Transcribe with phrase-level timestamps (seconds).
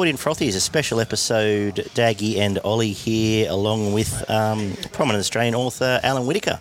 [0.00, 1.74] Footy and Frothy is a special episode.
[1.94, 6.58] Daggy and Ollie here, along with um, prominent Australian author Alan Whitaker.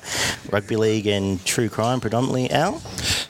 [0.51, 2.81] Rugby League and true crime predominantly, Al.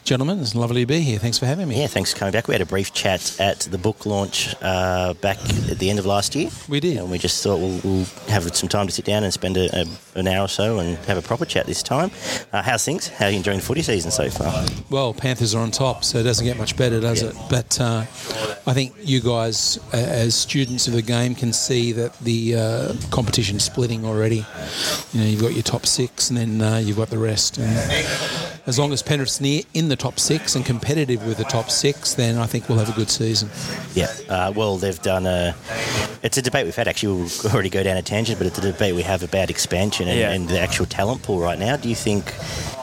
[0.10, 1.20] Gentlemen, it's lovely to be here.
[1.20, 1.80] Thanks for having me.
[1.80, 2.48] Yeah, thanks for coming back.
[2.48, 5.38] We had a brief chat at the book launch uh, back
[5.70, 6.50] at the end of last year.
[6.68, 6.98] We did.
[6.98, 9.70] And we just thought we'll, we'll have some time to sit down and spend a,
[9.82, 9.86] a,
[10.16, 12.10] an hour or so and have a proper chat this time.
[12.52, 13.08] Uh, how's things?
[13.08, 14.66] How are you enjoying the footy season so far?
[14.90, 17.30] Well, Panthers are on top, so it doesn't get much better, does Yeah.
[17.30, 17.36] it?
[17.48, 18.00] But uh,
[18.66, 23.64] I think you guys, as students of the game, can see that the uh, competition's
[23.64, 24.44] splitting already.
[25.14, 27.60] You know, you've got your top six, and then uh, you've got the rest.
[27.60, 31.70] And as long as Penrith's near in the top six and competitive with the top
[31.70, 33.50] six, then I think we'll have a good season.
[33.94, 34.08] Yeah.
[34.28, 35.56] Uh, well, they've done a.
[36.24, 36.88] It's a debate we've had.
[36.88, 40.08] Actually, we'll already go down a tangent, but it's a debate we have about expansion
[40.08, 40.32] and, Yeah.
[40.32, 41.78] and the actual talent pool right now.
[41.78, 42.34] Do you think,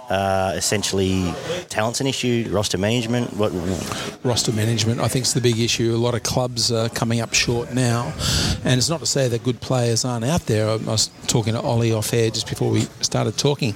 [0.09, 1.33] uh, essentially,
[1.69, 3.37] talent's an issue, roster management?
[3.37, 3.53] What?
[4.25, 5.95] roster management, I think, is the big issue.
[5.95, 8.13] A lot of clubs are coming up short now,
[8.65, 10.69] and it's not to say that good players aren't out there.
[10.69, 13.75] I was talking to Ollie off air just before we started talking.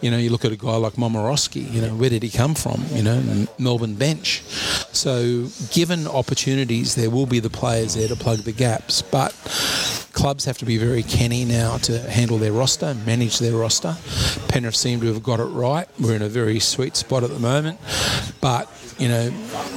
[0.00, 1.70] You know, you look at a guy like Momorowski.
[1.72, 2.84] You know, where did he come from?
[2.92, 4.42] You know, Melbourne bench.
[4.92, 9.32] So, given opportunities, there will be the players there to plug the gaps, but
[10.12, 13.96] clubs have to be very canny now to handle their roster, manage their roster.
[14.48, 15.63] Penrith seem to have got it right.
[15.98, 17.80] We're in a very sweet spot at the moment,
[18.40, 19.32] but you know,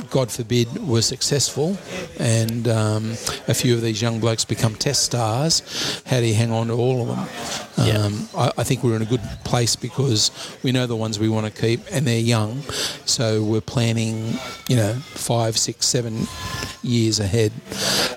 [0.10, 1.78] God forbid we're successful
[2.20, 3.12] and um,
[3.48, 6.02] a few of these young blokes become test stars.
[6.06, 7.88] How do you hang on to all of them?
[7.88, 7.98] Yeah.
[8.00, 10.32] Um, I, I think we're in a good place because
[10.64, 12.62] we know the ones we want to keep and they're young,
[13.06, 14.36] so we're planning,
[14.68, 16.28] you know, five, six, seven
[16.84, 17.52] years ahead.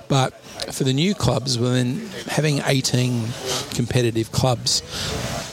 [0.09, 0.35] But
[0.73, 3.25] for the new clubs, well, then having 18
[3.75, 4.83] competitive clubs,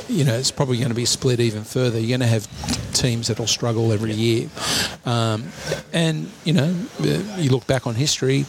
[0.09, 1.99] you know, it's probably going to be split even further.
[1.99, 2.47] You're going to have
[2.93, 4.49] teams that'll struggle every year.
[5.05, 5.51] Um,
[5.93, 8.45] and, you know, uh, you look back on history,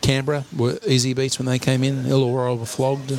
[0.00, 2.04] Canberra were easy beats when they came in.
[2.04, 3.12] Illawarra were flogged.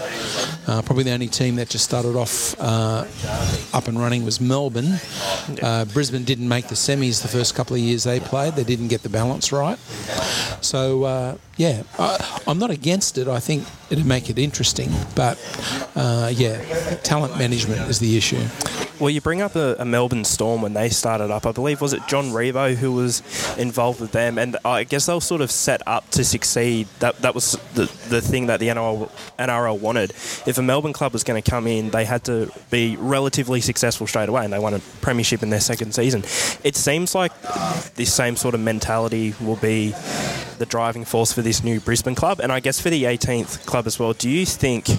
[0.68, 3.06] Uh, probably the only team that just started off uh,
[3.74, 5.00] up and running was Melbourne.
[5.62, 8.54] Uh, Brisbane didn't make the semis the first couple of years they played.
[8.54, 9.78] They didn't get the balance right.
[10.62, 13.28] So, uh, yeah, I, I'm not against it.
[13.28, 14.92] I think it'd make it interesting.
[15.16, 15.40] But,
[15.96, 16.60] uh, yeah,
[17.04, 18.44] talent management is the issue.
[19.00, 21.46] Well, you bring up a, a Melbourne Storm when they started up.
[21.46, 23.22] I believe was it John Ribot who was
[23.58, 26.88] involved with them, and I guess they were sort of set up to succeed.
[27.00, 30.12] That that was the the thing that the NRL, NRL wanted.
[30.46, 34.08] If a Melbourne club was going to come in, they had to be relatively successful
[34.08, 36.24] straight away, and they won a premiership in their second season.
[36.64, 37.34] It seems like
[37.96, 39.94] this same sort of mentality will be
[40.58, 43.86] the driving force for this new Brisbane club, and I guess for the 18th club
[43.86, 44.14] as well.
[44.14, 44.90] Do you think?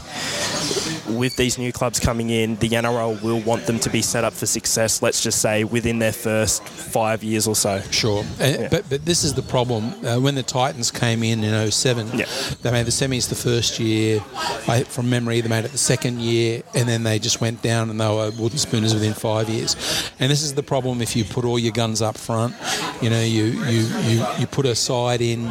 [1.08, 4.32] With these new clubs coming in, the NRL will want them to be set up
[4.32, 7.80] for success, let's just say, within their first five years or so.
[7.90, 9.92] Sure, Uh, but but this is the problem.
[10.04, 12.24] Uh, when the Titans came in in 07, Yeah.
[12.62, 14.20] they made the semis the first year.
[14.68, 17.90] I, from memory, they made it the second year, and then they just went down
[17.90, 19.76] and they were wooden spooners within five years.
[20.18, 22.54] And this is the problem if you put all your guns up front.
[23.00, 25.46] You know, you you you, you put a side in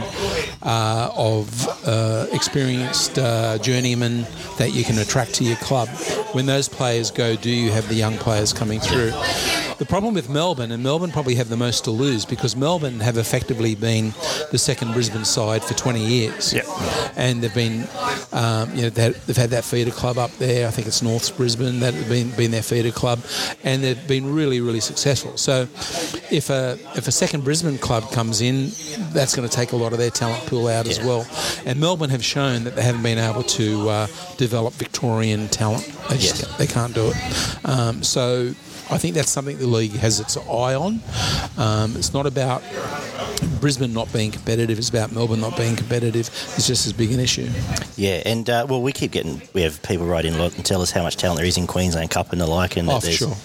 [0.63, 1.47] uh, of
[1.87, 4.25] uh, experienced uh, journeymen
[4.57, 5.88] that you can attract to your club.
[6.33, 9.11] When those players go, do you have the young players coming through?
[9.77, 13.17] The problem with Melbourne, and Melbourne probably have the most to lose because Melbourne have
[13.17, 14.13] effectively been
[14.51, 16.53] the second Brisbane side for 20 years.
[16.53, 16.61] Yeah.
[17.17, 17.85] And they've been,
[18.31, 20.67] um, you know, they- they've had that feeder club up there.
[20.67, 23.19] I think it's North Brisbane that have been, been their feeder club,
[23.65, 25.33] and they've been really, really successful.
[25.35, 25.67] So,
[26.31, 28.71] if a if a second Brisbane club comes in,
[29.13, 31.27] that's going to take a lot of their talent pool out as well.
[31.65, 34.07] And Melbourne have shown that they haven't been able to uh,
[34.37, 35.85] develop Victorian talent.
[36.09, 36.57] They just Yes.
[36.57, 37.15] they can't do it.
[37.65, 38.53] Um, so
[38.91, 41.00] I think that's something the league has its eye on.
[41.57, 42.62] Um, it's not about
[43.59, 46.28] Brisbane not being competitive; it's about Melbourne not being competitive.
[46.56, 47.50] It's just as big an issue.
[47.97, 50.66] Yeah, and uh, well, we keep getting we have people write in a lot and
[50.66, 52.99] tell us how much talent there is in Queensland Cup and the like, and Oh,
[52.99, 53.35] that sure.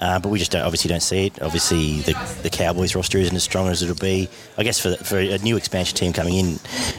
[0.00, 1.40] uh, but we just don't obviously don't see it.
[1.40, 4.28] Obviously, the, the Cowboys roster isn't as strong as it'll be.
[4.58, 6.58] I guess for for a new expansion team coming in,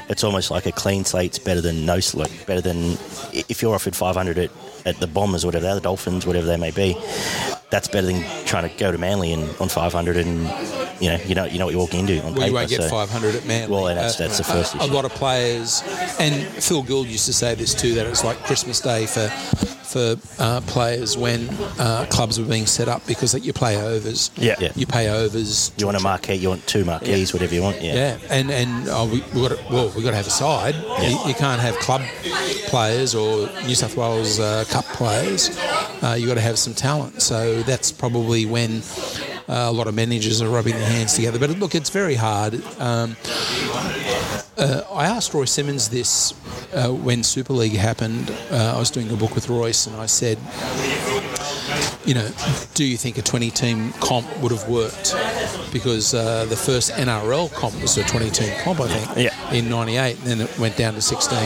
[0.10, 2.98] it's almost like a clean slate's better than no slate, better than
[3.34, 4.50] if you're offered 500 at,
[4.86, 6.96] at the Bombers or whatever, they are, the Dolphins, whatever they may be.
[7.70, 10.42] That's better than trying to go to Manly and on 500 and
[11.02, 12.48] you know you know you know what you're walking into on Well, paper.
[12.48, 13.74] you won't get so- 500 at Manly.
[13.74, 14.84] Well, that's- that's the first issue.
[14.84, 15.82] A lot of players,
[16.20, 19.32] and Phil Gould used to say this too, that it's like Christmas Day for
[19.92, 21.50] for uh, players when
[21.80, 24.32] uh, clubs were being set up because you play overs.
[24.36, 24.56] Yeah.
[24.60, 24.72] Yeah.
[24.76, 25.72] You pay overs.
[25.78, 27.82] You want a marquee, you want two marquees, whatever you want.
[27.82, 27.96] Yeah.
[27.96, 30.76] Yeah, and and oh, we we got to, well, we've got to have a side.
[31.02, 32.02] You, you can't have club
[32.68, 35.50] players or New South Wales uh, Cup players.
[36.02, 37.22] Uh, you got to have some talent.
[37.22, 38.82] So that's probably when
[39.52, 41.38] uh, a lot of managers are rubbing their hands together.
[41.38, 42.56] But look, it's very hard.
[42.80, 43.18] Um,
[44.58, 46.34] uh, I asked Roy Simmons this
[46.74, 48.32] uh, when Super League happened.
[48.50, 50.38] Uh, I was doing a book with Royce, and I said,
[52.06, 52.30] you know,
[52.76, 55.16] do you think a 20 team comp would have worked?
[55.74, 59.31] Because uh, the first NRL comp was a 20 team comp, I think, Yeah.
[59.52, 61.38] In 98, and then it went down to 16,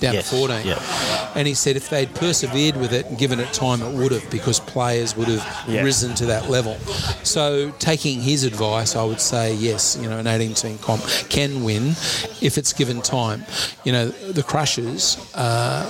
[0.00, 0.66] down Yes, to 14.
[0.66, 1.32] yeah.
[1.34, 4.28] And he said if they'd persevered with it and given it time, it would have,
[4.30, 5.82] because players would have Yeah.
[5.82, 6.76] risen to that level.
[7.22, 11.64] So, taking his advice, I would say yes, you know, an 18 team comp can
[11.64, 11.96] win
[12.40, 13.44] if it's given time.
[13.84, 15.88] You know, the Crushers, uh,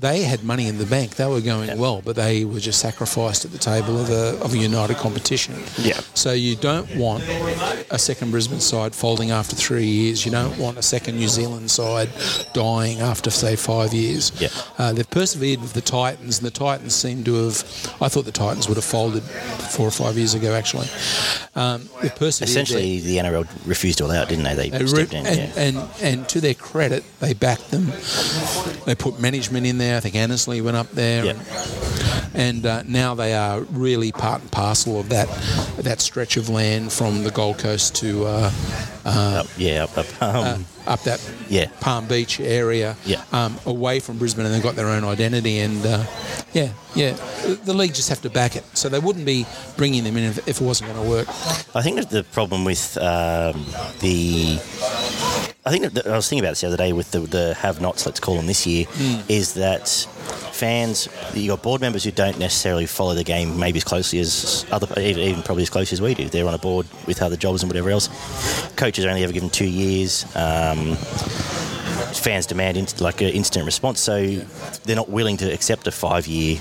[0.00, 1.16] they had money in the bank.
[1.16, 4.54] They were going well, but they were just sacrificed at the table of a, of
[4.54, 5.54] a united competition.
[5.76, 6.00] Yeah.
[6.14, 7.24] So you don't want
[7.90, 10.24] a second Brisbane side folding after three years.
[10.24, 12.08] You don't want a second New Zealand side
[12.54, 14.32] dying after, say, five years.
[14.40, 14.48] Yeah.
[14.78, 17.56] Uh, they've persevered with the Titans, and the Titans seem to have.
[18.00, 20.86] I thought the Titans would have folded four or five years ago, actually.
[21.54, 22.48] Um, they've persevered.
[22.50, 24.68] Essentially, the NRL refused to allow it, didn't they?
[24.70, 25.26] They stepped re- in.
[25.26, 25.52] and, yeah.
[25.56, 27.86] and and to their credit, they backed them.
[28.86, 29.96] They put management in there.
[29.96, 31.30] I think Annesley went up there, Yeah.
[31.32, 35.28] and, and uh, now they are really part and parcel of that
[35.78, 38.50] that stretch of land from the Gold Coast to uh,
[39.54, 40.22] Up, yeah, up, up.
[40.22, 41.66] Um, uh, up that Yeah.
[41.80, 43.22] Palm Beach area, Yeah.
[43.32, 45.58] um, away from Brisbane, and they've got their own identity.
[45.60, 46.04] And uh,
[46.52, 47.12] yeah, yeah,
[47.44, 48.64] the, the league just have to back it.
[48.74, 49.46] So they wouldn't be
[49.76, 51.28] bringing them in if, if it wasn't going to work.
[51.74, 53.64] I think that the problem with um,
[54.00, 54.58] the.
[55.68, 58.06] I think that I was thinking about this the other day with the, the have-nots,
[58.06, 59.20] let's call them this year, Hmm.
[59.28, 59.86] is that
[60.52, 64.64] fans, you got board members who don't necessarily follow the game maybe as closely as
[64.70, 66.26] other, even, even probably as close as we do.
[66.30, 68.08] They're on a board with other jobs and whatever else.
[68.76, 70.24] Coaches are only ever given two years.
[70.34, 70.94] Um,
[72.14, 74.24] fans demand inst- like an instant response, so
[74.84, 76.56] they're not willing to accept a five-year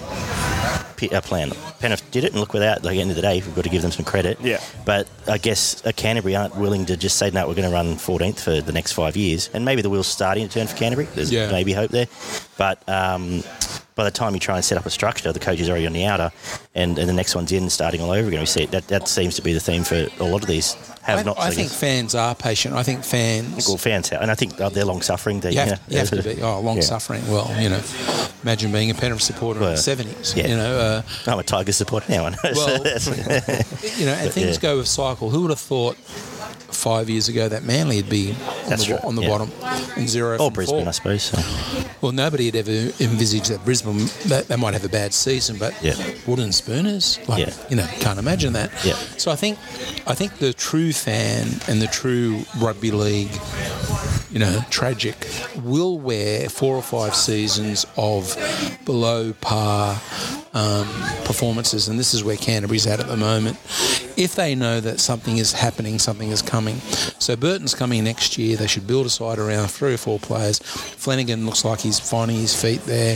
[0.97, 1.51] p- uh, plan.
[1.79, 2.83] Penrith did it, and look without.
[2.83, 4.39] Like at the end of the day, we've got to give them some credit.
[4.41, 4.59] Yeah.
[4.83, 7.47] But I guess uh, Canterbury aren't willing to just say no.
[7.47, 10.47] We're going to run 14th for the next five years, and maybe the wheel's starting
[10.47, 11.07] to turn for Canterbury.
[11.15, 11.49] There's Yeah.
[11.51, 12.07] maybe hope there,
[12.57, 12.77] but.
[12.89, 13.43] Um,
[13.97, 15.93] by the time you try and set up a structure, the coach is already on
[15.93, 16.31] the outer,
[16.75, 18.39] and, and the next one's in, starting all over again.
[18.39, 18.71] We see it.
[18.71, 21.39] That that seems to be the theme for a lot of these have I, not.
[21.39, 22.75] I think fans are patient.
[22.75, 23.67] I think fans.
[23.67, 25.39] well, fans, and I think they're long suffering.
[25.39, 26.41] They, You have, know, you have to be.
[26.41, 26.81] Oh, long Yeah.
[26.83, 27.27] suffering.
[27.27, 27.81] Well, you know,
[28.43, 30.35] imagine being a Penrith supporter in the seventies.
[30.35, 30.47] yeah.
[30.47, 32.23] You know, uh, I'm a Tiger supporter now.
[32.23, 32.77] Well,
[33.97, 34.61] you know, and things yeah.
[34.61, 35.29] go with cycle.
[35.29, 35.97] Who would have thought
[36.77, 39.27] five years ago that Manly would be on That's the, right, on the yeah.
[39.29, 39.51] bottom
[39.97, 40.87] and zero or Brisbane, four?
[40.87, 41.23] I suppose.
[41.23, 41.87] So.
[42.01, 42.71] Well, nobody had ever
[43.03, 45.95] envisaged that Brisbane that they might have a bad season, but Yeah.
[46.27, 47.53] wooden spooners, like Yeah.
[47.69, 48.71] you know, can't imagine that.
[48.85, 48.95] Yeah.
[49.17, 49.57] So I think,
[50.05, 53.31] I think the true fan and the true rugby league,
[54.31, 55.15] you know, tragic,
[55.63, 58.35] will wear four or five seasons of
[58.85, 60.01] below par
[60.53, 60.87] um,
[61.23, 63.57] performances, and this is where Canterbury's at at the moment.
[64.17, 66.77] If they know that something is happening, something is coming.
[67.19, 68.57] So Burton's coming next year.
[68.57, 70.59] They should build a side around three or four players.
[70.59, 73.13] Flanagan looks like he's finding his feet there.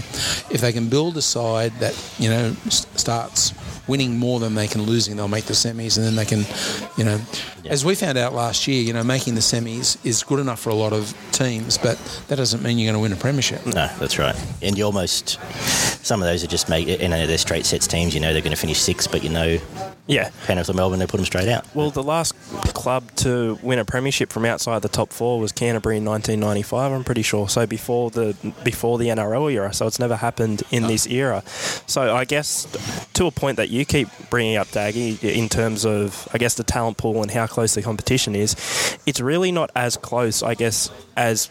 [0.51, 3.53] If they can build a side that you know starts
[3.87, 6.45] winning more than they can losing, they'll make the semis, and then they can,
[6.97, 7.19] you know,
[7.65, 10.69] as we found out last year, you know, making the semis is good enough for
[10.69, 11.97] a lot of teams, but
[12.27, 13.65] that doesn't mean you're going to win a premiership.
[13.65, 14.35] No, that's right.
[14.61, 15.39] And you almost
[16.05, 18.13] some of those are just make you know they're straight sets teams.
[18.15, 19.59] You know they're going to finish sixth, but you know
[20.07, 20.29] Yeah.
[20.45, 21.63] Penrith or Melbourne, they put them straight out.
[21.75, 22.33] Well, the last
[22.73, 26.91] club to win a premiership from outside the top four was Canterbury in 1995.
[26.91, 27.47] I'm pretty sure.
[27.47, 29.73] So before the before the NRL era.
[29.73, 31.43] So it's never happened in this era.
[31.85, 32.67] So I guess
[33.13, 36.63] to a point that you keep bringing up, Daggy, in terms of I guess the
[36.63, 38.55] talent pool and how close the competition is,
[39.05, 41.49] it's really not as close, I guess, as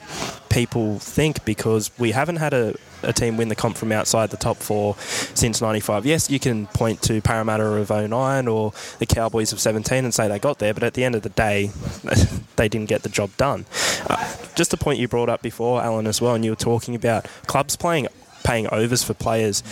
[0.51, 4.37] people think because we haven't had a a team win the comp from outside the
[4.37, 6.05] top four since 95.
[6.05, 10.29] Yes, you can point to Parramatta of 09 or the Cowboys of 17 and say
[10.29, 11.71] they got there, but at the end of the day,
[12.57, 13.65] they didn't get the job done.
[14.09, 16.95] Uh, just a point you brought up before, Alan, as well, and you were talking
[16.95, 18.07] about clubs playing
[18.43, 19.63] paying overs for players.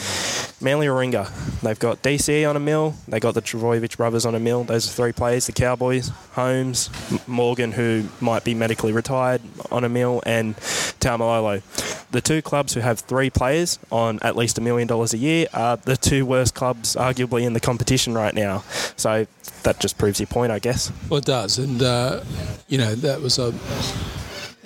[0.60, 4.40] Manly Warringah, they've got DC on a mill, they got the Trbojevic brothers on a
[4.40, 4.64] mill.
[4.64, 5.46] Those are three players.
[5.46, 6.90] The Cowboys, Holmes,
[7.26, 10.56] Morgan, who might be medically retired on a mill, and
[11.00, 11.62] Taumalolo.
[12.10, 15.46] The two clubs who have three players on at least a million dollars a year
[15.52, 18.64] are the two worst clubs, arguably, in the competition right now.
[18.96, 19.26] So
[19.62, 20.90] that just proves your point, I guess.
[21.08, 22.24] Well, it does, and uh,
[22.68, 23.52] you know that was a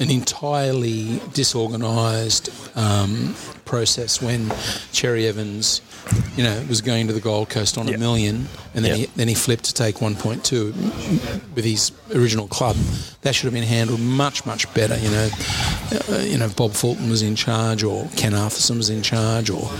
[0.02, 4.52] an entirely disorganised um, process when
[4.90, 5.80] Cherry Evans,
[6.36, 7.94] you know, was going to the Gold Coast on Yeah.
[7.94, 9.06] a million, and then Yeah.
[9.06, 10.72] he, then he flipped to take 1.2
[11.54, 12.76] with his original club.
[13.22, 15.28] That should have been handled much much better, you know.
[16.10, 19.70] uh, you know Bob Fulton was in charge or Ken Arthurson was in charge or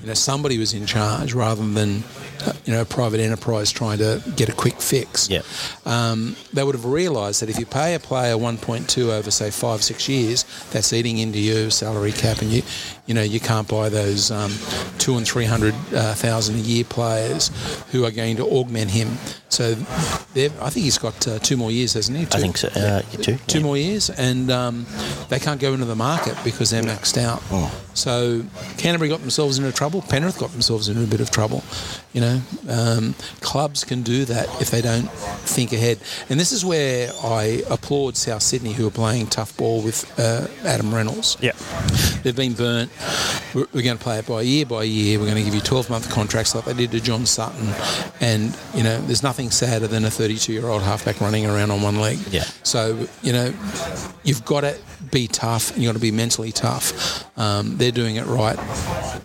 [0.00, 2.02] you know somebody was in charge rather than
[2.46, 5.28] uh, you know a private enterprise trying to get a quick fix.
[5.28, 5.42] Yeah.
[5.84, 9.82] Um, they would have realised that if you pay a player 1.2 over say five
[9.84, 12.62] six years, that's eating into your salary cap, and you
[13.10, 14.52] you know you can't buy those um,
[14.98, 17.50] two and three hundred uh, thousand a year players
[17.90, 19.08] who are going to augment him.
[19.48, 22.22] So I think he's got uh, two more years, hasn't he?
[22.26, 22.68] I think so.
[22.68, 23.36] Uh, too.
[23.48, 23.64] two Yeah.
[23.64, 24.86] more years, and um,
[25.28, 27.42] they can't go into the market because they're maxed out.
[27.50, 27.68] Oh.
[27.94, 28.44] So
[28.78, 30.02] Canterbury got themselves into trouble.
[30.02, 31.64] Penrith got themselves into a bit of trouble.
[32.12, 35.08] You know, um, clubs can do that if they don't
[35.46, 35.98] think ahead.
[36.28, 40.48] And this is where I applaud South Sydney, who are playing tough ball with uh,
[40.64, 41.36] Adam Reynolds.
[41.40, 41.52] Yeah.
[42.22, 42.90] They've been burnt.
[43.54, 45.18] We're, we're going to play it by year by year.
[45.18, 47.68] We're going to give you 12 month contracts like they did to John Sutton.
[48.20, 51.82] And, you know, there's nothing sadder than a 32 year old halfback running around on
[51.82, 52.18] one leg.
[52.30, 52.44] Yeah.
[52.64, 53.54] So, you know,
[54.24, 54.76] you've got to
[55.10, 57.24] be tough and you've got to be mentally tough.
[57.38, 58.58] Um, they're doing it right.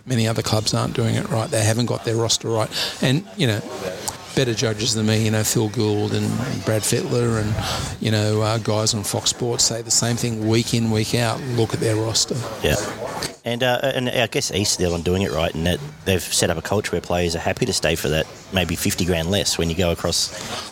[0.06, 1.50] Many other clubs aren't doing it right.
[1.50, 2.70] They haven't got their roster right.
[3.02, 3.60] And, you know,
[4.36, 6.28] better judges than me, you know, Phil Gould and
[6.64, 10.74] Brad Fittler and, you know, uh, guys on Fox Sports say the same thing week
[10.74, 11.40] in, week out.
[11.56, 12.36] Look at their roster.
[12.62, 12.76] Yeah.
[13.46, 16.50] And, uh, and I guess East are on doing it right, and that they've set
[16.50, 19.56] up a culture where players are happy to stay for that maybe fifty grand less
[19.56, 20.16] when you go across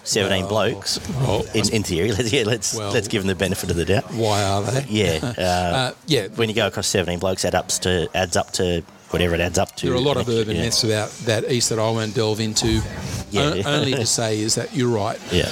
[0.02, 0.99] seventeen Well, blokes.
[1.21, 3.85] well, in, in theory, let's, yeah, let's Well- let's give them the benefit of the
[3.85, 4.12] doubt.
[4.12, 4.85] Why are they?
[4.88, 8.50] Yeah, uh, Uh, yeah, when you go across seventeen blokes, that ups to adds up
[8.54, 8.83] to
[9.14, 9.87] whatever it adds up to.
[9.87, 10.62] there are a lot of urban yeah.
[10.62, 12.83] myths about that East that I won't delve into.
[13.30, 13.62] Yeah.
[13.64, 15.21] O- only to say is that you're right.
[15.30, 15.49] Yeah,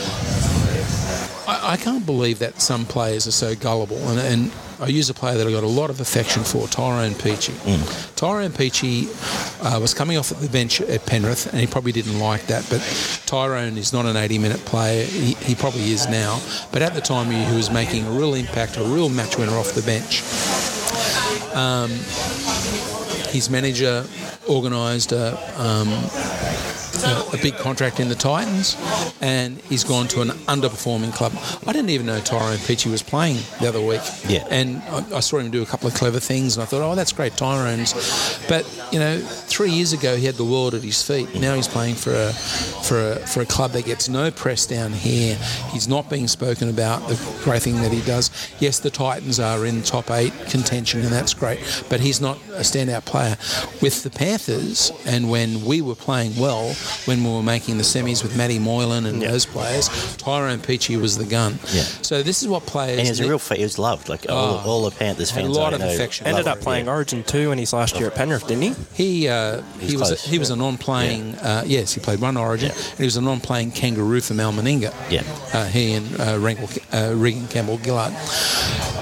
[1.47, 3.99] I, I can't believe that some players are so gullible.
[4.09, 7.13] And, and I use a player that I got a lot of affection for, Tyrone
[7.13, 7.55] Peachey.
[8.17, 9.07] Tyrone Peachey
[9.63, 12.67] uh, was coming off at the bench at Penrith, and he probably didn't like that.
[12.69, 12.81] But
[13.27, 15.05] Tyrone is not an 80-minute player.
[15.05, 16.41] He, he probably is now.
[16.73, 19.57] But at the time, he, he was making a real impact, a real match winner
[19.57, 20.23] off the bench.
[21.55, 21.91] Um,
[23.33, 24.05] his manager
[24.49, 25.89] organised a, um,
[27.05, 28.77] a, big contract in the Titans,
[29.21, 31.33] and he's gone to an underperforming club.
[31.67, 34.01] I didn't even know Tyrone Peachey was playing the other week.
[34.29, 34.47] Yeah.
[34.51, 36.95] And I, I saw him do a couple of clever things, and I thought, oh,
[36.95, 37.93] that's great, Tyrone's.
[38.49, 41.35] But you know, three years ago he had the world at his feet.
[41.41, 44.93] Now he's playing for a for a for a club that gets no press down
[44.93, 45.37] here.
[45.71, 47.09] He's not being spoken about.
[47.09, 48.31] The great thing that he does.
[48.61, 51.61] Yes, the Titans are in top eight contention, and that's great.
[51.89, 53.37] But he's not a standout player.
[53.81, 56.75] With the Panthers, and when we were playing well,
[57.07, 61.17] when we were making the semis with Matty Moylan and those players, Tyrone Peachey was
[61.19, 61.59] the gun.
[61.73, 61.83] Yeah.
[62.03, 62.99] So this is what players.
[62.99, 63.39] and he was a real.
[63.39, 64.09] Fa- he was loved.
[64.09, 64.71] Like all, Oh.
[64.71, 65.49] all the Panthers fans.
[65.49, 66.27] a lot of know affection.
[66.27, 66.93] Ended up playing yeah.
[66.93, 68.75] Origin 2 in his last year at Penrith, didn't he?
[68.95, 71.35] He uh, He's he was a, he was a non-playing.
[71.37, 72.83] Uh, yes, he played one Origin, Yeah.
[72.91, 74.93] and he was a non-playing kangaroo for Mal Meninga.
[75.11, 75.23] Yeah.
[75.53, 78.13] uh, he and uh, Regan, uh, Regan Campbell Gillard.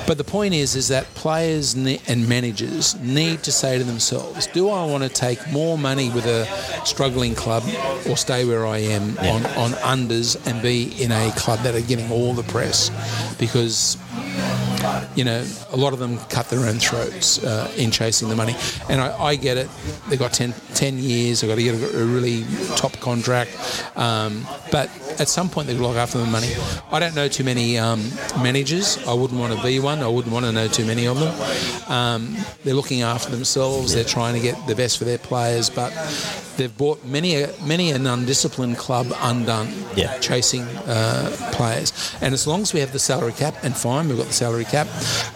[0.06, 4.46] But the point is, is that players ne- and managers need to say to themselves,
[4.48, 6.46] "Do I want to take more money with a
[6.84, 7.62] struggling club,
[8.08, 11.80] or stay where I am on, on unders and be in a club that are
[11.80, 12.90] getting all the press?"
[13.38, 13.96] Because
[15.14, 18.54] you know, a lot of them cut their own throats uh, in chasing the money.
[18.88, 19.68] And I, I get it.
[20.08, 21.40] They've got 10, 10 years.
[21.40, 22.44] They've got to get a, a really
[22.76, 23.50] top contract.
[23.96, 24.88] Um, but
[25.20, 26.52] at some point, they've got to look after the money.
[26.90, 28.02] I don't know too many um,
[28.42, 28.98] managers.
[29.06, 30.00] I wouldn't want to be one.
[30.00, 31.90] I wouldn't want to know too many of them.
[31.90, 33.94] Um, they're looking after themselves.
[33.94, 35.68] They're trying to get the best for their players.
[35.70, 35.90] But
[36.56, 40.18] they've bought many, a, many an undisciplined club undone Yeah.
[40.18, 41.92] chasing uh, players.
[42.20, 44.64] And as long as we have the salary cap, and fine, we've got the salary
[44.70, 44.88] cap,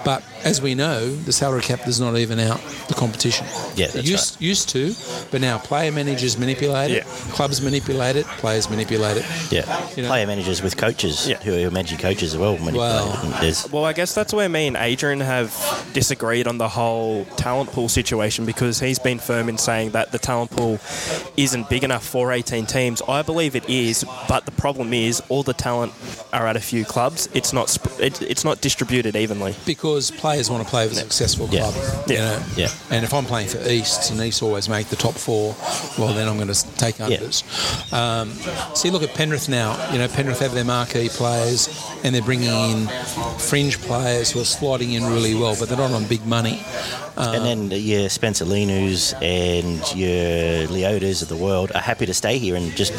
[0.04, 3.46] but as we know, the salary cap does not even out the competition.
[3.76, 4.94] Yeah, that's used, used to,
[5.30, 7.32] but now player managers manipulate it, Yeah.
[7.32, 9.24] clubs manipulate it, players manipulate it.
[9.50, 11.38] Yeah, You know- player managers with coaches Yeah.
[11.38, 12.52] who are managing coaches as well.
[12.58, 13.66] manipulate Well- it.
[13.72, 15.52] Well, I guess that's where me and Adrian have
[15.92, 20.18] disagreed on the whole talent pool situation because he's been firm in saying that the
[20.18, 20.78] talent pool
[21.36, 23.00] isn't big enough for 18 teams.
[23.08, 25.92] I believe it is, but the problem is all the talent
[26.32, 27.28] are at a few clubs.
[27.34, 29.23] It's not sp- it, it's not distributed evenly.
[29.66, 31.70] Because players want to play with a successful Yeah.
[31.70, 31.74] club.
[32.08, 32.20] You Yeah.
[32.24, 32.42] know?
[32.56, 32.68] Yeah.
[32.90, 35.54] And if I'm playing for East and East always make the top four,
[35.98, 37.18] well, then I'm going to take Yeah.
[37.92, 38.32] Um,
[38.74, 39.76] see, look at Penrith now.
[39.92, 41.68] You know, Penrith have their marquee players
[42.02, 42.88] and they're bringing in
[43.38, 46.64] fringe players who are sliding in really well, but they're not on big money.
[47.16, 52.38] And then your Spencer Lenius and your Leotas of the world are happy to stay
[52.38, 52.92] here and just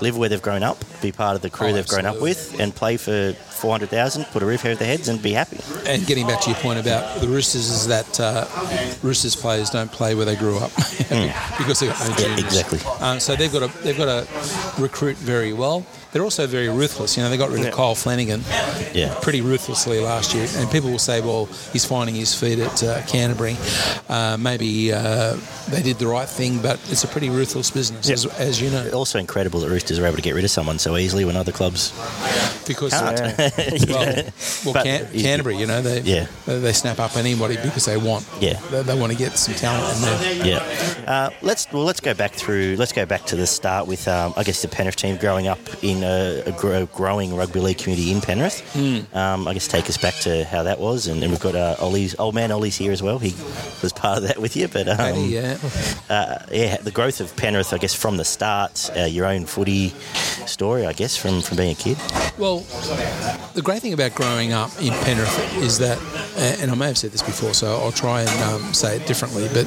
[0.00, 2.58] live where they've grown up, be part of the crew Oh, they've grown up with,
[2.60, 5.58] and play for four hundred thousand, put a roof over their heads, and be happy.
[5.86, 8.46] And getting back to your point about the Roosters is that uh,
[9.02, 10.70] Roosters players don't play where they grew up
[11.58, 12.38] because they've got no Hmm.
[12.38, 12.78] Yeah, exactly.
[13.00, 15.84] Uh, so they've got to they've got to recruit very well.
[16.12, 17.16] They're also very ruthless.
[17.16, 17.72] You know, they got rid of Yeah.
[17.72, 18.42] Kyle Flanagan
[18.94, 19.14] Yeah.
[19.20, 23.02] pretty ruthlessly last year, and people will say, "Well, he's finding his feet at uh,
[23.06, 23.56] Canterbury.
[24.08, 25.36] Uh, maybe uh,
[25.68, 28.88] they did the right thing, but it's a pretty ruthless business, as, as you know,
[28.92, 31.52] Also incredible that Roosters are able to get rid of someone so easily when other
[31.52, 31.92] clubs
[32.66, 33.36] because can't.
[33.88, 34.24] well,
[34.64, 36.26] well But- Can- Canterbury, you know, they Yeah.
[36.46, 38.58] they they snap up anybody because they want Yeah.
[38.70, 40.46] they, they want to get some talent in there.
[40.46, 40.62] Yeah.
[41.06, 42.76] Uh, let's well, let's go back through.
[42.78, 45.58] Let's go back to the start with, um, I guess, the Penrith team growing up
[45.82, 48.62] in a, a gro- growing rugby league community in Penrith.
[49.14, 51.76] Um, I guess take us back to how that was, and, and we've got uh,
[51.80, 53.18] Ollie's old man Ollie's here as well.
[53.18, 53.34] He
[53.82, 55.58] was part of that with you, but um, yeah.
[56.08, 59.90] uh, yeah, the growth of Penrith, I guess, from the start, uh, your own footy
[60.46, 61.98] story, I guess, from from being a kid.
[62.38, 62.60] Well,
[63.54, 65.98] the great thing about growing up in Penrith is that,
[66.60, 69.48] and I may have said this before, so I'll try and um, say it differently,
[69.52, 69.66] but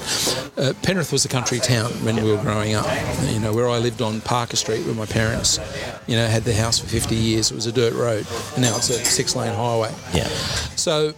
[0.58, 2.86] uh, Penrith was a country town when we were growing up.
[3.26, 5.60] You know, where I lived on Parker Street, with my parents,
[6.08, 8.76] you know, had the house for 50 years, it was a dirt road, and now
[8.78, 9.94] it's a six-lane highway.
[10.14, 10.28] Yeah,
[10.76, 11.14] So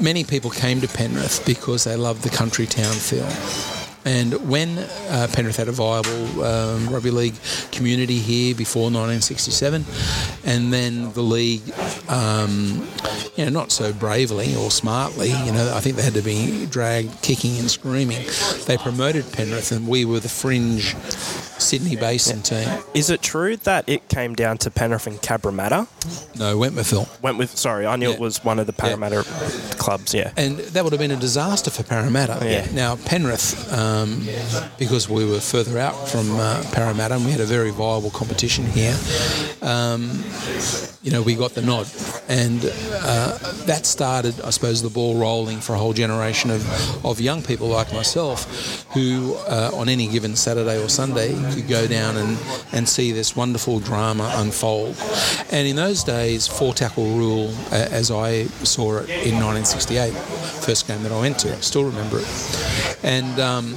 [0.00, 3.26] many people came to Penrith because they loved the country town feel.
[4.04, 7.34] And when uh, Penrith had a viable um, rugby league
[7.72, 9.84] community here before 1967,
[10.44, 11.62] and then the league,
[12.08, 12.86] um,
[13.36, 16.66] you know, not so bravely or smartly, you know, I think they had to be
[16.66, 18.26] dragged kicking and screaming.
[18.66, 20.94] They promoted Penrith, and we were the fringe
[21.58, 22.68] Sydney Basin team.
[22.92, 25.86] Is it true that it came down to Penrith and Cabramatta?
[26.38, 27.08] No, Wentworthville.
[27.22, 28.14] Went with sorry, I knew Yeah.
[28.14, 29.24] it was one of the Parramatta
[29.78, 30.12] clubs.
[30.12, 32.38] Yeah, And that would have been a disaster for Parramatta.
[32.44, 32.66] Yeah.
[32.72, 33.93] Now, Penrith, um,
[34.78, 38.64] because we were further out from uh, Parramatta and we had a very viable competition
[38.66, 38.96] here,
[39.62, 40.22] um,
[41.02, 41.86] you know, we got the nod.
[42.28, 47.20] And uh, that started, I suppose, the ball rolling for a whole generation of, of
[47.20, 52.16] young people like myself who, uh, on any given Saturday or Sunday, could go down
[52.16, 52.38] and,
[52.72, 54.96] and see this wonderful drama unfold.
[55.50, 60.12] And in those days, four tackle rule, uh, as I saw it in 1968,
[60.64, 62.98] first game that I went to, I still remember it.
[63.02, 63.74] And um,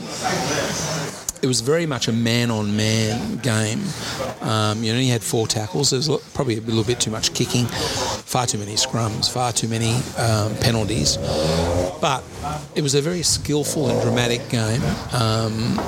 [1.42, 3.82] it was very much a man-on-man game.
[4.42, 5.92] Um, you know, you had four tackles.
[5.92, 9.68] There was probably a little bit too much kicking, far too many scrums, far too
[9.68, 11.18] many um, penalties.
[12.02, 12.24] But
[12.76, 14.82] it was a very skillful and dramatic game.
[15.14, 15.80] Um,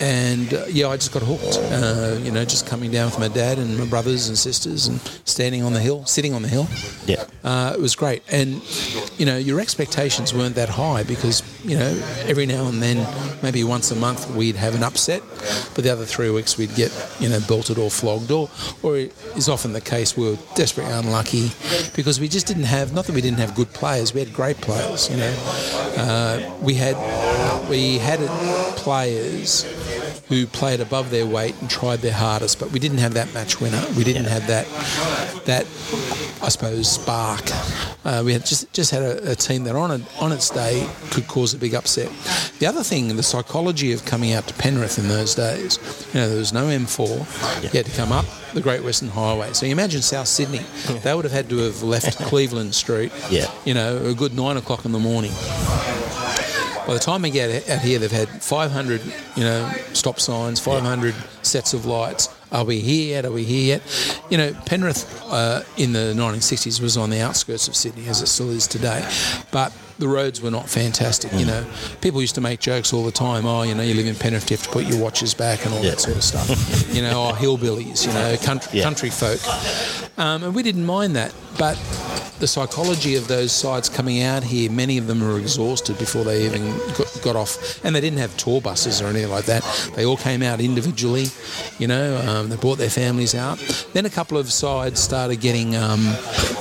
[0.00, 1.58] and uh, yeah, I just got hooked.
[1.72, 5.00] Uh, you know, just coming down with my dad and my brothers and sisters, and
[5.24, 6.66] standing on the hill, sitting on the hill.
[7.06, 8.60] yeah, Uh, it was great, and
[9.18, 11.92] you know, your expectations weren't that high because you know
[12.26, 13.06] every now and then,
[13.42, 15.22] maybe once a month, we'd have an upset,
[15.74, 18.48] but the other three weeks we'd get you know belted or flogged, or
[18.82, 18.96] or
[19.36, 21.50] is often the case we were desperately unlucky
[21.94, 24.56] because we just didn't have not that we didn't have good players, we had great
[24.60, 25.08] players.
[25.10, 25.34] You know,
[25.96, 26.96] uh, we had
[27.68, 28.18] we had
[28.76, 29.64] players
[30.34, 33.60] who played above their weight and tried their hardest, but we didn't have that match
[33.60, 33.82] winner.
[33.96, 34.66] We didn't have that
[35.46, 35.66] that
[36.42, 37.44] I suppose spark.
[38.04, 40.88] Uh, we had just just had a, a team that on a, on its day
[41.10, 42.10] could cause a big upset.
[42.58, 45.78] The other thing, the psychology of coming out to Penrith in those days,
[46.12, 47.62] you know, there was no M4.
[47.62, 49.52] You had to come up the Great Western Highway.
[49.52, 50.60] So you imagine South Sydney,
[51.02, 53.12] they would have had to have left Cleveland Street.
[53.30, 53.50] Yeah.
[53.64, 55.32] You know, a good nine o'clock in the morning.
[56.86, 59.00] By the time we get out here, they've had 500,
[59.36, 62.28] you know, stop signs, 500 sets of lights.
[62.54, 63.24] Are we here yet?
[63.26, 64.20] Are we here yet?
[64.30, 68.28] You know, Penrith uh, in the 1960s was on the outskirts of Sydney, as it
[68.28, 69.04] still is today,
[69.50, 71.32] but the roads were not fantastic.
[71.32, 71.66] You know,
[72.00, 73.44] people used to make jokes all the time.
[73.44, 75.74] Oh, you know, you live in Penrith, you have to put your watches back and
[75.74, 75.90] all Yeah.
[75.90, 76.94] that sort of stuff.
[76.94, 78.84] you know, oh, hillbillies, you know, country, Yeah.
[78.84, 79.40] country folk,
[80.16, 81.76] um, and we didn't mind that, but
[82.40, 86.44] the psychology of those sides coming out here, many of them were exhausted before they
[86.44, 89.62] even got, got off, and they didn't have tour buses or anything like that.
[89.94, 91.26] They all came out individually,
[91.78, 92.16] you know.
[92.28, 93.58] Um, they brought their families out.
[93.92, 96.00] Then a couple of sides started getting um,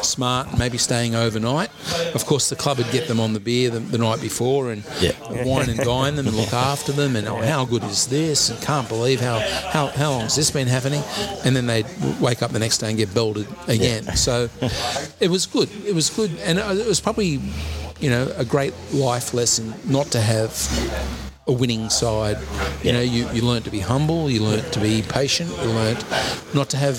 [0.02, 1.70] smart, maybe staying overnight.
[2.16, 4.84] Of course, the club would get them on the beer the, the night before and
[5.00, 5.12] Yeah.
[5.46, 7.16] wine and dine them and look after them.
[7.16, 8.50] And oh, how good is this?
[8.50, 9.40] And can't believe how
[9.72, 11.02] how how long has this been happening?
[11.46, 11.88] And then they'd
[12.20, 14.04] wake up the next day and get belted again.
[14.24, 14.48] So
[15.20, 15.70] it was good.
[15.86, 17.42] It was good, and it was probably,
[18.00, 20.52] you know, a great life lesson not to have
[21.48, 22.38] a winning side.
[22.84, 26.06] You know, you, you learnt to be humble, you learnt to be patient, you learnt
[26.54, 26.98] not to have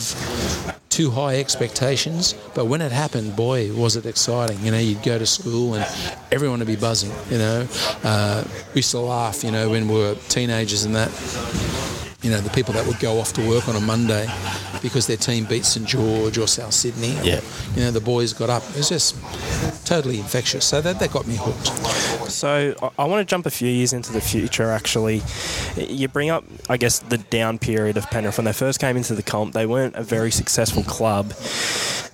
[0.91, 2.35] too high expectations.
[2.55, 4.61] But when it happened, boy, was it exciting.
[4.65, 5.85] You know, you'd go to school and
[6.31, 7.13] everyone would be buzzing.
[7.31, 7.69] You know,
[8.05, 11.11] uh, we used to laugh, you know, when we were teenagers and that
[12.25, 14.27] you know, the people that would go off to work on a Monday
[14.81, 17.19] because their team beat St George or South Sydney.
[17.21, 17.41] Or, Yeah.
[17.75, 18.63] You know, the boys got up.
[18.71, 19.15] It was just
[19.85, 20.65] totally infectious.
[20.65, 22.31] So that, that got me hooked.
[22.31, 24.71] So I, I want to jump a few years into the future.
[24.71, 25.23] Actually,
[25.77, 29.15] you bring up, I guess, the down period of Penrith when they first came into
[29.15, 29.53] the comp.
[29.53, 31.35] They weren't a very successful club.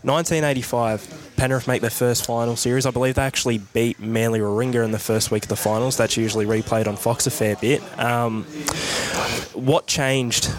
[0.03, 1.33] 1985.
[1.37, 2.85] Penrith make their first final series.
[2.85, 5.97] I believe they actually beat Manly Warringah in the first week of the finals.
[5.97, 7.83] That's usually replayed on Fox a fair bit.
[7.99, 8.45] Um,
[9.55, 10.51] what changed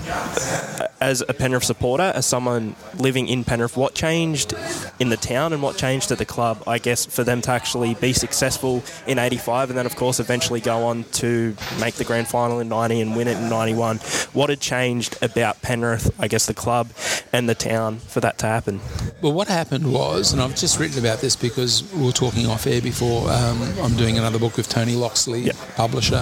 [1.01, 3.75] as a Penrith supporter, as someone living in Penrith?
[3.75, 4.53] What changed
[4.99, 7.95] in the town and what changed at the club, I guess, for them to actually
[7.95, 12.27] be successful in 85 and then, of course, eventually go on to make the grand
[12.27, 13.97] final in 90 and win it in 91?
[14.33, 16.89] What had changed about Penrith, I guess, the club
[17.33, 18.79] and the town for that to happen?
[19.21, 22.67] Well, what happened was, and I've just written about this because we were talking off
[22.67, 23.29] air before.
[23.31, 25.55] Um, I'm doing another book with Tony Loxley, Yep.
[25.75, 26.21] publisher,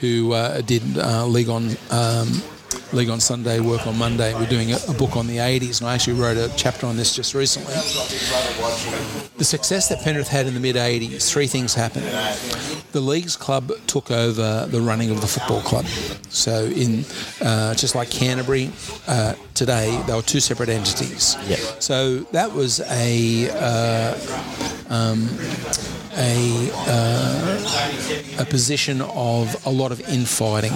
[0.00, 1.76] who uh, did uh, League on.
[1.90, 2.42] Um,
[2.92, 4.34] League on Sunday, work on Monday.
[4.34, 6.96] We're doing a, a book on the 80s, and I actually wrote a chapter on
[6.96, 7.74] this just recently.
[9.36, 12.06] The success that Penrith had in the mid 80s, three things happened.
[12.92, 15.84] The Leagues Club took over the running of the football club.
[16.30, 17.04] So, in
[17.42, 18.70] uh, just like Canterbury
[19.06, 21.36] uh, today, they were two separate entities.
[21.46, 21.58] Yep.
[21.82, 24.14] So that was a uh,
[24.88, 25.28] um,
[26.18, 30.72] a uh, a position of a lot of infighting.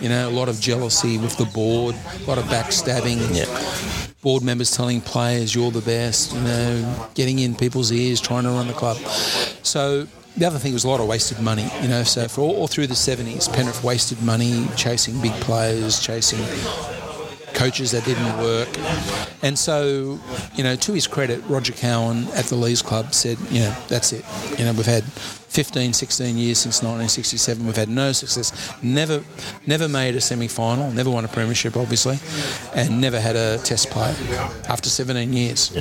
[0.00, 3.36] You know, a lot of jealousy with the board, a lot of backstabbing.
[3.36, 4.14] Yeah.
[4.22, 6.34] Board members telling players you're the best.
[6.34, 8.96] You know, getting in people's ears, trying to run the club.
[9.62, 10.06] So.
[10.36, 12.04] The other thing was a lot of wasted money, you know.
[12.04, 16.38] So for all, all through the '70s, Penrith wasted money chasing big players, chasing
[17.58, 18.68] coaches that didn't work.
[19.42, 20.18] And so,
[20.54, 24.12] you know, to his credit, Roger Cowan at the Leagues Club said, you know, that's
[24.12, 24.24] it.
[24.58, 25.02] You know, we've had
[25.48, 27.64] 15, 16 years since 1967.
[27.64, 28.52] We've had no success.
[28.82, 29.22] Never,
[29.66, 30.90] never made a semi-final.
[30.92, 32.18] Never won a premiership, obviously,
[32.74, 34.14] and never had a test play
[34.68, 35.72] after 17 years.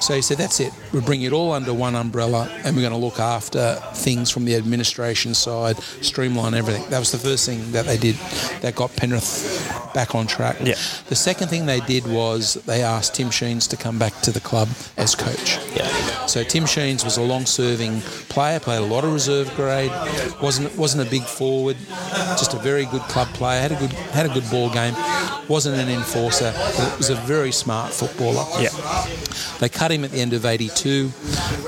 [0.00, 0.72] So he said, that's it.
[0.92, 4.44] We're bringing it all under one umbrella, and we're going to look after things from
[4.44, 6.88] the administration side, streamline everything.
[6.90, 8.16] That was the first thing that they did
[8.60, 10.56] that got Penrith back on track.
[10.60, 10.74] Yeah.
[11.08, 14.40] The second thing they did was they asked Tim Sheens to come back to the
[14.40, 15.58] club as coach.
[15.74, 15.88] Yeah.
[16.26, 19.90] So Tim Sheens was a long-serving player, played a lot of reserve grade,
[20.40, 21.76] wasn't wasn't a big forward,
[22.38, 24.94] just a very good club player, had a good had a good ball game,
[25.48, 28.44] wasn't an enforcer, but was a very smart footballer.
[28.62, 28.70] Yeah.
[29.60, 31.10] They cut him at the end of '82,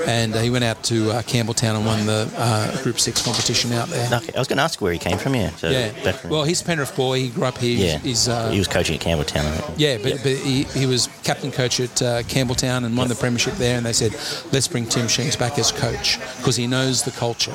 [0.05, 3.71] and uh, he went out to uh, Campbelltown and won the uh, Group Six competition
[3.73, 4.05] out there.
[4.13, 4.33] Okay.
[4.35, 5.35] I was going to ask where he came from.
[5.35, 5.49] Yeah.
[5.51, 5.89] So Yeah.
[6.11, 7.19] from- Well, he's a Penrith boy.
[7.19, 7.77] He grew up here.
[7.77, 7.97] yeah.
[7.99, 9.45] He's, uh, he was coaching at Campbelltown.
[9.45, 13.15] I yeah, but, but he, he was captain coach at uh, Campbelltown and won the
[13.15, 13.77] premiership there.
[13.77, 14.11] And they said,
[14.51, 17.53] let's bring Tim Sheens back as coach because he knows the culture.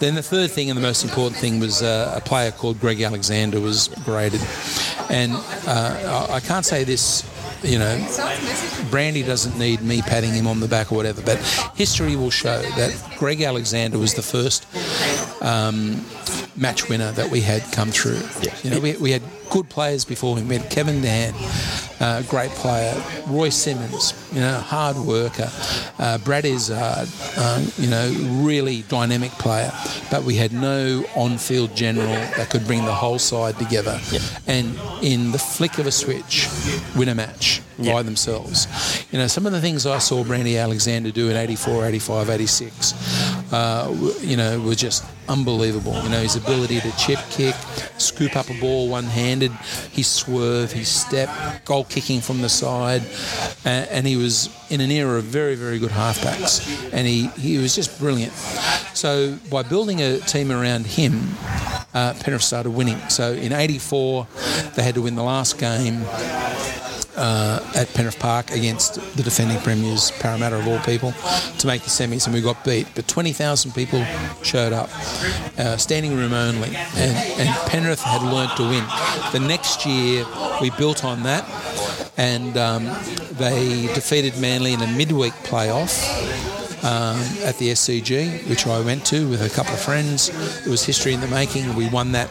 [0.00, 3.00] Then the third thing and the most important thing was uh, a player called Greg
[3.00, 4.40] Alexander was graded.
[5.08, 5.32] And
[5.66, 7.24] uh, I can't say this,
[7.62, 7.96] you know,
[8.90, 11.38] Brandy doesn't need me patting him on the back or whatever, but
[11.76, 14.66] history will show that Greg Alexander was the first
[15.42, 16.04] um,
[16.56, 18.20] match winner that we had come through.
[18.62, 20.48] You know, we, we had good players before him.
[20.48, 21.32] We had Kevin Dan,
[22.00, 22.94] uh, great player.
[23.26, 25.50] Roy Simmons, you know, hard worker.
[25.98, 29.72] Uh, Brad Izzard, um, you know, really dynamic player.
[30.10, 34.00] But we had no on-field general that could bring the whole side together.
[34.46, 36.48] And in the flick of a switch,
[36.96, 38.66] win a match by themselves.
[39.10, 43.52] You know, some of the things I saw Brandy Alexander do in 84, 85, 86,
[43.52, 45.94] uh, you know, were just unbelievable.
[46.02, 47.54] You know, his ability to chip kick,
[47.98, 49.52] scoop up a ball one-handed,
[49.92, 51.28] his swerve, his step,
[51.64, 53.02] goal kicking from the side,
[53.64, 57.58] uh, and he was in an era of very, very good halfbacks, and he, he
[57.58, 58.32] was just brilliant.
[58.94, 61.28] So by building a team around him,
[61.94, 62.98] uh, Penrith started winning.
[63.08, 64.26] So in '84,
[64.74, 66.04] they had to win the last game
[67.16, 71.12] uh, at Penrith Park against the defending premiers, Parramatta of all people,
[71.58, 72.86] to make the semis, and we got beat.
[72.94, 74.04] But 20,000 people
[74.42, 74.90] showed up,
[75.58, 78.84] uh, standing room only, and, and Penrith had learnt to win.
[79.32, 80.24] The next year,
[80.60, 81.44] we built on that,
[82.16, 82.84] and um,
[83.32, 89.28] they defeated Manly in a midweek playoff um, at the SCG, which I went to
[89.28, 90.28] with a couple of friends.
[90.66, 91.74] It was history in the making.
[91.74, 92.30] We won that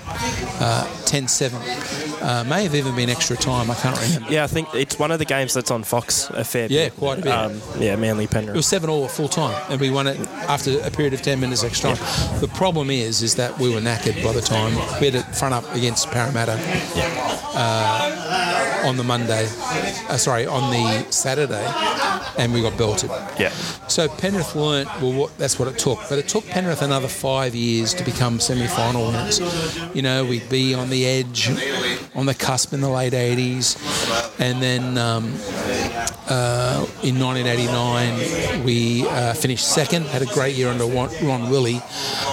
[0.62, 2.22] uh, 10-7.
[2.22, 3.70] Uh, may have even been extra time.
[3.70, 4.32] I can't remember.
[4.32, 6.96] Yeah, I think it's one of the games that's on Fox a fair Yeah, bit.
[6.96, 7.32] quite a bit.
[7.34, 8.54] Um, yeah, Manly Penrith.
[8.56, 11.42] It was seven all full time, and we won it after a period of ten
[11.42, 12.40] minutes extra time.
[12.40, 15.54] The problem is, is that we were knackered by the time we had it front
[15.54, 16.58] up against Parramatta
[17.56, 19.46] uh, on the Monday,
[20.10, 21.66] uh, sorry, on the Saturday,
[22.38, 23.10] and we got belted.
[23.40, 23.50] Yeah.
[23.88, 26.00] So Penrith learnt, well, what, that's what it took.
[26.10, 29.40] But it took Penrith another five years to become semi-final winners.
[29.96, 31.50] You know, we'd be on the edge,
[32.16, 33.78] on the cusp in the late 80s.
[34.40, 35.34] And then um,
[36.28, 41.82] uh, in 1989, we uh, finished second, had a great year under Ron, Willey.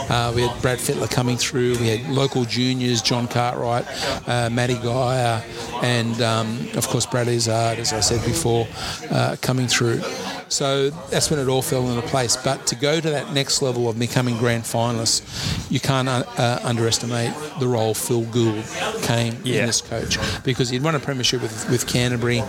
[0.08, 3.86] Uh, we had Brad Fittler coming through, we had local juniors, John Cartwright,
[4.28, 5.42] uh, Matty Geyer,
[5.82, 8.66] and um, of course Brad Izzard, as I said before,
[9.10, 10.02] uh, coming through.
[10.50, 12.36] So that's when it all fell into place.
[12.36, 16.58] But to go to that next level of becoming grand finalists, you can't uh, uh,
[16.64, 18.64] underestimate the role Phil Gould
[19.02, 19.60] came Yeah.
[19.60, 22.42] in this coach because he'd won a premiership with, with Canterbury.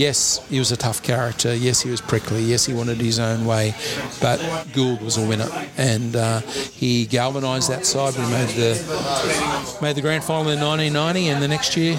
[0.00, 1.54] Yes, he was a tough character.
[1.54, 2.42] Yes, he was prickly.
[2.42, 3.74] Yes, he wanted his own way.
[4.18, 4.38] But
[4.72, 8.14] Gould was a winner, and uh, he galvanised that side.
[8.16, 11.96] We made the made the grand final in 1990, and the next year,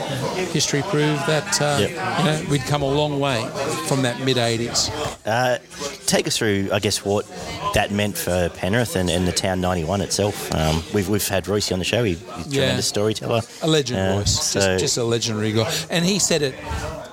[0.51, 1.89] history proved that uh, Yep.
[1.91, 3.47] you know we'd come a long way
[3.87, 4.89] from that mid 80s.
[5.23, 5.59] Uh,
[6.07, 7.27] take us through, I guess, what
[7.75, 10.51] that meant for Penrith and, and the town 91 itself.
[10.55, 12.03] Um, we've, we've had Royce on the show.
[12.03, 12.61] He, he's a Yeah.
[12.61, 13.41] tremendous storyteller.
[13.61, 15.71] A legend Uh, voice, so- just, just a legendary guy.
[15.91, 16.55] And he said it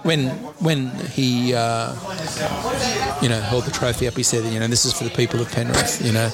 [0.08, 0.28] when
[0.64, 1.92] when he uh,
[3.20, 4.14] you know held the trophy up.
[4.14, 6.00] He said, you know, this is for the people of Penrith.
[6.02, 6.30] You know,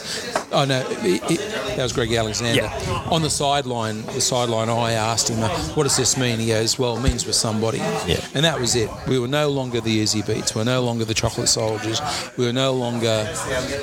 [0.52, 1.40] oh no, it, it,
[1.76, 2.62] that was Greg Alexander.
[2.62, 3.08] Yeah.
[3.10, 5.40] On the sideline, the sideline, I asked him,
[5.74, 6.38] what does this mean?
[6.38, 7.78] He goes, well, it means we're somebody.
[7.78, 8.24] Yeah.
[8.32, 8.88] And that was it.
[9.08, 10.54] We were no longer the easy beats.
[10.54, 12.00] We're no longer the chocolate soldiers.
[12.36, 13.24] We were no longer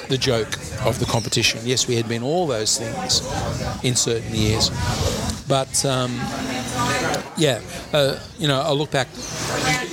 [0.07, 1.59] the joke of the competition.
[1.65, 3.21] Yes, we had been all those things
[3.83, 4.71] in certain years.
[5.51, 6.13] But um,
[7.35, 7.59] yeah,
[7.91, 9.09] uh, you know, I look back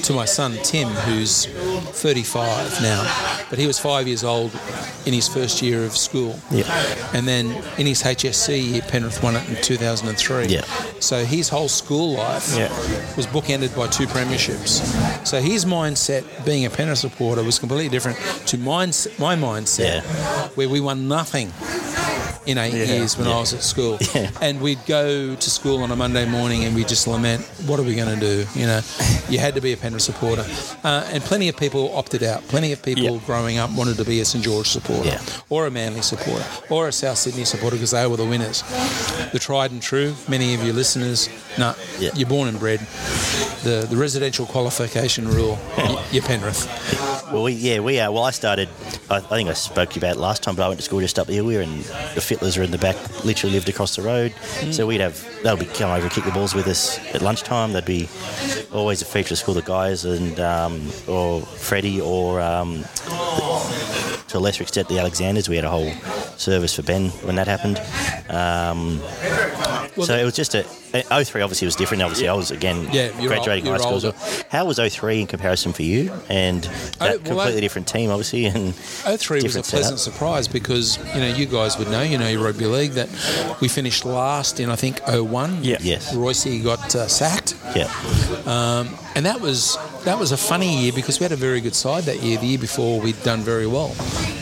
[0.04, 4.52] to my son Tim, who's 35 now, but he was five years old
[5.04, 6.38] in his first year of school.
[6.52, 6.62] Yeah.
[7.12, 10.46] And then in his HSC year, Penrith won it in 2003.
[10.46, 10.60] Yeah.
[11.00, 12.68] So his whole school life Yeah.
[13.16, 15.26] was bookended by two premierships.
[15.26, 20.48] So his mindset, being a Penrith supporter, was completely different to mine, my mindset, Yeah.
[20.54, 21.52] where we won nothing
[22.48, 22.84] in eight Yeah.
[22.94, 23.98] years when I was at school.
[24.14, 24.30] Yeah.
[24.40, 27.82] And we'd go to school on a Monday morning and we'd just lament, what are
[27.82, 28.46] we going to do?
[28.58, 28.80] You know,
[29.28, 30.44] you had to be a Penrith supporter.
[30.82, 32.42] Uh, and plenty of people opted out.
[32.48, 33.20] Plenty of people Yeah.
[33.26, 35.20] growing up wanted to be a St George supporter Yeah.
[35.50, 38.62] or a Manly supporter or a South Sydney supporter because they were the winners.
[39.32, 42.10] The tried and true, many of your listeners, no, Yeah.
[42.14, 42.80] you're born and bred.
[43.64, 45.58] The, the residential qualification rule,
[46.12, 46.66] you're Penrith.
[47.32, 48.10] Well, we, yeah, we are.
[48.10, 48.68] Well, I started.
[49.10, 50.84] I, I think I spoke to you about it last time, but I went to
[50.84, 51.82] school just up the hill here, and
[52.14, 52.96] the Fittlers are in the back.
[53.24, 54.32] Literally lived across the road,
[54.70, 57.72] so we'd have they'll be come over and kick the balls with us at lunchtime.
[57.72, 58.08] They'd be
[58.72, 62.84] always a feature of school, the guys and um, or Freddie or um,
[64.28, 65.48] to a lesser extent the Alexanders.
[65.48, 65.90] We had a whole
[66.36, 67.78] service for Ben when that happened.
[68.30, 69.00] Um,
[70.04, 70.64] so it was just a.
[70.92, 72.02] 03 obviously was different.
[72.02, 73.96] Obviously, I was again Yeah, graduating ol- high school.
[73.96, 74.14] as well.
[74.50, 76.12] How was 03 in comparison for you?
[76.28, 76.70] And that
[77.00, 79.98] Oh, well, completely I- different team, obviously, and 03 was a pleasant setup.
[79.98, 83.08] surprise because you know you guys would know you know your rugby league that
[83.60, 85.58] we finished last in I think 01.
[85.62, 85.78] Yeah.
[85.80, 86.14] Yes.
[86.14, 87.88] Royce got uh, sacked, Yeah,
[89.14, 92.04] and that was that was a funny year because we had a very good side
[92.04, 92.38] that year.
[92.38, 93.94] The year before we'd done very well,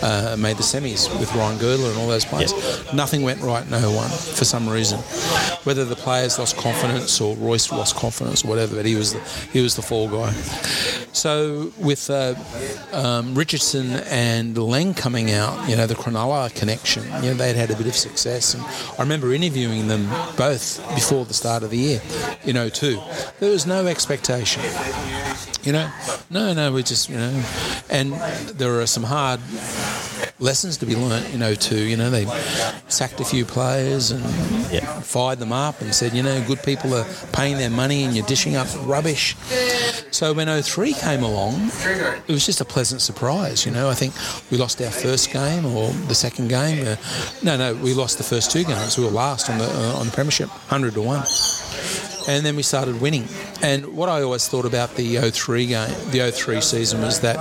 [0.03, 2.53] uh, made the semis with Ryan Girdler and all those players.
[2.93, 4.99] Nothing went right in 01 for some reason,
[5.65, 8.77] whether the players lost confidence or Royce lost confidence or whatever.
[8.77, 9.21] But he was the,
[9.53, 10.33] he was the fall guy.
[11.13, 12.35] So with uh,
[12.93, 17.71] um, Richardson and Lang coming out, you know, the Cronulla connection, you know, they'd had
[17.71, 18.55] a bit of success.
[18.55, 22.03] And I remember interviewing them both before the start of the year
[22.45, 23.01] in 02.
[23.41, 24.63] There was no expectation.
[25.63, 25.91] You know,
[26.31, 27.45] no, no, we just, you know,
[27.91, 29.41] and there are some hard
[30.39, 31.77] lessons to be learnt in 02.
[31.77, 32.25] You know, they
[32.89, 34.25] sacked a few players and
[34.73, 35.01] Yeah.
[35.01, 38.27] fired them up and said, you know, good people are paying their money and you're
[38.27, 39.37] dishing up rubbish.
[40.11, 41.71] So when 03 came along,
[42.27, 43.65] it was just a pleasant surprise.
[43.67, 44.15] You know, I think
[44.51, 46.87] we lost our first game or the second game.
[46.87, 46.97] Uh,
[47.43, 48.97] no, no, we lost the first two games.
[48.99, 51.25] We were last on the uh, on the premiership, hundred to one.
[52.29, 53.25] And then we started winning.
[53.63, 57.37] And what I always thought about the 03 game, the 03 season, was that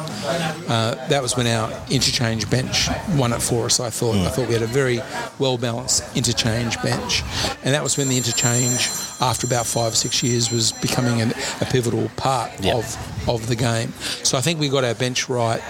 [0.69, 3.79] uh, that was when our interchange bench won it for us.
[3.79, 4.99] I thought I thought we had a very
[5.39, 7.23] well balanced interchange bench,
[7.63, 8.87] and that was when the interchange,
[9.21, 12.75] after about five or six years, was becoming an, a pivotal part Yep.
[12.75, 13.91] of of the game.
[14.23, 15.61] So I think we got our bench right,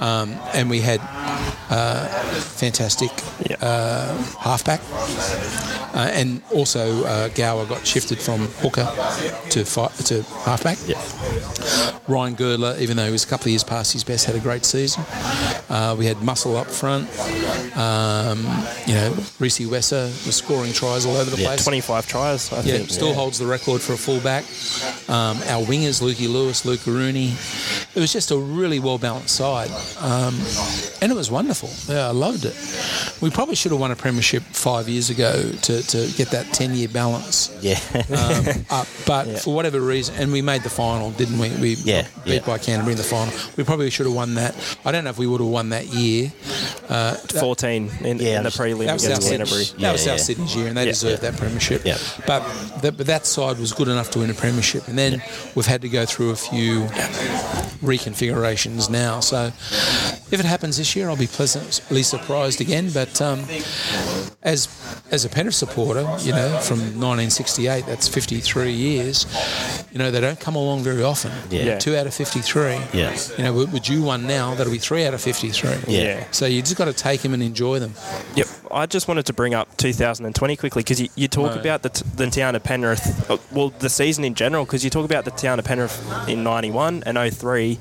[0.00, 1.00] um, and we had
[1.70, 2.06] uh,
[2.58, 3.10] fantastic
[3.48, 3.56] Yeah.
[3.66, 4.80] uh, halfback.
[5.92, 8.86] Uh, and also, uh, Gower got shifted from hooker
[9.50, 10.78] to fi- to halfback.
[10.86, 11.00] Yeah.
[12.06, 14.40] Ryan Girdler, even though he was a couple of years past his best, had a
[14.40, 15.04] great season.
[15.68, 17.08] Uh, we had Muscle up front.
[17.76, 18.38] Um,
[18.86, 21.64] you know, Rhys Wesser was scoring tries all over the Yeah, place.
[21.64, 22.90] 25 tries, I Yeah, think.
[22.90, 24.44] still holds the record for a fullback.
[25.08, 27.34] Um, our wingers, Lukey Lewis, Luke Rooney.
[27.94, 30.34] It was just a really well balanced side, um,
[31.02, 31.70] and it was wonderful.
[31.92, 32.54] Yeah, I loved it.
[33.20, 35.32] We probably should have won a premiership five years ago
[35.62, 37.78] to, to get that ten year balance Yeah.
[38.16, 41.48] um, up, but for whatever reason, and we made the final, didn't we?
[41.56, 42.46] We Yeah, beat yeah.
[42.46, 43.32] by Canterbury in the final.
[43.56, 44.54] We probably should have won that.
[44.84, 46.30] I don't know if we would have won that year.
[46.88, 49.64] Uh, that- 14 in, Yeah, in the just- prelim that was against South Canterbury.
[49.64, 49.82] Sydney.
[49.82, 50.12] Yeah, that was yeah.
[50.16, 50.90] South Sydney's year, and they Yeah.
[50.92, 51.84] deserved that premiership.
[51.84, 51.98] Yeah.
[52.26, 52.42] But,
[52.82, 55.22] that, but that side was good enough to win a premiership, and then
[55.54, 56.86] we've had to go through a few
[57.82, 59.20] reconfigurations now.
[59.20, 62.90] So if it happens this year, I'll be pleasantly surprised again.
[62.92, 63.44] But um,
[64.42, 64.68] as
[65.10, 69.26] as a Penrith supporter, you know, from 1968, that's 53 years.
[69.92, 71.32] You know, they don't come along very often.
[71.50, 71.64] Yeah.
[71.64, 71.78] Yeah.
[71.78, 72.62] Two out of 53.
[72.92, 73.16] Yeah.
[73.36, 74.54] You know, we're due one now.
[74.54, 75.70] That'll be three out of 53.
[75.88, 76.24] Yeah.
[76.30, 77.94] So you just got to take them and enjoy them.
[78.36, 78.46] Yep.
[78.72, 81.58] I just wanted to bring up 2020 quickly because you, you talk Right.
[81.60, 84.90] about the, t- the town of Penrith, uh, well, the season in general, because you
[84.90, 87.78] talk about the town of Penrith in 91 and 03.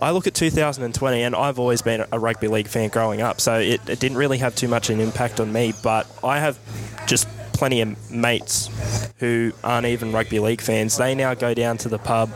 [0.00, 3.58] I look at 2020, and I've always been a rugby league fan growing up, so
[3.58, 5.74] it, it didn't really have too much an impact on me.
[5.82, 6.58] But I have
[7.06, 8.70] just plenty of mates
[9.18, 10.96] who aren't even rugby league fans.
[10.96, 12.30] They now go down to the pub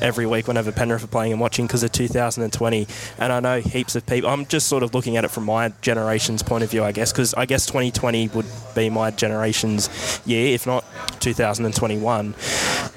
[0.00, 2.86] every week whenever Penrith are playing and watching because of 2020.
[3.18, 4.30] And I know heaps of people.
[4.30, 7.12] I'm just sort of looking at it from my generation's point of view, I guess,
[7.12, 10.84] because I guess 2020 would be my generation's year, if not
[11.20, 12.34] 2021.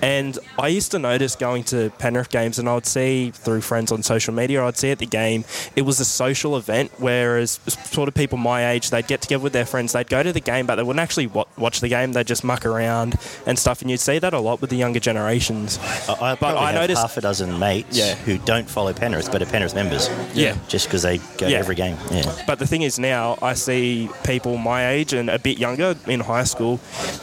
[0.01, 3.91] And I used to notice going to Penrith games, and I would see through friends
[3.91, 5.43] on social media, I'd see at the game,
[5.75, 9.53] it was a social event, whereas sort of people my age, they'd get together with
[9.53, 12.12] their friends, they'd go to the game, but they wouldn't actually wa- watch the game,
[12.13, 13.15] they'd just muck around
[13.47, 13.82] and stuff.
[13.82, 15.80] And you'd see that a lot with the younger generations.
[16.08, 18.13] I, I probably I have noticed- half a dozen mates Yeah.
[18.15, 20.10] who don't follow Penrith but are Penrith members.
[20.36, 20.56] Yeah.
[20.67, 21.49] Just because they go Yeah.
[21.49, 21.97] to every game.
[22.12, 22.32] Yeah.
[22.45, 26.19] But the thing is now, I see people my age and a bit younger in
[26.19, 26.80] high school,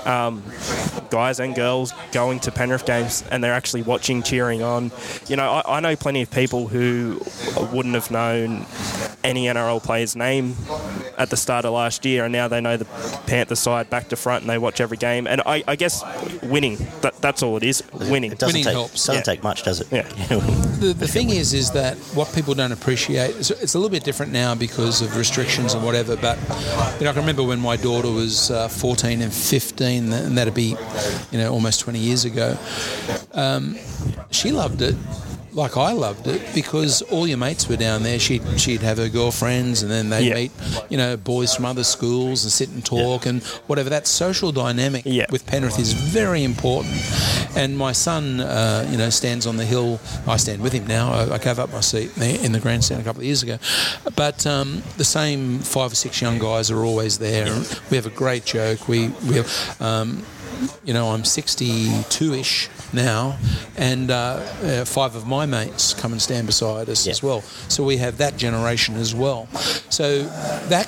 [0.07, 0.42] um,
[1.11, 4.90] guys and girls going to Penrith games and they're actually watching, cheering on.
[5.29, 7.20] You know, I, I know plenty of people who
[7.72, 8.64] wouldn't have known
[9.22, 10.55] any NRL player's name
[11.20, 12.87] at the start of last year, and now they know the
[13.26, 15.26] Panther side back to front and they watch every game.
[15.26, 16.02] And I, I guess
[16.42, 18.33] winning, that, that's all it is, winning.
[18.33, 19.06] It doesn't Winning take helps.
[19.06, 19.35] doesn't Yeah.
[19.35, 19.88] take much, does it?
[19.92, 20.09] Yeah.
[20.80, 24.02] The, the thing is, is that what people don't appreciate, it's, it's a little bit
[24.02, 26.38] different now because of restrictions and whatever, but
[26.98, 30.54] you know, I can remember when my daughter was uh, 14 and 15, and that'd
[30.54, 30.74] be,
[31.33, 32.56] you know, almost 20 years ago,
[33.35, 33.76] um,
[34.30, 34.94] she loved it.
[35.52, 38.18] Like I loved it because all your mates were down there.
[38.18, 40.34] She'd she'd have her girlfriends, and then they'd Yeah.
[40.34, 40.52] meet,
[40.88, 43.90] you know, boys from other schools and sit and talk and whatever.
[43.90, 45.26] That social dynamic Yeah.
[45.30, 46.94] with Penrith is very important.
[47.56, 49.98] And my son, uh, you know, stands on the hill.
[50.26, 51.12] I stand with him now.
[51.12, 53.58] I, I gave up my seat in the grandstand a couple of years ago.
[54.14, 57.52] But um, the same five or six young guys are always there.
[57.90, 58.86] We have a great joke.
[58.88, 59.76] We we have.
[59.80, 60.22] Um,
[60.85, 63.38] you know, I'm 62-ish now,
[63.77, 64.14] and uh,
[64.62, 67.12] uh, five of my mates come and stand beside us Yeah.
[67.12, 67.42] as well.
[67.68, 69.46] So we have that generation as well.
[69.90, 70.23] So
[70.68, 70.87] that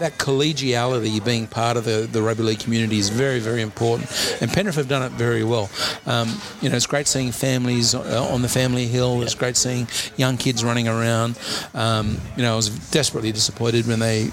[0.00, 4.08] that collegiality, being part of the, the rugby league community, is very, very important.
[4.40, 5.68] And Penrith have done it very well.
[6.06, 9.22] Um, you know, it's great seeing families uh, on the family hill.
[9.22, 9.86] It's great seeing
[10.16, 11.38] young kids running around.
[11.74, 14.30] Um, you know, I was desperately disappointed when they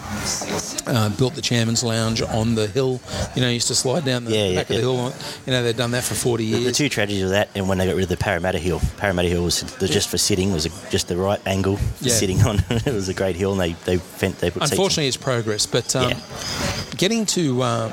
[0.87, 3.01] uh, built the chairman's lounge on the hill.
[3.35, 5.13] You know, used to slide down the Yeah, yeah, back of the hill.
[5.45, 6.63] You know, they've done that for 40 years.
[6.65, 9.29] the two tragedies of that, and when they got rid of the Parramatta Hill, Parramatta
[9.29, 12.57] Hill was the, just for sitting was a, just the right angle for sitting on.
[12.69, 14.63] it was a great hill, and they they fent, they put.
[14.63, 16.13] Unfortunately, it's progress, but um,
[16.97, 17.91] getting to uh,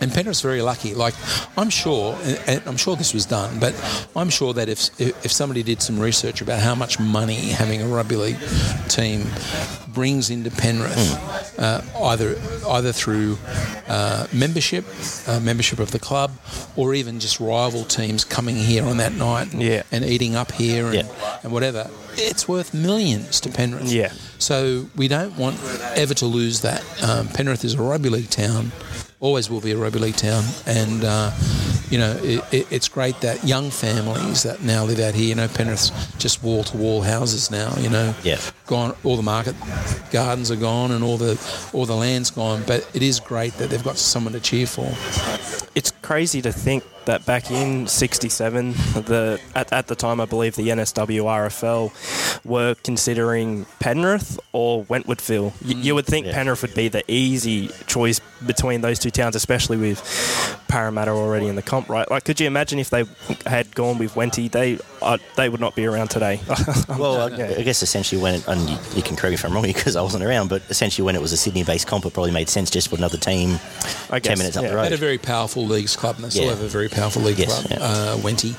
[0.00, 0.94] and Penrith's very lucky.
[0.94, 1.14] Like
[1.56, 3.74] I'm sure, and- I'm sure this was done, but
[4.14, 7.86] I'm sure that if if somebody did some research about how much money having a
[7.86, 8.38] rugby league
[8.88, 9.26] team
[9.88, 11.60] brings into Penrith, Hmm.
[11.62, 11.80] uh,
[12.10, 12.36] either
[12.68, 13.38] either through
[13.88, 14.84] uh, membership,
[15.26, 16.32] uh, membership of the club,
[16.76, 19.82] or even just rival teams coming here on that night and, Yeah.
[19.92, 21.38] and eating up here and, Yeah.
[21.42, 23.90] and whatever, it's worth millions to Penrith.
[23.90, 24.12] Yeah.
[24.38, 25.56] So we don't want
[25.94, 26.82] ever to lose that.
[27.02, 28.72] Um, Penrith is a rugby league town,
[29.20, 31.30] always will be a rugby league town, and uh,
[31.90, 35.26] you know it, it, it's great that young families that now live out here.
[35.28, 37.74] You know, Penrith's just wall to wall houses now.
[37.78, 38.38] You know, Yeah.
[38.66, 38.94] gone.
[39.04, 39.54] All the market
[40.10, 41.38] gardens are gone, and all the
[41.72, 42.62] all the land's gone.
[42.66, 44.88] But it is great that they've got someone to cheer for.
[45.74, 50.56] it's crazy to think that back in '67, the at, at the time I believe
[50.56, 55.52] the NSWRFL were considering Penrith or Wentworthville.
[55.64, 56.32] Y- you would think Yeah.
[56.34, 60.00] Penrith would be the easy choice between those two towns, especially with
[60.68, 62.08] Parramatta already in the comp, right?
[62.10, 63.04] Like, could you imagine if they
[63.46, 64.50] had gone with Wenty?
[64.50, 66.40] They uh, they would not be around today.
[66.88, 67.26] Well, I,
[67.58, 69.96] I guess essentially when, it, and you, you can correct me if I'm wrong because
[69.96, 72.70] I wasn't around, but essentially when it was a Sydney-based comp, it probably made sense
[72.70, 73.58] just for another team
[74.10, 74.70] I guess, ten minutes up yeah.
[74.70, 76.50] the They had a very powerful leagues club, and they still Yeah.
[76.50, 77.86] have a very powerful league Yes, club, yeah.
[77.86, 78.54] uh, Wenty.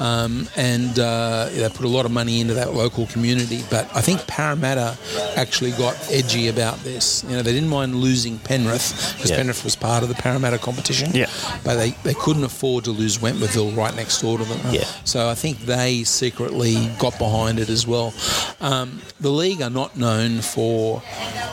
[0.00, 3.62] Um, and uh, they put a lot of money into that local community.
[3.70, 4.96] But I think Parramatta
[5.36, 7.24] actually got edgy about this.
[7.24, 9.36] You know, they didn't mind losing Penrith because Yeah.
[9.38, 11.10] Penrith was part of the Parramatta competition.
[11.12, 11.28] Yeah.
[11.64, 14.60] But they, they couldn't afford to lose Wentworthville right next door to them.
[14.72, 14.84] Yeah.
[15.04, 18.14] So I think they secretly got behind it as well.
[18.60, 21.02] Um, the league are not known for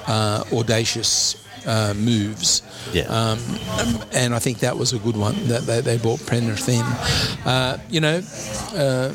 [0.08, 1.36] uh, audacious
[1.66, 2.62] uh, moves.
[2.94, 3.04] Yeah.
[3.04, 3.40] Um,
[4.14, 6.82] and I think that was a good one that they, they brought Penrith in.
[7.46, 8.22] Uh, you know,
[8.76, 9.14] uh,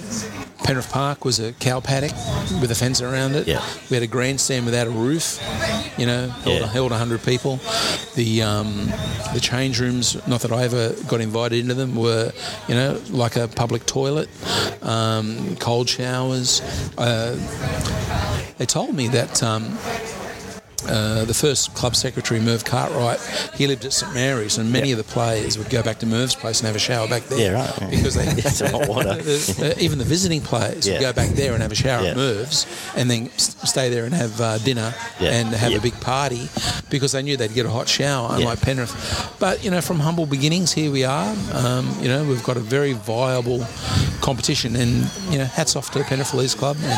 [0.64, 2.10] Penrith Park was a cow paddock
[2.60, 3.46] with a fence around it.
[3.46, 3.64] Yeah.
[3.90, 5.38] We had a grandstand without a roof.
[5.96, 6.66] You know, held, Yeah.
[6.66, 7.60] held 100 people.
[8.16, 8.86] The um,
[9.34, 12.32] the change rooms, not that I ever got invited into them, were
[12.68, 14.28] you know like a public toilet,
[14.82, 16.62] um, cold showers.
[16.96, 17.36] Uh,
[18.58, 19.42] they told me that.
[19.42, 19.78] Um,
[20.88, 23.20] uh, the first club secretary, Merv Cartwright,
[23.54, 26.34] he lived at St Mary's, and many of the players would go back to Merv's
[26.34, 27.52] place and have a shower back there.
[27.52, 27.90] Yeah, right.
[27.90, 29.08] Because they, It's hot water.
[29.18, 30.94] uh, even the visiting players Yeah.
[30.94, 32.10] would go back there and have a shower Yeah.
[32.10, 32.66] at Merv's,
[32.96, 35.30] and then stay there and have uh, dinner Yeah.
[35.30, 35.78] and have Yeah.
[35.78, 36.48] a big party
[36.90, 38.94] because they knew they'd get a hot shower, unlike Penrith.
[39.38, 41.34] But you know, from humble beginnings, here we are.
[41.52, 43.66] Um, you know, we've got a very viable
[44.20, 46.92] competition, and you know, hats off to Penrith Leagues Club, and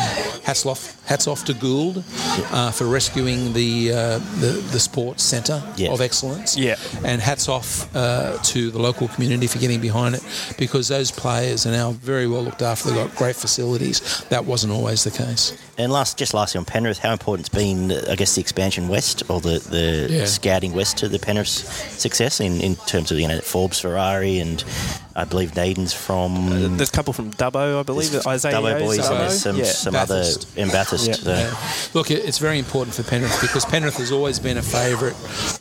[0.44, 2.04] hats off, hats off to Gould
[2.52, 5.92] uh, for rescuing the uh, the, the sports centre Yeah.
[5.94, 6.56] of excellence.
[6.56, 6.76] Yeah.
[7.04, 10.22] And hats off uh, to the local community for getting behind it
[10.58, 12.90] because those players are now very well looked after.
[12.90, 13.96] They've got great facilities.
[14.30, 15.52] That wasn't always the case.
[15.78, 19.22] And last, just lastly on Penrith, how important's been, uh, I guess, the expansion west
[19.30, 20.24] or the, the Yeah.
[20.24, 21.62] scouting west to the Penrith's
[22.02, 24.64] success in, in terms of you know Forbes, Ferrari, and
[25.14, 28.12] I believe Naden's from There's a couple from Dubbo, I believe.
[28.26, 29.10] Isaiah Dubbo boys, Dubbo?
[29.12, 29.64] and there's some, yeah.
[29.66, 30.48] some Bathurst.
[30.52, 31.06] other in Bathurst.
[31.06, 31.14] Yeah.
[31.14, 31.56] so- Yeah.
[31.94, 35.14] Look, it's very important for Penrith because Penrith has always been a favourite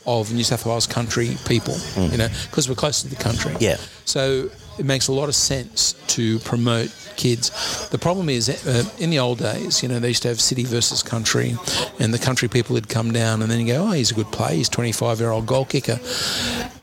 [0.07, 3.51] of New South Wales country people, you know, because we're close to the country.
[3.53, 3.61] Mm.
[3.61, 3.77] Yeah.
[4.05, 7.89] So it makes a lot of sense to promote kids.
[7.89, 10.63] The problem is, uh, in the old days, you know, they used to have city
[10.63, 11.55] versus country,
[11.99, 14.31] and the country people would come down and then you go, oh, he's a good
[14.31, 15.99] player, he's 25 year old goal kicker.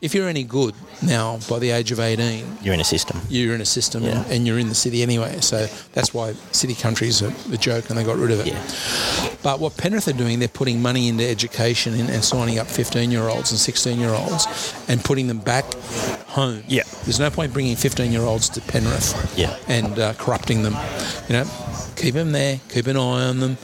[0.01, 3.19] If you're any good now, by the age of 18, You're in a system.
[3.29, 4.21] you're in a system Yeah.
[4.23, 5.39] and, and you're in the city anyway.
[5.41, 8.47] So that's why city country's a, a joke and they got rid of it.
[8.47, 9.35] Yeah.
[9.41, 13.09] But what Penrith are doing, they're putting money into education and, and signing up 15
[13.09, 15.65] year olds and 16 year olds and putting them back
[16.27, 16.63] home.
[16.67, 16.83] Yeah.
[17.03, 19.55] There's no point bringing 15 year olds to Penrith Yeah.
[19.67, 20.73] and uh, corrupting them.
[21.29, 21.45] You know,
[21.95, 23.57] keep them there, keep an eye on them.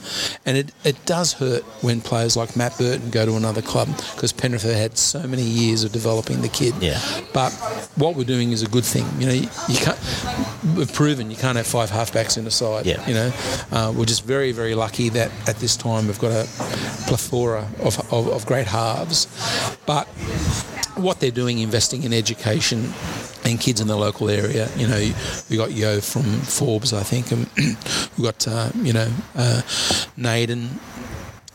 [0.46, 4.32] And it, it does hurt when players like Matt Burton go to another club because
[4.32, 6.72] Penrith have had so many years of developing the kid.
[6.80, 7.00] Yeah.
[7.32, 7.50] But
[7.96, 9.04] what we're doing is a good thing.
[9.18, 9.98] You know, you, you can't.
[10.76, 12.86] We've proven you can't have five halfbacks in a side.
[12.86, 13.04] Yeah.
[13.08, 13.32] You know,
[13.72, 16.46] uh, we're just very, very lucky that at this time we've got a
[17.08, 19.26] plethora of, of, of great halves.
[19.84, 20.06] But
[20.94, 22.92] what they're doing, investing in education
[23.44, 24.68] and kids in the local area.
[24.76, 25.12] You know,
[25.50, 27.46] we got Yo from Forbes, I think, and
[28.18, 29.62] we got uh, you know uh,
[30.16, 30.68] Naden,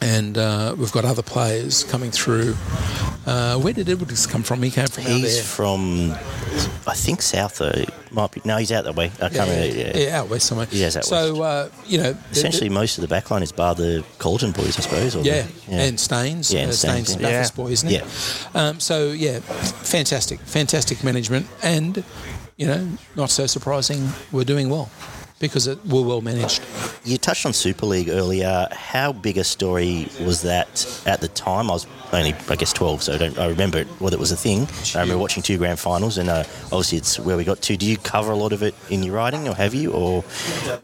[0.01, 2.55] and uh, we've got other players coming through.
[3.25, 4.63] Uh, where did Edwards come from?
[4.63, 6.11] He came from He's from,
[6.87, 7.59] I think South.
[7.61, 9.07] Uh, might be no, he's out that way.
[9.21, 9.75] I can't yeah, remember.
[9.75, 9.97] yeah, Yeah.
[9.97, 10.65] yeah, out west somewhere.
[10.67, 13.75] He is out so uh, you know, the- Essentially, most of the backline is bar
[13.75, 15.15] the Colton boys, I suppose.
[15.15, 17.29] Or the- Yeah, and Staines, Yeah, and uh, Staines, Staines, yeah.
[17.29, 17.95] Bathurst boy, isn't he?
[17.97, 18.05] Yeah.
[18.55, 22.03] Um, so yeah, fantastic, fantastic management, and
[22.55, 24.89] you know, not so surprising, we're doing well
[25.39, 26.61] because it, we're well managed.
[27.03, 28.67] You touched on Super League earlier.
[28.71, 31.69] How big a story was that at the time?
[31.69, 34.31] I was only, I guess, 12, so I, don't, I remember it, whether it was
[34.31, 34.67] a thing.
[34.95, 37.77] I remember watching two grand finals, and uh, obviously it's where we got to.
[37.77, 39.91] Do you cover a lot of it in your writing, or have you?
[39.91, 40.23] Or,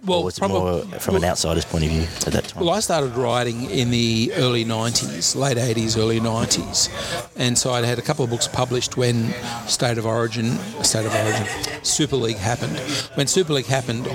[0.05, 2.63] Well, or was it more from an outsider's point of view at that time?
[2.65, 6.89] Well, I started writing in the early 90s, late 80s, early 90s.
[7.37, 9.33] And so I'd had a couple of books published when
[9.67, 10.51] State of Origin,
[10.83, 11.47] State of Origin,
[11.83, 12.77] Super League happened.
[13.15, 14.07] When Super League happened,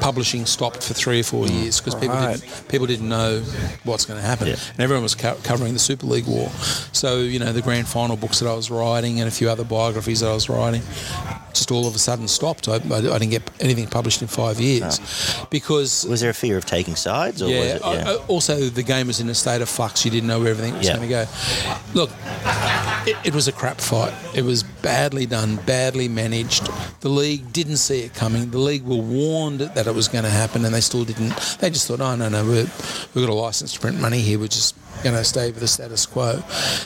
[0.00, 1.62] publishing stopped for three or four mm.
[1.62, 2.40] years because people, Right.
[2.40, 3.40] didn't, people didn't know
[3.84, 4.48] what's going to happen.
[4.48, 4.56] Yeah.
[4.72, 6.50] And everyone was co- covering the Super League war.
[6.92, 9.64] So, you know, the grand final books that I was writing and a few other
[9.64, 10.82] biographies that I was writing
[11.52, 12.68] just all of a sudden stopped.
[12.68, 14.98] I, I, didn't get anything published in five years
[15.50, 17.58] because was there a fear of taking sides, or yeah.
[17.58, 17.84] was it?
[17.84, 20.04] I- I- also, the game was in a state of flux.
[20.04, 20.96] You didn't know where everything was Yeah.
[20.96, 21.26] going to go.
[21.94, 22.10] Look,
[23.06, 24.14] it, it was a crap fight.
[24.34, 26.68] It was badly done, badly managed.
[27.00, 28.50] The league didn't see it coming.
[28.50, 31.34] The league were warned that it was going to happen, and they still didn't.
[31.60, 32.70] They just thought, oh no, no, we're,
[33.14, 34.38] we've got a license to print money here.
[34.38, 36.42] We're just going to stay with the status quo.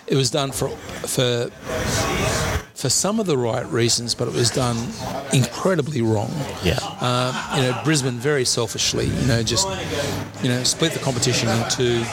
[0.07, 1.51] It was done for for
[2.77, 4.77] for some of the right reasons, but it was done
[5.33, 6.31] incredibly wrong.
[6.62, 6.79] Yeah.
[7.01, 9.66] Um, you know, Brisbane very selfishly, you know, just
[10.43, 12.05] you know, split the competition into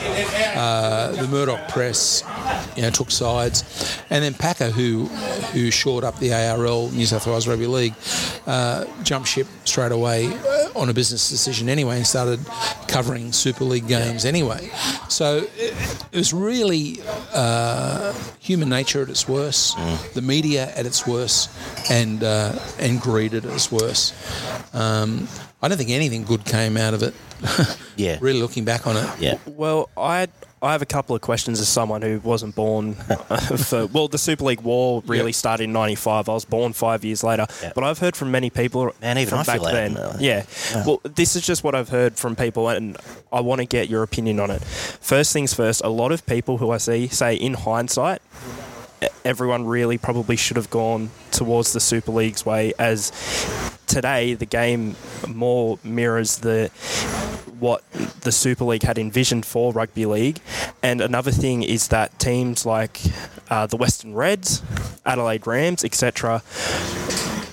[0.55, 2.23] uh, the Murdoch press,
[2.77, 3.63] you know, took sides,
[4.09, 5.05] and then Packer, who
[5.51, 7.93] who shored up the ARL, New South Wales Rugby League,
[8.47, 12.39] uh, jumped ship straight away uh, on a business decision anyway, and started
[12.87, 14.71] covering Super League games anyway.
[15.09, 15.75] So it,
[16.11, 17.01] it was really
[17.33, 19.75] uh, human nature at its worst,
[20.13, 21.49] the media at its worst,
[21.91, 24.13] and uh, and greed at its worst.
[24.73, 25.27] Um,
[25.61, 27.13] I don't think anything good came out of it.
[27.95, 28.17] Yeah.
[28.21, 29.07] really looking back on it.
[29.19, 29.37] Yeah.
[29.45, 30.27] Well, I
[30.63, 32.93] I have a couple of questions as someone who wasn't born
[33.57, 33.85] for.
[33.85, 35.31] Well, the Super League War really Yeah.
[35.33, 36.27] started in '95.
[36.27, 37.71] I was born five years later, Yeah.
[37.75, 38.91] but I've heard from many people.
[38.99, 39.93] Man, even from I back later then.
[39.93, 40.21] than that.
[40.21, 40.45] Yeah.
[40.87, 42.97] Well, this is just what I've heard from people, and
[43.31, 44.63] I want to get your opinion on it.
[44.63, 45.81] First things first.
[45.83, 48.23] A lot of people who I see say, in hindsight,
[49.23, 53.11] everyone really probably should have gone towards the Super League's way, as
[53.87, 54.95] today the game
[55.27, 56.69] more mirrors the
[57.59, 57.83] what
[58.21, 60.39] the Super League had envisioned for rugby league.
[60.81, 62.99] And another thing is that teams like
[63.49, 64.61] uh, the Western Reds,
[65.05, 66.41] Adelaide Rams, etc.,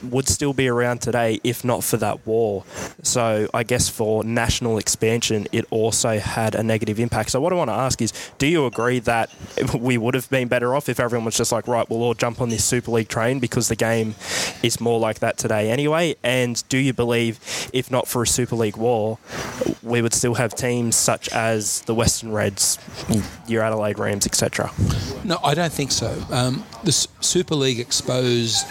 [0.02, 2.64] would still be around today if not for that war.
[3.02, 7.30] So I guess for national expansion, it also had a negative impact.
[7.30, 9.30] So what I want to ask is, do you agree that
[9.78, 12.40] we would have been better off if everyone was just like, right, we'll all jump
[12.40, 14.14] on this Super League train because the game
[14.62, 16.16] is more like that today anyway?
[16.22, 17.38] And do you believe,
[17.72, 19.18] if not for a Super League war,
[19.82, 22.78] we would still have teams such as the Western Reds,
[23.46, 24.70] your Adelaide Rams, etc.?
[25.24, 26.22] No, I don't think so.
[26.30, 28.66] Um, the Super League exposed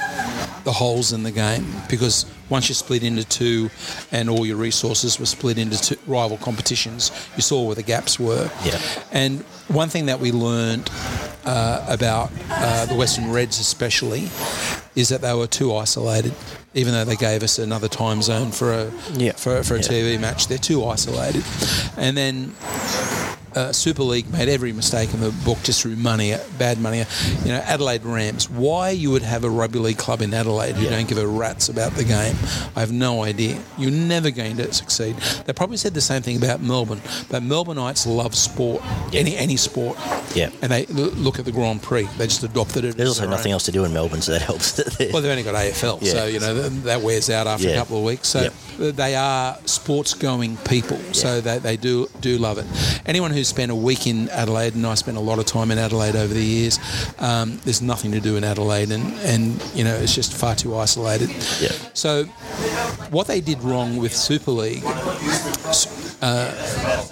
[0.64, 3.70] the holes in the game because once you split into two
[4.12, 8.20] and all your resources were split into two rival competitions, you saw where the gaps
[8.20, 8.50] were.
[8.66, 8.80] Yeah.
[9.12, 10.90] And one thing that we learned
[11.46, 14.30] uh, about uh, the Western Reds, especially,
[14.96, 16.34] is that they were too isolated.
[16.76, 19.32] Even though they gave us another time zone for a Yeah.
[19.34, 21.44] for, for a TV match, they're too isolated.
[21.98, 22.54] And then
[23.56, 27.04] uh, Super League made every mistake in the book just through money, bad money.
[27.44, 28.50] You know, Adelaide Rams.
[28.50, 31.70] Why you would have a rugby league club in Adelaide who don't give a rat's
[31.70, 32.36] about the game?
[32.76, 33.62] I have no idea.
[33.78, 35.16] You're never going to succeed.
[35.46, 38.82] They probably said the same thing about Melbourne, but Melbourneites love sport,
[39.14, 39.98] any any sport.
[40.36, 40.50] Yeah.
[40.62, 42.04] And they l- look at the Grand Prix.
[42.18, 42.96] They just adopted it.
[42.98, 43.54] There's also nothing own.
[43.54, 44.80] else to do in Melbourne, so that helps.
[45.00, 46.12] Well, they've only got AFL, Yeah.
[46.12, 48.28] so you know that wears out after a couple of weeks.
[48.28, 48.96] So Yep.
[48.96, 52.66] they are sports-going people, so they, they do do love it.
[53.06, 55.78] Anyone who's spent a week in Adelaide, and I spent a lot of time in
[55.78, 56.78] Adelaide over the years,
[57.20, 60.76] um, there's nothing to do in Adelaide, and, and you know it's just far too
[60.76, 61.30] isolated.
[61.62, 61.72] Yeah.
[61.94, 62.26] So
[63.10, 64.84] what they did wrong with Super League.
[66.22, 66.52] Uh,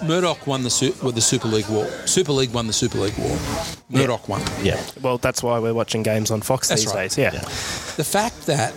[0.04, 1.86] Murdoch won the Su- well, the Super League war.
[2.04, 3.38] Super League won the Super League war.
[3.88, 4.42] Murdoch won.
[4.62, 4.78] yeah.
[5.00, 7.08] Well, that's why we're watching games on Fox That's these right.
[7.10, 7.16] days.
[7.16, 7.30] Yeah.
[7.30, 8.74] The fact that,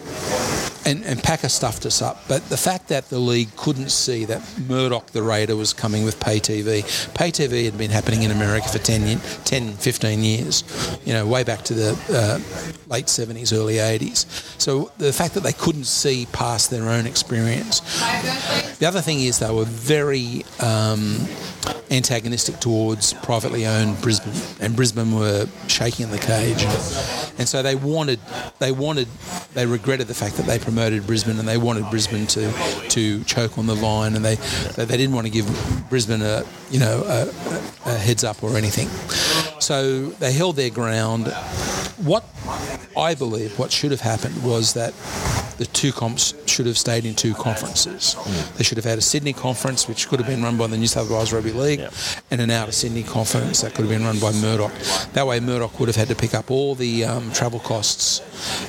[0.85, 4.41] and, and Packer stuffed us up, but the fact that the league couldn't see that
[4.67, 6.83] Murdoch the Raider was coming with pay TV.
[7.13, 11.43] Pay TV had been happening in America for 10, 10 15 years, you know, way
[11.43, 12.39] back to the uh,
[12.89, 14.25] late 70s, early 80s.
[14.59, 17.81] So the fact that they couldn't see past their own experience.
[18.79, 21.17] The other thing is they were very um,
[21.89, 26.63] antagonistic towards privately owned Brisbane, and Brisbane were shaking in the cage,
[27.37, 28.19] and so they wanted,
[28.59, 29.07] they wanted,
[29.53, 32.51] they regretted the fact that they promoted Brisbane, and they wanted Brisbane to
[32.89, 34.35] to choke on the vine, and they
[34.75, 35.47] they, didn't want to give
[35.89, 37.29] Brisbane a you know a,
[37.85, 38.87] a heads up or anything,
[39.61, 41.27] so they held their ground.
[42.03, 42.23] What
[42.97, 44.93] I believe what should have happened was that
[45.57, 48.15] the two comps should have stayed in two conferences.
[48.57, 50.87] They should have had a Sydney conference, which could have been run by the New
[50.87, 51.89] South Wales Rugby League, Yeah.
[52.31, 54.71] and an outer Sydney conference that could have been run by Murdoch.
[55.13, 58.21] That way, Murdoch would have had to pick up all the um, travel costs,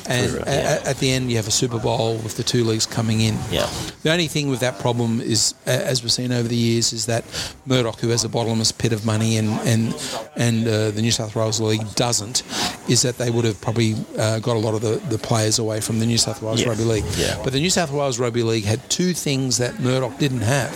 [0.06, 0.78] and True, a- yeah.
[0.84, 3.38] a- at the end, you have a Super Bowl with the two leagues coming in.
[3.50, 3.70] Yeah.
[4.02, 7.24] The only thing with that problem is, as we've seen over the years, is that
[7.64, 9.94] Murdoch, who has a bottomless pit of money, and and
[10.36, 12.42] and uh, the New South Wales League doesn't,
[12.88, 15.80] is that they would have probably uh, got a lot of the, the players away
[15.80, 16.68] from the New South Wales Yeah.
[16.70, 17.04] Rugby League.
[17.16, 17.40] Yeah.
[17.44, 20.74] But the New South Wales Rugby League had two things that Murdoch didn't have.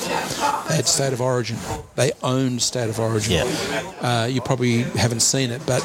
[0.68, 1.56] they had State of Origin.
[1.96, 3.32] They owned State of Origin.
[3.32, 3.92] Yeah.
[4.00, 5.82] Uh, you probably haven't seen it, but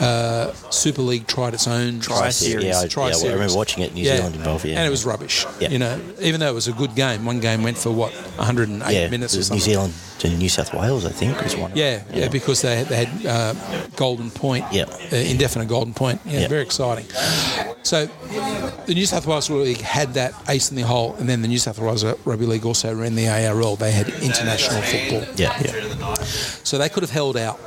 [0.00, 2.64] uh, Super League tried its own Tri series.
[2.64, 3.92] Yeah, I, yeah, I remember watching it.
[3.94, 4.64] New Zealand involved.
[4.64, 5.44] Yeah, and it was rubbish.
[5.60, 5.70] Yeah.
[5.70, 8.92] You know, even though it was a good game, one game went for what 108
[8.94, 9.56] yeah, minutes or something.
[9.58, 11.72] New Zealand to New South Wales, I think, was one.
[11.74, 13.54] Yeah, yeah, because they they had uh,
[13.96, 14.84] golden point, Yeah.
[15.12, 16.20] uh, indefinite golden point.
[16.24, 17.06] Yeah, very exciting.
[17.82, 18.06] So
[18.86, 21.48] the New South Wales Rugby League had that ace in the hole, and then the
[21.48, 23.76] New South Wales Rugby League also ran the ARL.
[23.76, 25.24] They had international football.
[25.36, 26.14] yeah, yeah.
[26.64, 27.58] So they could have held out.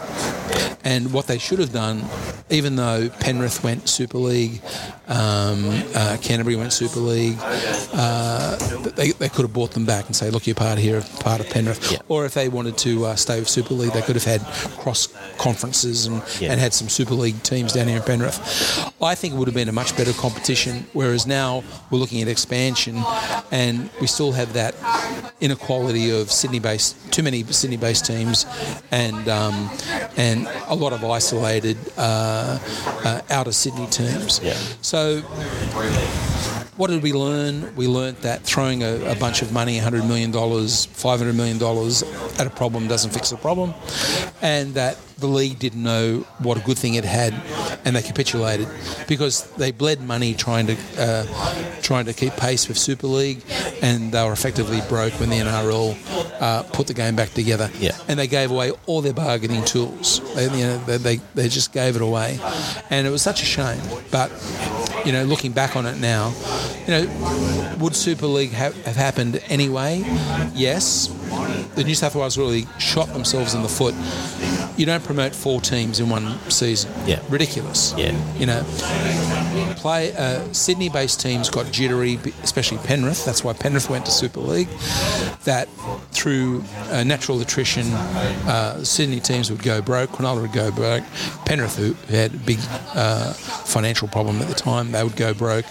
[0.84, 2.04] And what they should have done,
[2.50, 4.62] even though Penrith went Super League,
[5.08, 5.64] um,
[5.94, 7.38] uh, Canterbury went Super League,
[7.94, 8.56] uh,
[8.96, 11.40] they, they could have brought them back and say, look, you're part of here, part
[11.40, 11.92] of Penrith.
[11.92, 12.00] Yeah.
[12.08, 14.42] Or if they wanted to uh, stay with Super League, they could have had
[14.80, 15.08] cross
[15.84, 16.52] and, Yeah.
[16.52, 18.40] and had some Super League teams down here in Penrith.
[19.02, 22.28] I think it would have been a much better competition, whereas now we're looking at
[22.28, 23.04] expansion
[23.52, 24.76] and we still have that
[25.42, 28.46] inequality of Sydney-based, too many Sydney-based teams,
[28.92, 29.70] and um,
[30.18, 32.60] and a lot of isolated uh,
[33.04, 34.40] uh, out of Sydney teams.
[34.44, 34.54] Yeah.
[34.82, 35.22] So.
[36.78, 37.76] What did we learn?
[37.76, 41.58] We learned that throwing a, a bunch of money, $100 million, $500 million
[42.40, 43.74] at a problem doesn't fix the problem,
[44.42, 47.34] and that the league didn't know what a good thing it had,
[47.86, 48.68] and they capitulated
[49.08, 53.44] because they bled money trying to uh, trying to keep pace with Super League,
[53.82, 57.70] and they were effectively broke when the NRL uh, put the game back together.
[57.80, 57.98] Yeah.
[58.08, 60.20] And they gave away all their bargaining tools.
[60.36, 62.40] They, you know, they, they, they just gave it away,
[62.90, 63.82] and it was such a shame.
[64.12, 64.32] But
[65.06, 66.34] you know, looking back on it now,
[66.88, 70.04] you know, would Super League have, have happened anyway?
[70.54, 71.10] Yes.
[71.76, 73.96] The New South Wales really shot themselves in the foot.
[74.78, 76.92] You don't promote four teams in one season.
[77.06, 77.22] Yeah.
[77.30, 77.94] Ridiculous.
[77.98, 78.12] Yeah.
[78.38, 78.64] You know,
[79.78, 83.26] play uh, Sydney-based teams got jittery, especially Penrith.
[83.26, 84.70] That's why Penrith went to Super League.
[85.46, 85.68] That
[86.12, 90.12] through uh, natural attrition, uh, Sydney teams would go broke.
[90.12, 91.04] Cronulla would go broke.
[91.46, 92.60] Penrith, who had a big
[92.94, 95.66] uh, financial problem at the time, they would go broke,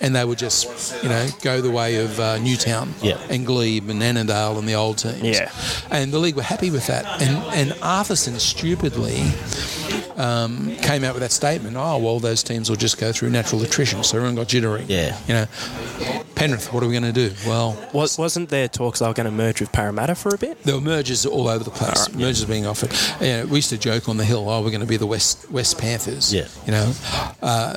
[0.00, 3.18] and they would just, you know, go the way of uh, Newtown Yeah.
[3.30, 5.38] and Glebe and Annandale and the old teams.
[5.38, 5.50] Yeah.
[5.90, 7.04] And the league were happy with that.
[7.22, 9.22] And and Arthurson stupidly
[10.16, 11.76] um, came out with that statement.
[11.76, 14.84] Oh well, those teams will just go through natural attrition, so everyone got jittery.
[14.88, 15.18] Yeah.
[15.28, 15.46] You know,
[16.34, 17.32] Penrith, what are we going to do?
[17.46, 20.62] Well, Was, wasn't there talks they were going to merge with Parramatta for a bit?
[20.64, 22.12] there were mergers all over the place.
[22.14, 22.92] mergers being offered.
[23.20, 25.06] You know, we used to joke on the hill, "Oh, we're going to be the
[25.06, 26.48] West West Panthers." Yeah.
[26.66, 26.92] You know,
[27.42, 27.76] uh,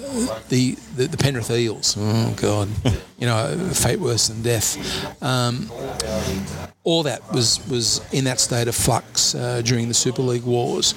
[0.49, 1.95] the, the the Penrith Eels.
[1.97, 2.69] Oh God.
[3.19, 4.77] you know, fate worse than death.
[5.21, 5.69] Um,
[6.86, 10.93] all that was was in that state of flux uh, during the Super League wars.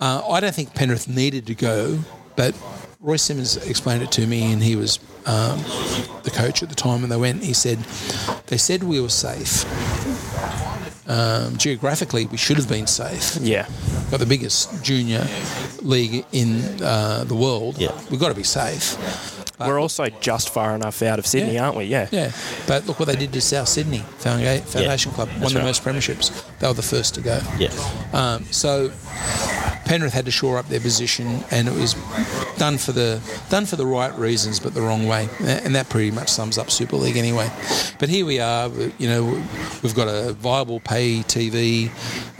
[0.00, 1.98] Uh, I don't think Penrith needed to go,
[2.36, 2.54] but
[3.00, 5.58] Roy Simmons explained it to me, and he was um,
[6.22, 7.42] the coach at the time when they went.
[7.42, 7.78] He said,
[8.46, 9.64] "They said we were safe."
[11.08, 13.36] Um, geographically, we should have been safe.
[13.40, 13.68] Yeah.
[14.10, 15.26] Got the biggest junior
[15.80, 17.78] league in uh, the world.
[17.78, 17.92] Yeah.
[18.10, 18.96] We've got to be safe.
[19.58, 21.64] We're also just far enough out of Sydney, Yeah.
[21.64, 21.84] aren't we?
[21.84, 22.08] Yeah.
[22.10, 22.32] Yeah,
[22.66, 25.28] but look what they did to South Sydney Founda- Foundation Club.
[25.40, 25.64] Won the right.
[25.64, 26.30] most premierships.
[26.58, 27.40] They were the first to go.
[27.58, 27.70] Yeah.
[28.12, 28.90] Um, so
[29.86, 31.94] Penrith had to shore up their position, and it was
[32.58, 36.10] done for the done for the right reasons, but the wrong way, and that pretty
[36.10, 37.48] much sums up Super League anyway.
[37.98, 38.68] But here we are.
[38.98, 39.24] You know,
[39.82, 41.90] we've got a viable pay TV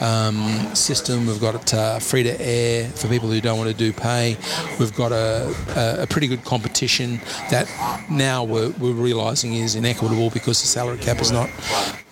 [0.01, 1.27] um, system.
[1.27, 4.37] We've got it uh, free to air for people who don't want to do pay.
[4.81, 7.06] We've got a, a, a pretty good competition
[7.51, 7.67] that
[8.11, 11.49] now we're, we're realising is inequitable because the salary cap is not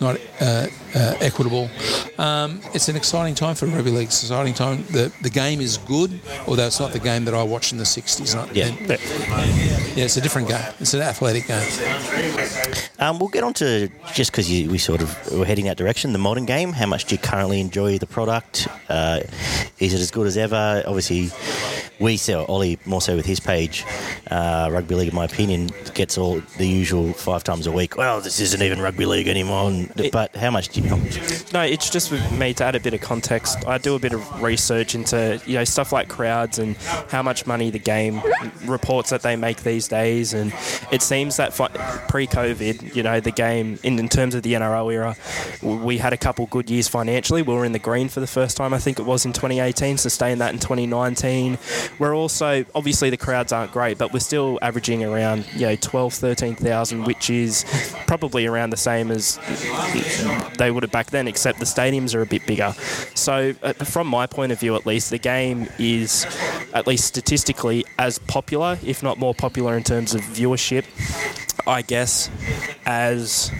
[0.01, 1.69] not uh, uh, equitable.
[2.17, 4.07] Um, it's an exciting time for rugby league.
[4.07, 4.83] It's an exciting time.
[4.91, 7.85] The the game is good, although it's not the game that I watched in the
[7.85, 8.35] '60s.
[8.35, 8.67] Not, Yeah.
[8.67, 8.89] and-
[9.95, 10.61] yeah, it's a different game.
[10.79, 11.65] It's an athletic game.
[12.99, 16.11] Um, we'll get on to just because we sort of were heading that direction.
[16.13, 16.73] The modern game.
[16.73, 18.67] How much do you currently enjoy the product?
[18.89, 19.21] Uh,
[19.79, 20.83] is it as good as ever?
[20.85, 21.31] Obviously,
[21.99, 23.85] we sell Ollie more so with his page.
[24.29, 27.97] Uh, rugby league, in my opinion, gets all the usual five times a week.
[27.97, 29.69] Well, this isn't even rugby league anymore.
[29.69, 30.89] And, but how much do you?
[30.89, 30.97] know?
[31.53, 33.65] No, it's just with me to add a bit of context.
[33.67, 36.75] I do a bit of research into you know stuff like crowds and
[37.09, 38.21] how much money the game
[38.65, 40.53] reports that they make these days, and
[40.91, 41.55] it seems that
[42.07, 45.15] pre-COVID, you know, the game in, in terms of the NRL era,
[45.61, 47.41] we had a couple good years financially.
[47.41, 49.97] We were in the green for the first time, I think it was in 2018.
[49.97, 51.57] Sustained that in 2019.
[51.99, 56.13] We're also obviously the crowds aren't great, but we're still averaging around you know 12,
[56.13, 57.65] 13,000, which is
[58.07, 59.39] probably around the same as
[60.57, 62.73] they would have back then, except the stadiums are a bit bigger.
[63.13, 66.25] So, uh, from my point of view, at least, the game is,
[66.73, 70.85] at least statistically, as popular, if not more popular, in terms of viewership.
[71.67, 72.29] I guess
[72.85, 73.51] as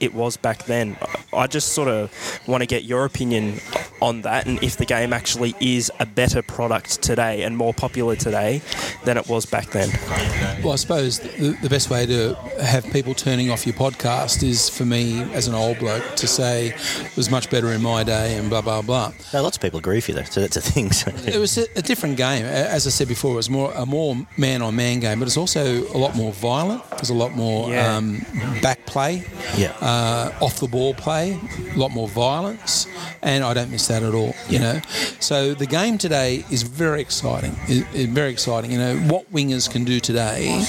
[0.00, 0.96] it was back then.
[1.32, 2.12] I just sort of
[2.46, 3.60] want to get your opinion
[4.00, 8.16] on that and if the game actually is a better product today and more popular
[8.16, 8.62] today
[9.04, 9.88] than it was back then.
[10.62, 14.68] Well, I suppose the, the best way to have people turning off your podcast is
[14.68, 18.36] for me as an old bloke to say it was much better in my day
[18.36, 19.12] and blah blah blah.
[19.32, 20.90] No, lots of people agree with you though, so that's a thing.
[20.92, 21.10] So.
[21.26, 23.32] It was a, a different game, as I said before.
[23.32, 26.32] It was more a more man on man game, but it's also a lot more
[26.32, 26.88] violent.
[26.90, 27.96] There's a lot more Yeah.
[27.96, 28.24] um,
[28.62, 29.24] back play,
[29.56, 29.72] Yeah.
[29.80, 31.38] uh, off the ball play,
[31.74, 32.86] a lot more violence,
[33.22, 34.34] and I don't miss that at all.
[34.48, 34.80] You know,
[35.20, 37.33] so the game today is very exciting.
[37.68, 38.70] It, it- very exciting.
[38.70, 40.62] You know what wingers can do today.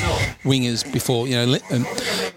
[0.44, 1.84] Wingers before, you know, um,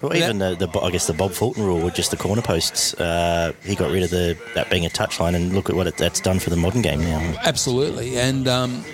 [0.02, 2.42] Well, that- even the, the I guess the Bob Fulton rule with just the corner
[2.42, 5.86] posts, uh, he got rid of the that being a touchline, and look at what
[5.86, 7.20] it, that's done for the modern game now.
[7.44, 8.84] Absolutely, and um,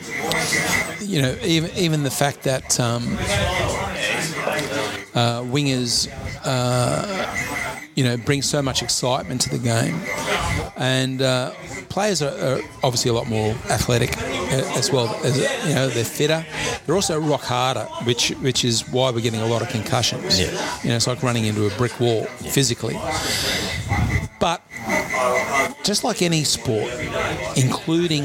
[1.01, 3.03] you know, even even the fact that um,
[5.15, 6.09] uh, wingers,
[6.45, 7.05] uh,
[7.95, 10.01] you know, brings so much excitement to the game,
[10.77, 11.51] and uh,
[11.89, 15.15] players are, are obviously a lot more athletic uh, as well.
[15.25, 15.39] As,
[15.69, 16.45] you know, they're fitter.
[16.85, 20.41] They're also rock harder, which which is why we're getting a lot of concussions.
[20.41, 20.81] Yeah.
[20.83, 22.99] You know, it's like running into a brick wall physically.
[24.41, 24.61] But
[25.85, 26.93] just like any sport,
[27.57, 28.25] including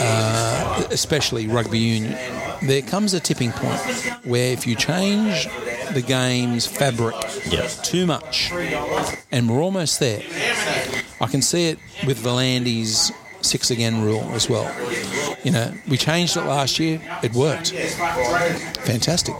[0.00, 2.16] uh, especially rugby union,
[2.62, 3.80] there comes a tipping point
[4.24, 5.48] where if you change
[5.94, 7.14] the game's fabric
[7.46, 7.66] Yeah.
[7.82, 8.50] too much,
[9.32, 10.22] and we're almost there.
[11.20, 13.12] I can see it with V'landys's
[13.42, 14.70] six again rule as well.
[15.44, 17.70] You know, we changed it last year, it worked.
[18.80, 19.34] Fantastic.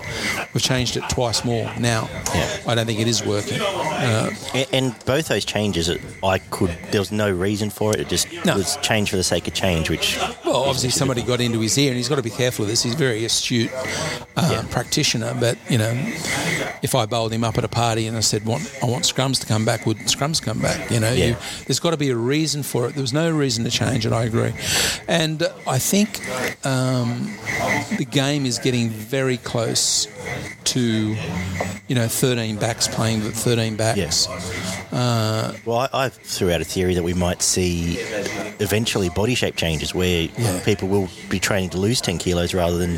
[0.55, 2.09] We've changed it twice more now.
[2.34, 2.57] Yeah.
[2.66, 3.61] I don't think it is working.
[3.61, 5.90] Uh, And, and both those changes,
[6.22, 6.76] I could.
[6.90, 8.01] There was no reason for it.
[8.01, 8.57] It just No.
[8.57, 10.18] was change for the sake of change, which.
[10.44, 12.82] Well, obviously somebody got into his ear, and he's got to be careful of this.
[12.82, 13.70] He's a very astute
[14.36, 15.92] uh, practitioner, but you know,
[16.82, 19.38] if I bowled him up at a party and I said, "Want I want scrums
[19.40, 20.90] to come back," would scrums come back?
[20.90, 21.26] You know, Yeah.
[21.26, 21.36] you,
[21.66, 22.94] there's got to be a reason for it.
[22.94, 24.12] There was no reason to change it.
[24.12, 24.53] I agree,
[25.09, 26.18] and I think
[26.66, 27.36] um,
[27.99, 30.07] the game is getting very close
[30.64, 30.80] to
[31.88, 34.28] you know 13 backs playing with 13 backs.
[34.93, 37.97] Well, I, I threw out a theory that we might see
[38.61, 40.61] eventually body shape changes where Yeah.
[40.64, 42.97] people will be training to lose 10 kilos rather than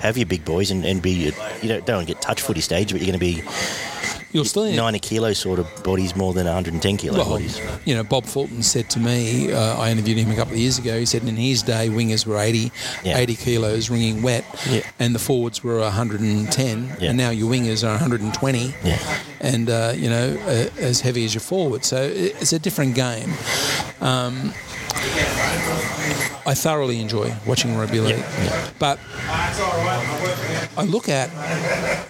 [0.00, 3.00] have your big boys and, and be, you know, don't get touch footy stage, but
[3.00, 3.42] you're going to be
[4.32, 7.60] You'll still 90 kilo sort of bodies more than 110 kilo Well, bodies.
[7.84, 10.78] you know, Bob Fulton said to me, uh, I interviewed him a couple of years
[10.78, 10.98] ago.
[10.98, 12.72] He said in his day, wingers were 80,
[13.04, 13.18] Yeah.
[13.18, 14.80] 80 kilos ringing wet, Yeah.
[14.98, 17.10] and the forwards were 110, Yeah.
[17.10, 18.98] and now your wingers are 120, Yeah.
[19.40, 21.84] and uh, you know, uh, as heavy as your forward.
[21.84, 23.34] So it's a different game.
[24.00, 24.54] Um,
[26.44, 28.24] I thoroughly enjoy watching rugby league,
[28.78, 28.98] but
[30.76, 31.30] I look at,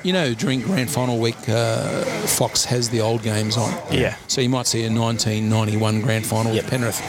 [0.05, 3.73] you know, during grand final week, uh, Fox has the old games on.
[3.91, 4.17] Yeah.
[4.29, 6.63] So you might see a 1991 grand final Yep.
[6.65, 7.01] with Penrith.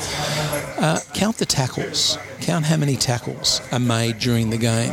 [0.79, 2.17] Uh, count the tackles.
[2.43, 4.91] Count how many tackles are made during the game.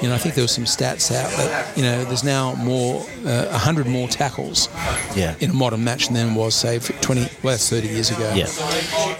[0.00, 3.02] You know, I think there were some stats out that you know there's now more,
[3.26, 4.68] uh, 100 more tackles
[5.14, 5.34] Yeah.
[5.40, 8.32] in a modern match than there was say 20, well, 30 years ago.
[8.34, 8.46] Yeah.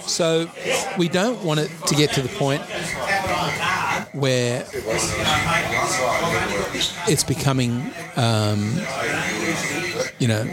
[0.07, 0.49] So
[0.97, 2.63] we don't want it to get to the point
[4.13, 4.65] where
[7.07, 8.73] it's becoming, um,
[10.21, 10.43] you know,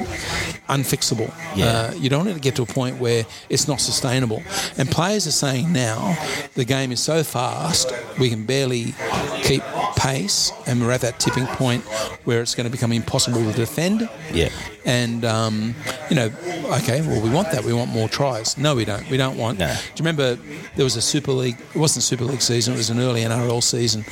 [0.71, 1.31] unfixable.
[1.55, 1.67] Yeah.
[1.67, 4.43] Uh, you don't want it to get to a point where it's not sustainable.
[4.79, 6.17] And players are saying now
[6.55, 8.95] the game is so fast we can barely
[9.43, 9.63] keep
[9.97, 11.85] pace, and we're at that tipping point
[12.25, 14.09] where it's going to become impossible to defend.
[14.33, 14.49] Yeah.
[14.85, 15.75] And um,
[16.09, 16.31] you know,
[16.79, 17.65] okay, well, we want that.
[17.65, 18.57] We want more tries.
[18.57, 19.09] No, we don't.
[19.11, 19.59] We don't want.
[19.59, 19.67] No.
[19.67, 19.73] Do
[20.03, 20.35] you remember
[20.77, 21.57] there was a Super League?
[21.75, 22.75] It wasn't Super League season.
[22.75, 24.05] It was an early NRL season,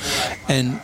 [0.47, 0.79] and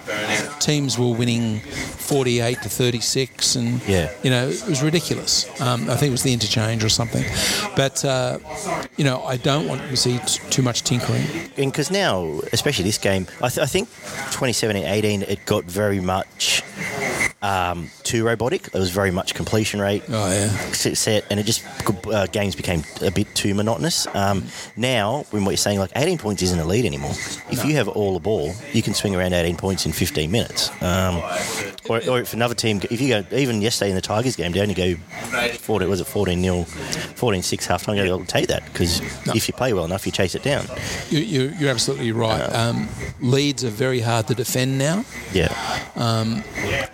[0.60, 4.12] teams were winning forty-eight to thirty-six, and Yeah.
[4.24, 5.46] you know, it was ridiculous.
[5.62, 7.24] Um, I think it was the interchange or something.
[7.76, 8.40] But uh,
[8.98, 11.24] you know, I don't want to see t- too much tinkering.
[11.58, 13.90] And because now, especially this game, I, th- I think
[14.32, 16.64] 2017 18, it got very much
[17.44, 18.68] um, too robotic.
[18.68, 20.04] It was very much completion rate.
[20.10, 20.48] Oh yeah.
[20.72, 21.64] set, and it just
[22.08, 24.08] uh, games became a bit too monotonous.
[24.16, 24.46] Um,
[24.78, 27.12] now, when what you're saying, like 18 points isn't a lead anymore.
[27.52, 30.70] If you have all the ball, you can swing around 18 points in 15 minutes.
[30.82, 31.22] Um,
[31.90, 34.62] or, or if another team, if you go, even yesterday in the Tigers game, they
[34.62, 34.96] only go
[35.58, 39.02] 14, was it 14 0, 14 6 half time, you'll take that because
[39.36, 40.66] if you play well enough, you chase it down.
[41.10, 42.42] You, you, you're absolutely right.
[42.54, 42.88] Um,
[43.20, 45.04] leads are very hard to defend now.
[45.34, 45.54] Yeah.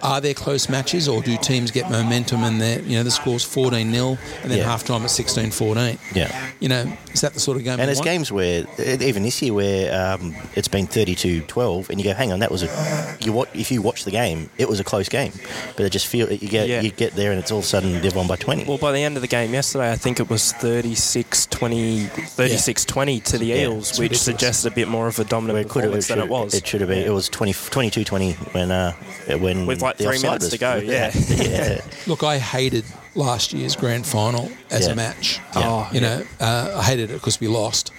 [0.02, 3.44] are there close matches, or do teams get momentum and they you know the score's
[3.44, 4.64] fourteen 0 and then Yeah.
[4.66, 5.98] half time at 16-14?
[6.16, 6.52] Yeah.
[6.60, 7.74] You know, is that the sort of game?
[7.74, 8.06] And we there's want?
[8.06, 8.66] games where,
[9.02, 12.64] even this year, where um, it's been 32-12, and you go, "Hang on, that was
[12.64, 15.34] a." You watch, if you watch the game, it was a close game,
[15.76, 16.82] but it just feel you get Yeah.
[16.82, 18.66] you get there, and it's all of a sudden they've won by 20.
[18.66, 22.86] Well, by the end of the game yesterday, I think it was 36 20, 36
[22.86, 24.22] 20 to the Yeah, Eels, it's which ridiculous.
[24.22, 26.26] suggests a bit more of a dominant Where it could have, performance it than should,
[26.26, 26.54] it was.
[26.54, 27.00] It should have been.
[27.06, 28.94] It was 20, 22-20 when uh,
[29.40, 31.12] when With like three offside minutes to go, yeah.
[31.30, 31.82] yeah.
[32.08, 34.94] Look, I hated last year's grand final as Yeah.
[34.94, 35.40] a match.
[35.56, 35.62] Yeah.
[35.66, 37.92] Oh, you know, uh, I hated it because we lost.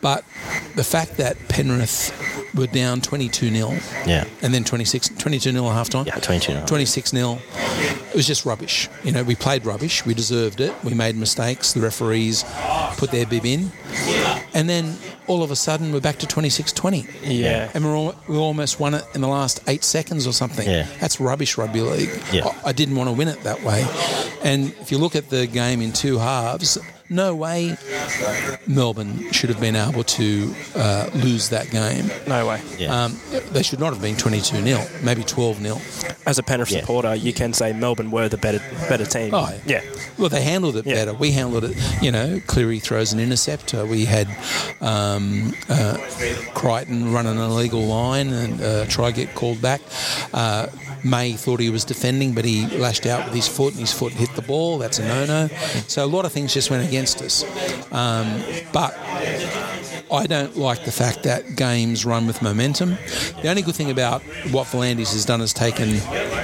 [0.00, 0.24] But
[0.76, 2.12] the fact that Penrith
[2.54, 4.24] were down 22 0 Yeah.
[4.42, 6.06] and then 26, 22 0 at half time.
[6.06, 6.64] Yeah, 22 nil.
[6.66, 7.38] 26 0.
[8.10, 8.88] It was just rubbish.
[9.04, 10.04] You know, we played rubbish.
[10.04, 10.72] We deserved it.
[10.84, 11.72] We made mistakes.
[11.72, 12.44] The referees
[12.96, 13.72] put their bib in.
[14.54, 14.96] And then
[15.32, 17.06] all of a sudden we're back to 26 20.
[17.22, 17.70] Yeah.
[17.72, 20.68] And we're all, we almost won it in the last eight seconds or something.
[20.68, 20.86] Yeah.
[21.00, 22.10] That's rubbish rugby league.
[22.30, 22.46] Yeah.
[22.46, 23.86] I, I didn't want to win it that way.
[24.44, 26.76] And if you look at the game in two halves,
[27.12, 27.76] no way
[28.66, 32.10] Melbourne should have been able to uh, lose that game.
[32.26, 32.60] No way.
[32.78, 33.04] Yeah.
[33.04, 33.18] Um,
[33.52, 35.80] they should not have been 22 0, maybe 12 0.
[36.26, 36.80] As a Penrith Yeah.
[36.80, 39.34] supporter, you can say Melbourne were the better better team.
[39.34, 39.82] Oh, yeah.
[40.18, 40.94] Well, they handled it Yeah.
[40.94, 41.14] better.
[41.14, 41.76] We handled it.
[42.02, 43.84] You know, Cleary throws an interceptor.
[43.86, 44.28] We had
[44.80, 45.96] um, uh,
[46.54, 49.80] Crichton run an illegal line and uh, try to get called back.
[50.32, 50.66] Uh,
[51.04, 54.12] May thought he was defending, but he lashed out with his foot, and his foot
[54.12, 54.78] hit the ball.
[54.78, 55.48] That's a no-no.
[55.88, 57.44] So a lot of things just went against us.
[57.92, 58.42] Um,
[58.72, 58.94] but
[60.12, 62.98] I don't like the fact that games run with momentum.
[63.42, 65.90] The only good thing about what V'landys has done is taken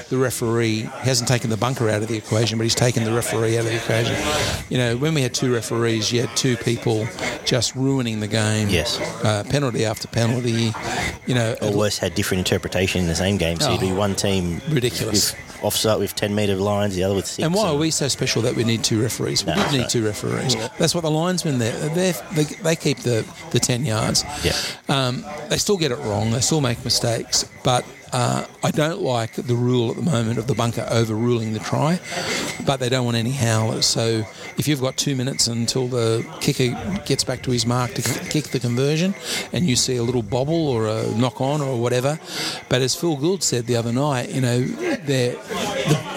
[0.09, 0.81] the referee.
[0.81, 3.64] He hasn't taken the bunker out of the equation, but he's taken the referee out
[3.66, 4.16] of the equation.
[4.71, 7.07] You know, when we had two referees, you had two people
[7.45, 8.69] just ruining the game.
[8.69, 8.99] Yes.
[9.25, 10.73] Uh, penalty after penalty.
[11.27, 13.61] You know, or worse, had different interpretation in the same game.
[13.61, 13.97] So you'd be Oh.
[13.97, 15.35] one team Ridiculous.
[15.62, 17.45] offside with 10 metre lines, the other with six.
[17.45, 19.45] And why are we so special that we need two referees?
[19.45, 19.89] We No, did need right.
[19.91, 20.57] two referees.
[20.79, 21.73] That's what the linesmen there.
[21.91, 24.25] They they they keep the the ten yards.
[24.45, 24.53] Yeah.
[24.89, 26.31] Um, they still get it wrong.
[26.31, 27.45] They still make mistakes.
[27.65, 31.59] But uh, I don't like the rule at the moment of the bunker overruling the
[31.61, 32.01] try.
[32.67, 33.87] But they don't want any howlers.
[33.87, 34.25] So
[34.59, 36.71] if you've got two minutes until the kicker
[37.07, 39.15] gets back to his mark to kick the conversion,
[39.53, 42.19] and you see a little bobble or a knock on or whatever,
[42.69, 45.39] but as Phil Gould said the other night, you know, the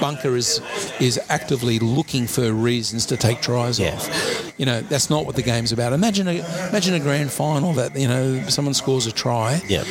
[0.01, 0.61] bunker is
[0.99, 3.95] is actively looking for reasons to take tries Yeah.
[3.95, 4.53] off.
[4.57, 5.93] You know, that's not what the game's about.
[5.93, 6.35] Imagine a
[6.69, 9.61] imagine a grand final that you know someone scores a try.
[9.67, 9.83] Yeah.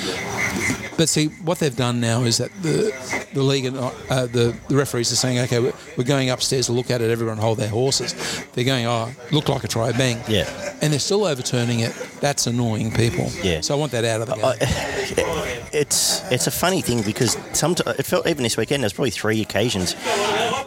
[1.01, 2.93] But see, what they've done now is that the
[3.33, 6.73] the league and uh, the the referees are saying, okay, we're, we're going upstairs to
[6.73, 7.11] look at it.
[7.11, 8.13] Everyone hold their horses.
[8.53, 10.21] They're going, oh, looked like a try, bang.
[10.29, 10.47] Yeah.
[10.83, 11.95] And they're still overturning it.
[12.21, 13.31] That's annoying people.
[13.43, 13.63] Yeah.
[13.63, 15.57] So I want that out of the game.
[15.73, 19.41] It's it's a funny thing because sometimes it felt even this weekend there's probably three
[19.41, 19.95] occasions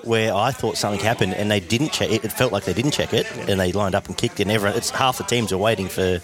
[0.05, 2.23] where I thought something happened and they didn't check it.
[2.25, 4.39] It felt like they didn't check it and they lined up and kicked.
[4.39, 6.19] And everyone, it's half the teams are waiting for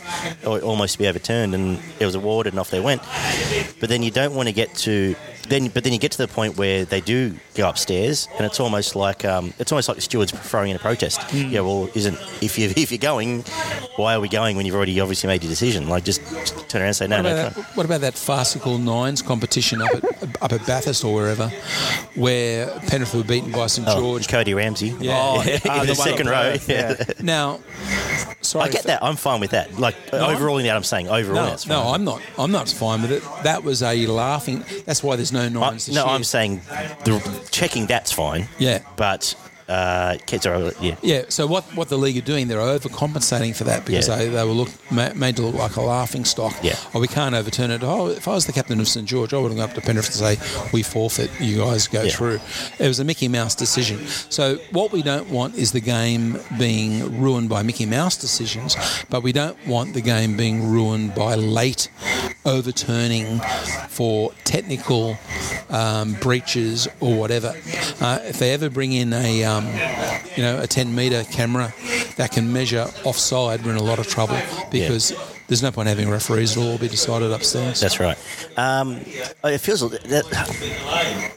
[0.45, 3.01] almost to be overturned and it was awarded and off they went.
[3.79, 5.15] But then you don't want to get to
[5.49, 8.59] then, but then you get to the point where they do go upstairs and it's
[8.59, 11.21] almost like um, it's almost like the stewards throwing in a protest.
[11.33, 13.41] Yeah, well, isn't if you if you're going,
[13.95, 15.89] why are we going when you've already obviously made your decision?
[15.89, 16.21] Like just
[16.69, 17.31] turn around and say no, What no.
[17.33, 21.13] about, try- that, what about that farcical nines competition up at, up at Bathurst or
[21.13, 21.49] wherever,
[22.15, 24.27] where Penrith were beaten by St Oh, George?
[24.27, 24.95] Cody Ramsey.
[24.99, 25.17] Yeah.
[25.19, 26.55] Oh, in ah, the, the one second row.
[26.67, 26.95] Yeah.
[26.99, 27.05] yeah.
[27.21, 27.59] Now,
[28.41, 29.03] sorry, I get that.
[29.03, 29.77] I'm fine with that.
[29.79, 31.89] Like I'm- overruling that, I'm saying overruling No, no.
[31.93, 32.21] I'm not.
[32.37, 33.23] I'm not fine with it.
[33.43, 34.63] That was a laughing.
[34.85, 36.13] That's why there's no I- nines this no, year.
[36.13, 36.61] I'm saying
[37.05, 38.47] the checking that's fine.
[38.57, 38.79] Yeah.
[38.95, 39.35] But
[39.69, 40.95] uh, kids are yeah.
[41.01, 44.15] Yeah, so what, what the league are doing, they're overcompensating for that because Yeah.
[44.17, 46.53] they, they were look, ma- made to look like a laughing stock.
[46.63, 46.75] Yeah.
[46.93, 47.83] Oh, we can't overturn it.
[47.83, 49.81] Oh, if I was the captain of St George, I would have gone up to
[49.81, 52.11] Penrith and say, we forfeit, you guys go Yeah.
[52.11, 52.39] through.
[52.79, 54.05] It was a Mickey Mouse decision.
[54.29, 58.75] So what we don't want is the game being ruined by Mickey Mouse decisions,
[59.09, 61.89] but we don't want the game being ruined by late
[62.45, 63.39] overturning
[63.89, 65.17] for technical
[65.69, 67.53] um, breaches or whatever.
[68.01, 69.58] Uh, if they ever bring in a, um,
[70.35, 71.73] you know, a 10 metre camera
[72.17, 74.37] that can measure offside, we're in a lot of trouble
[74.71, 75.13] because
[75.49, 76.55] there's no point having referees.
[76.55, 77.79] It'll all be decided upstairs.
[77.81, 78.17] That's right.
[78.55, 78.97] Um,
[79.43, 80.25] it feels that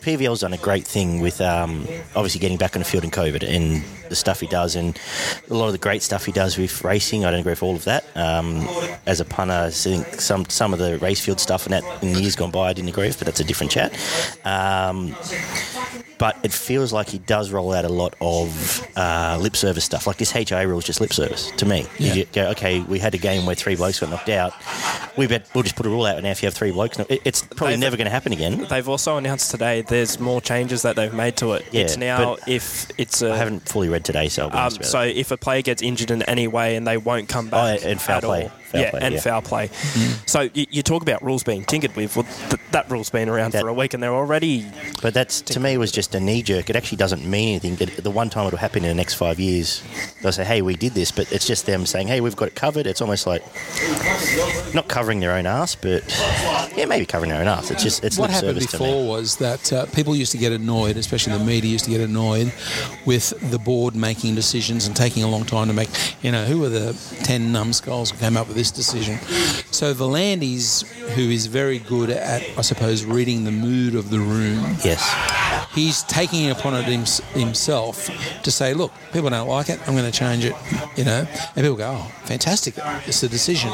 [0.02, 3.42] PVL's done a great thing with um, obviously getting back on the field in COVID
[3.42, 4.98] and the stuff he does, and
[5.48, 7.24] a lot of the great stuff he does with racing.
[7.24, 8.04] I don't agree with all of that.
[8.14, 8.68] Um,
[9.06, 12.18] as a punter, I think some some of the race field stuff and that in
[12.18, 13.92] years gone by, I didn't agree with, but that's a different chat.
[16.22, 20.06] But it feels like he does roll out a lot of uh, lip service stuff.
[20.06, 21.84] Like this HA rule is just lip service to me.
[21.98, 22.14] Yeah.
[22.14, 24.52] You go, okay, we had a game where three blokes got knocked out.
[25.18, 26.96] we bet we'll just put a rule out and now if you have three blokes.
[27.00, 28.66] It- It's probably They've- never going to happen again.
[28.70, 31.66] They've also announced today there's more changes that they've made to it.
[31.72, 34.82] Yeah, it's now if it's a I haven't fully read today, so I'll be Um,
[34.84, 35.16] so it.
[35.16, 38.00] if a player gets injured in any way and they won't come back, Oh, and
[38.00, 38.42] foul at play.
[38.44, 38.50] all.
[38.72, 39.20] Foul yeah, play, and yeah.
[39.20, 39.68] foul play.
[40.26, 42.16] So you, you talk about rules being tinkered with.
[42.16, 44.66] Well, th- that rule's been around That- for a week, and they're already
[45.02, 46.70] But that's to me was just a knee jerk.
[46.70, 47.76] It actually doesn't mean anything.
[47.86, 49.82] It, the one time it'll happen in the next five years,
[50.22, 52.54] they'll say, "Hey, we did this," but it's just them saying, "Hey, we've got it
[52.54, 53.42] covered." It's almost like
[54.74, 56.02] not covering their own ass, but
[56.76, 57.70] yeah, maybe covering their own ass.
[57.70, 59.08] It's just it's what lip happened service to before me.
[59.08, 62.52] was that uh, people used to get annoyed, especially the media used to get annoyed
[63.04, 65.88] with the board making decisions and taking a long time to make.
[66.22, 66.94] You know, who were the
[67.24, 69.18] ten numbskulls who came up with this decision?
[69.72, 74.76] So V'landys, who is very good at, I suppose, reading the mood of the room,
[74.84, 75.02] Yes,
[75.74, 78.08] he's taking it upon it hims- himself
[78.42, 80.54] to say, look, people don't like it, I'm going to change it,
[80.96, 81.26] you know.
[81.56, 82.74] And people go, oh, fantastic,
[83.06, 83.70] it's a decision.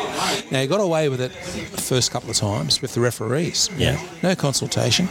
[0.50, 3.68] Now, he got away with it the first couple of times with the referees.
[3.76, 4.00] Yeah.
[4.22, 5.08] No consultation.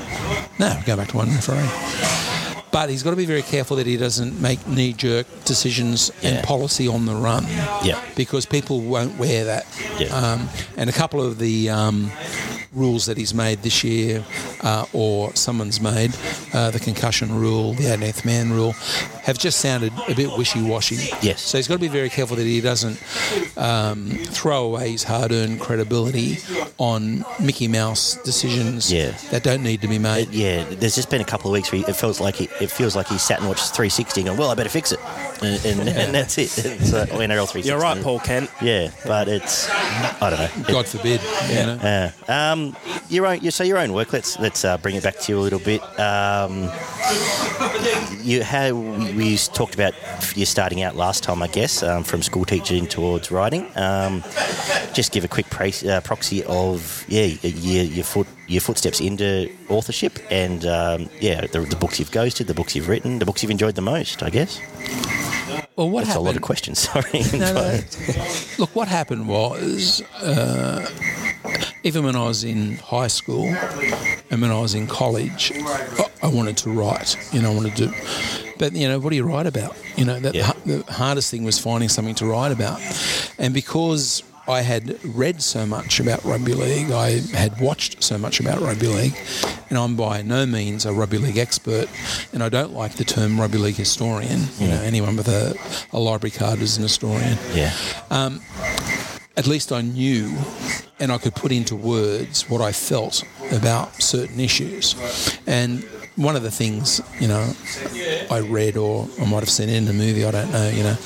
[0.59, 2.46] No, go back to one referee.
[2.71, 6.29] But he's got to be very careful that he doesn't make knee jerk decisions Yeah.
[6.29, 7.45] and policy on the run.
[7.83, 7.99] Yeah.
[8.15, 9.65] Because people won't wear that.
[9.99, 10.07] Yeah.
[10.09, 12.11] Um, and a couple of the um,
[12.73, 14.23] rules that he's made this year,
[14.61, 16.13] uh, or someone's made,
[16.53, 18.75] uh, the concussion rule, the 18th man rule,
[19.27, 20.95] have just sounded a bit wishy washy.
[21.21, 21.41] Yes.
[21.41, 22.97] So he's got to be very careful that he doesn't
[23.57, 26.37] um, throw away his hard earned credibility
[26.77, 29.11] on Mickey Mouse decisions Yeah.
[29.31, 30.29] that don't need to be made.
[30.29, 30.63] yeah.
[30.63, 33.07] There's just been a couple of weeks where it feels like he, it feels like
[33.07, 34.99] he sat and watched 360 and gone, "Well, I better fix it,"
[35.43, 36.47] and, and, and that's it.
[36.65, 37.67] It's uh, or NRL 360.
[37.69, 38.49] You're right, Paul Kent.
[38.61, 40.61] Yeah, but it's I don't know.
[40.61, 41.21] It- God forbid.
[41.49, 41.79] You know?
[41.83, 42.51] Yeah.
[42.51, 42.75] Um,
[43.09, 44.13] your own, you, so your own work.
[44.13, 45.81] Let's let's uh, bring it back to you a little bit.
[45.99, 46.69] Um,
[48.23, 48.73] you how
[49.17, 49.93] we talked about
[50.35, 53.65] you starting out last time, I guess, um, from school teaching towards writing.
[53.75, 54.21] Um,
[54.93, 59.49] just give a quick praise, uh, proxy of yeah your, your foot your footsteps into
[59.69, 63.41] authorship and um, yeah the, the books you've ghosted, the books you've written, the books
[63.41, 64.21] you've enjoyed the most.
[64.21, 64.61] I guess
[65.75, 66.79] Well, what that's a lot of questions.
[66.87, 67.23] Sorry.
[67.33, 67.79] No, no.
[68.59, 70.87] Look, what happened was, uh,
[71.83, 73.45] even when I was in high school
[74.29, 77.17] and when I was in college, I, I wanted to write.
[77.33, 78.46] You know, I wanted to.
[78.57, 79.75] But you know, what do you write about?
[79.95, 80.51] You know, that Yeah.
[80.65, 82.79] the hardest thing was finding something to write about,
[83.37, 84.23] and because.
[84.49, 88.87] I had read so much about rugby league, I had watched so much about rugby
[88.87, 89.13] league,
[89.69, 91.89] and I'm by no means a rugby league expert,
[92.31, 94.47] and I don't like the term rugby league historian.
[94.57, 95.53] You know, anyone with a,
[95.91, 97.73] a library card is an historian yeah.
[98.09, 98.39] Um,
[99.35, 100.33] at least I knew
[100.97, 104.95] and I could put into words what I felt about certain issues.
[105.45, 105.85] And
[106.17, 107.53] one of the things, you know,
[108.29, 110.97] I read or I might have seen in the movie, I don't know, you know,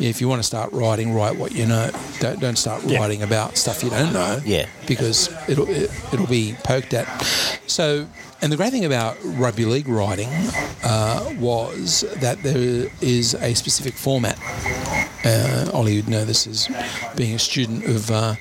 [0.00, 1.90] if you want to start writing, write what you know.
[2.20, 2.98] Don't, don't start Yeah.
[2.98, 4.40] writing about stuff you don't know.
[4.44, 4.66] Yeah.
[4.86, 7.06] Because it'll, it, it'll be poked at.
[7.66, 8.06] So,
[8.40, 10.28] and the great thing about rugby league writing
[10.84, 14.38] uh, was that there is a specific format
[15.24, 16.68] uh, Ollie would know this as
[17.16, 18.34] being a student of uh,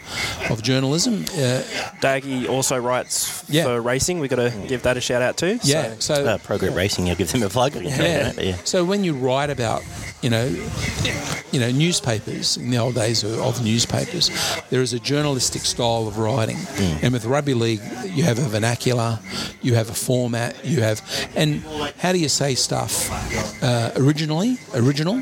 [0.50, 1.24] of journalism.
[1.34, 1.64] Uh,
[2.00, 3.64] Daggy also writes Yeah.
[3.64, 4.20] for racing.
[4.20, 5.60] We've got to give that a shout out too.
[5.64, 7.76] yeah, So, so Uh, Progress Racing, I'll give them a plug.
[7.76, 8.32] yeah.
[8.40, 8.56] yeah.
[8.64, 9.82] So when you write about,
[10.22, 10.46] you know,
[11.52, 14.32] you know, newspapers in the old days of, of newspapers,
[14.70, 16.58] there is a journalistic style of writing,
[17.02, 19.20] and with rugby league, you have a vernacular,
[19.62, 21.02] you have a format, you have,
[21.36, 21.62] and
[22.00, 23.10] how do you say stuff
[23.64, 25.22] uh, originally, original,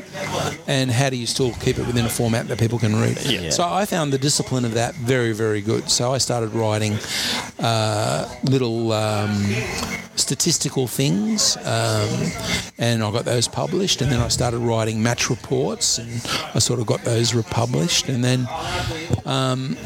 [0.66, 3.18] and how do you still keep it within a format that people can read?
[3.24, 3.50] Yeah.
[3.50, 5.90] So I found the discipline of that very, very good.
[5.90, 6.98] So I started writing
[7.58, 8.92] uh, little.
[8.92, 9.44] Um,
[10.16, 12.32] statistical things, um,
[12.78, 14.00] and I got those published.
[14.02, 16.10] And then I started writing match reports, and
[16.54, 18.08] I sort of got those republished.
[18.08, 18.48] And then
[19.24, 19.76] um,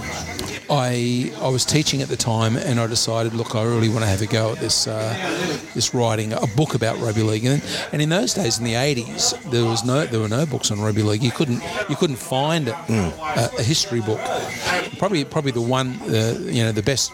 [0.71, 4.07] I I was teaching at the time, and I decided, look, I really want to
[4.07, 5.15] have a go at this uh,
[5.75, 7.45] this writing a book about rugby league.
[7.45, 10.71] And, and in those days, in the '80s, there was no there were no books
[10.71, 11.23] on rugby league.
[11.23, 14.21] You couldn't you couldn't find a, a, a history book.
[14.99, 17.13] Probably probably the one uh, you know the best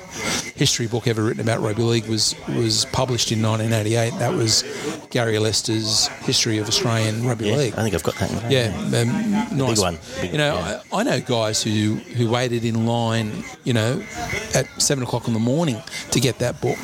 [0.56, 4.18] history book ever written about rugby league was was published in 1988.
[4.18, 4.64] That was
[5.10, 7.74] Gary Lester's History of Australian Rugby Yeah, League.
[7.74, 8.50] I think I've got that.
[8.50, 9.98] Yeah, um, nice one.
[10.20, 10.80] Big- you know, yeah.
[10.92, 14.02] I, I know guys who who waited in line, you know,
[14.54, 15.80] at seven o'clock in the morning
[16.10, 16.78] to get that book.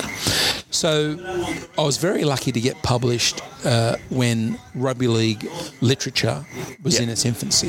[0.71, 1.17] So
[1.79, 5.47] I was very lucky to get published uh, when rugby league
[5.83, 6.45] literature
[6.83, 7.03] was Yeah.
[7.05, 7.69] in its infancy.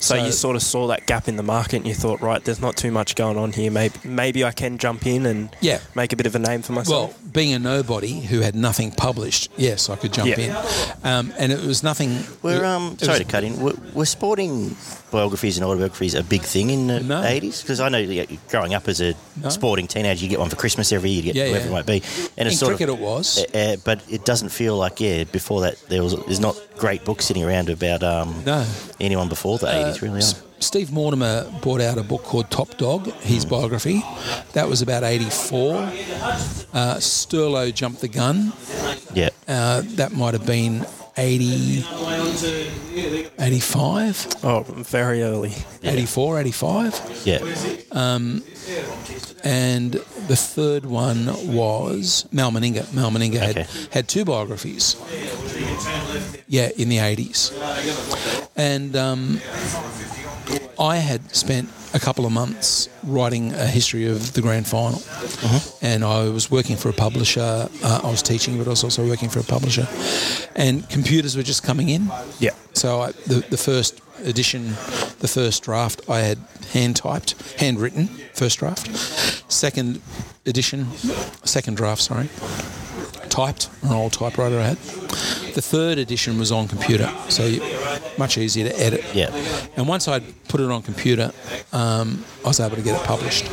[0.00, 2.60] So, you sort of saw that gap in the market and you thought, right, there's
[2.60, 3.70] not too much going on here.
[3.70, 5.80] Maybe maybe I can jump in and Yeah.
[5.94, 7.18] make a bit of a name for Well, myself.
[7.32, 10.40] Being a nobody who had nothing published, yes, I could jump Yeah.
[10.40, 12.24] in, um, and it was nothing.
[12.42, 13.60] Were um, it sorry was- to cut in.
[13.60, 14.76] Were, were sporting
[15.10, 17.22] biographies and autobiographies a big thing in the No.
[17.24, 17.60] eighties?
[17.62, 19.48] Because I know yeah, growing up as a No.
[19.50, 21.22] sporting teenager, you get one for Christmas every year.
[21.22, 21.70] You get Yeah, whoever yeah.
[21.70, 22.02] it might be,
[22.36, 22.98] and in it's sort cricket of.
[22.98, 23.44] it was.
[23.54, 25.24] Uh, uh, but it doesn't feel like yeah.
[25.24, 28.64] Before that, there was there's not great books sitting around about um, No.
[29.00, 30.00] anyone before the eighties.
[30.02, 30.47] really, S- are.
[30.60, 33.50] Steve Mortimer brought out a book called Top Dog, his Hmm.
[33.50, 34.04] biography.
[34.52, 35.76] That was about 84.
[36.74, 38.52] Uh, Sterlo jumped the gun.
[39.14, 39.30] yeah.
[39.46, 40.84] Uh, that might have been
[41.16, 41.84] 80,
[43.38, 45.52] 85, oh, very early.
[45.82, 47.00] 84, 85.
[47.24, 47.38] Yeah,
[49.44, 49.92] And
[50.28, 52.92] the third one was Mal Meninga.
[52.92, 53.66] Mal Meninga had, Okay.
[53.90, 54.96] had two biographies.
[56.48, 57.52] Yeah, in the 80s.
[58.56, 59.40] And um,
[60.78, 65.02] I had spent a couple of months writing a history of the grand final.
[65.82, 67.68] And I was working for a publisher.
[67.82, 69.86] Uh, I was teaching, but I was also working for a publisher.
[70.54, 72.10] And computers were just coming in.
[72.38, 72.54] Yeah.
[72.74, 74.68] So I, the, the first edition,
[75.20, 76.38] the first draft, I had
[76.72, 78.94] hand typed, handwritten, first draft.
[79.50, 80.00] Second
[80.46, 80.86] edition,
[81.44, 82.28] second draft, sorry,
[83.38, 84.78] typed, an old typewriter I had.
[85.54, 87.44] The third edition was on computer, so
[88.18, 89.04] much easier to edit.
[89.14, 89.30] yeah.
[89.76, 91.30] And once I'd put it on computer,
[91.72, 93.46] um, I was able to get it published.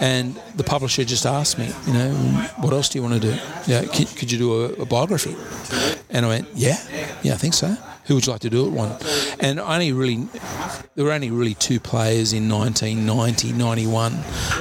[0.00, 2.10] And the publisher just asked me, you know,
[2.58, 3.36] what else do you want to do?
[3.66, 5.34] Yeah, could, could you do a, a biography?
[6.10, 6.78] And I went, yeah,
[7.24, 7.76] yeah, I think so.
[8.06, 8.96] Who would you like to do it one?
[9.40, 10.28] And only really,
[10.94, 14.12] there were only really two players in 1990, 91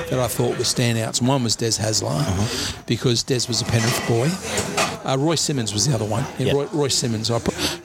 [0.10, 1.22] that I thought were standouts.
[1.22, 2.84] One was Des Hasler, uh-huh.
[2.88, 4.93] because Des was a Penrith boy.
[5.06, 6.26] Uh, Royce Simmons was the other one.
[6.38, 6.54] Yeah, Yeah.
[6.54, 7.30] Roy, Royce Simmons.
[7.30, 7.40] I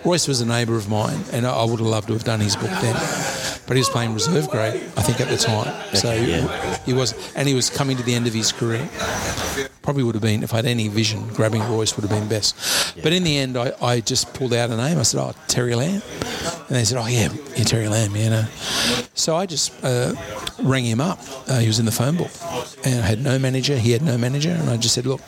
[0.04, 2.40] Royce was a neighbour of mine, and I, I would have loved to have done
[2.40, 2.94] his book then.
[3.66, 5.74] But he was playing reserve grade, I think, at the time.
[5.94, 6.78] so yeah.
[6.86, 8.88] he was, and he was coming to the end of his career.
[9.82, 12.94] Probably would have been, if I had any vision, grabbing Royce would have been best.
[13.02, 14.98] But in the end, I, I just pulled out a name.
[14.98, 16.02] I said, "Oh, Terry Lamb,"
[16.68, 18.44] and they said, "Oh yeah, yeah Terry Lamb, you know."
[19.14, 20.14] So I just uh,
[20.62, 21.18] rang him up.
[21.48, 22.30] Uh, he was in the phone book,
[22.84, 23.76] and I had no manager.
[23.76, 25.20] He had no manager, and I just said, "Look."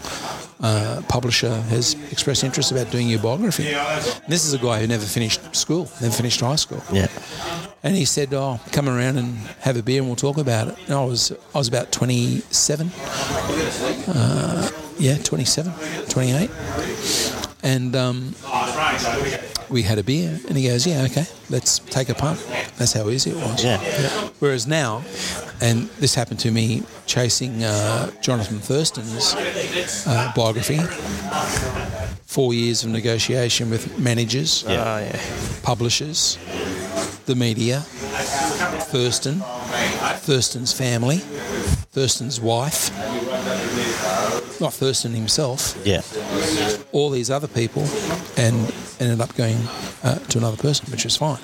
[0.62, 3.66] Uh, publisher has expressed interest about doing your biography.
[3.68, 6.82] And this is a guy who never finished school, never finished high school.
[6.92, 7.08] Yeah.
[7.82, 10.76] And he said, "Oh, come around and have a beer, and we'll talk about it."
[10.84, 12.90] And I was, I was about twenty-seven.
[14.06, 15.72] Uh, yeah, 27,
[16.10, 16.50] 28.
[17.62, 18.34] And um,
[19.70, 22.38] we had a beer, and he goes, "Yeah, okay, let's take a punt."
[22.76, 23.62] That's how easy it was.
[23.64, 23.78] Yeah.
[24.40, 25.02] Whereas now,
[25.60, 29.34] and this happened to me chasing uh, Jonathan Thurston's
[30.06, 30.78] uh, biography.
[32.26, 34.80] Four years of negotiation with managers, Yeah.
[34.82, 35.20] Uh, yeah.
[35.62, 36.38] publishers,
[37.26, 37.80] the media,
[38.92, 39.40] Thurston,
[40.22, 41.18] Thurston's family,
[41.92, 42.90] Thurston's wife,
[44.60, 46.02] not Thurston himself, Yeah.
[46.92, 47.82] all these other people,
[48.36, 49.56] and ended up going
[50.04, 51.38] uh, to another person, which was fine.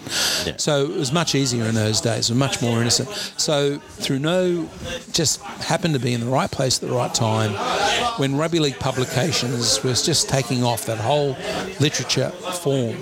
[0.47, 0.57] Yeah.
[0.59, 3.09] So it was much easier in those days, and much more innocent.
[3.37, 4.69] So through no,
[5.13, 7.53] just happened to be in the right place at the right time,
[8.19, 11.37] when rugby league publications was just taking off that whole
[11.81, 12.97] literature form,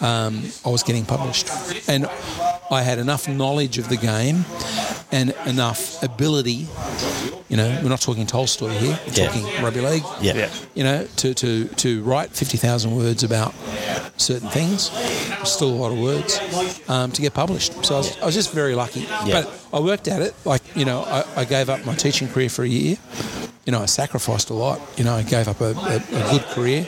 [0.00, 1.48] um, I was getting published,
[1.88, 2.06] and
[2.70, 4.44] I had enough knowledge of the game
[5.12, 6.66] and enough ability.
[7.48, 8.98] You know, we're not talking Tolstoy here.
[9.06, 9.26] We're Yeah.
[9.26, 10.34] talking rugby league Yeah.
[10.34, 10.48] Yeah.
[10.74, 13.54] you know, to, to, to write 50,000 words about
[14.16, 14.90] certain things,
[15.44, 16.40] still a lot of words,
[16.88, 17.84] um, to get published.
[17.84, 19.00] So I was, I was just very lucky.
[19.26, 19.42] Yeah.
[19.42, 20.34] But I worked at it.
[20.46, 22.96] Like, you know, I, I gave up my teaching career for a year.
[23.66, 24.80] You know, I sacrificed a lot.
[24.96, 26.86] You know, I gave up a, a, a good career,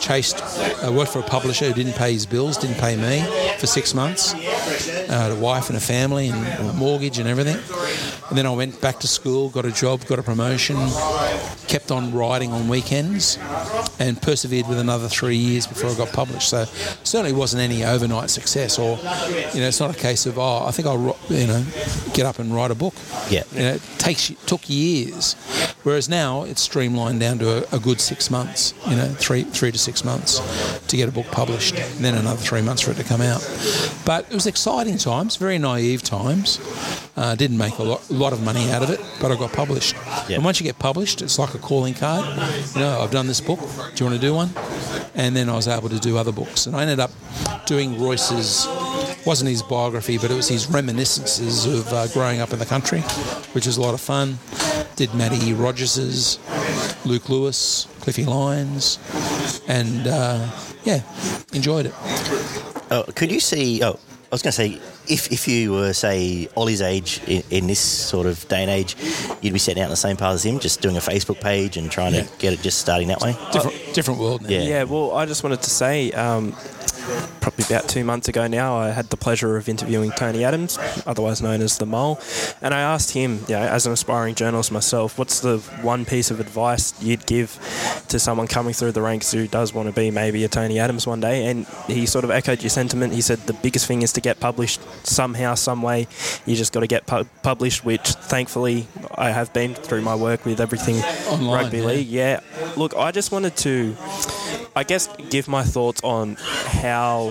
[0.00, 0.42] chased,
[0.82, 3.22] I worked for a publisher who didn't pay his bills, didn't pay me
[3.58, 4.34] for six months.
[4.34, 7.56] I had a wife and a family and a mortgage and everything.
[8.34, 10.74] And then I went back to school, got a job, got a promotion,
[11.68, 13.38] kept on writing on weekends,
[14.00, 16.48] and persevered with another three years before I got published.
[16.48, 16.64] So
[17.04, 18.96] certainly wasn't any overnight success, or
[19.54, 21.64] you know, it's not a case of oh, I think I'll you know
[22.12, 22.94] get up and write a book.
[23.30, 23.44] Yeah.
[23.52, 25.36] you know, it takes took years,
[25.84, 28.74] whereas now it's streamlined down to a, a good six months.
[28.88, 30.40] You know, three three to six months
[30.88, 33.40] to get a book published, and then another three months for it to come out.
[34.04, 36.58] But it was exciting times, very naive times.
[37.16, 39.94] Uh, didn't make a lot, lot of money out of it, but I got published.
[40.28, 40.36] Yeah.
[40.36, 42.24] And once you get published, it's like a calling card.
[42.74, 43.60] You know, I've done this book.
[43.60, 44.50] Do you want to do one?
[45.14, 47.12] And then I was able to do other books, and I ended up
[47.66, 48.66] doing Royce's.
[49.26, 53.00] Wasn't his biography, but it was his reminiscences of uh, growing up in the country,
[53.54, 54.38] which was a lot of fun.
[54.96, 56.38] Did Matty Rogers's,
[57.06, 58.98] Luke Lewis, Cliffy Lyons,
[59.66, 60.46] and uh,
[60.84, 61.00] yeah,
[61.54, 61.94] enjoyed it.
[62.90, 63.82] Oh, could you see?
[63.82, 63.92] Oh,
[64.30, 67.78] I was going to say, if, if you were, say, Ollie's age in, in this
[67.80, 68.94] sort of day and age,
[69.40, 71.76] you'd be setting out on the same path as him, just doing a Facebook page
[71.76, 72.24] and trying Yeah.
[72.24, 73.36] to get it just starting that way.
[73.52, 74.48] Different, different world now.
[74.50, 74.62] Yeah.
[74.62, 76.54] Yeah, well, I just wanted to say, um,
[77.40, 81.42] probably about two months ago now, I had the pleasure of interviewing Tony Adams, otherwise
[81.42, 82.20] known as the Mole,
[82.62, 86.30] and I asked him, you know, as an aspiring journalist myself, what's the one piece
[86.30, 87.58] of advice you'd give
[88.08, 91.06] to someone coming through the ranks who does want to be maybe a Tony Adams
[91.06, 91.46] one day?
[91.46, 93.12] And he sort of echoed your sentiment.
[93.12, 96.06] He said the biggest thing is to get published somehow, some way.
[96.46, 98.86] You just got to get pu- published, which thankfully
[99.16, 100.96] I have been through my work with everything
[101.28, 101.84] Online, rugby yeah.
[101.84, 102.06] league.
[102.06, 102.40] Yeah,
[102.76, 103.94] look, I just wanted to,
[104.76, 107.30] I guess, give my thoughts on how,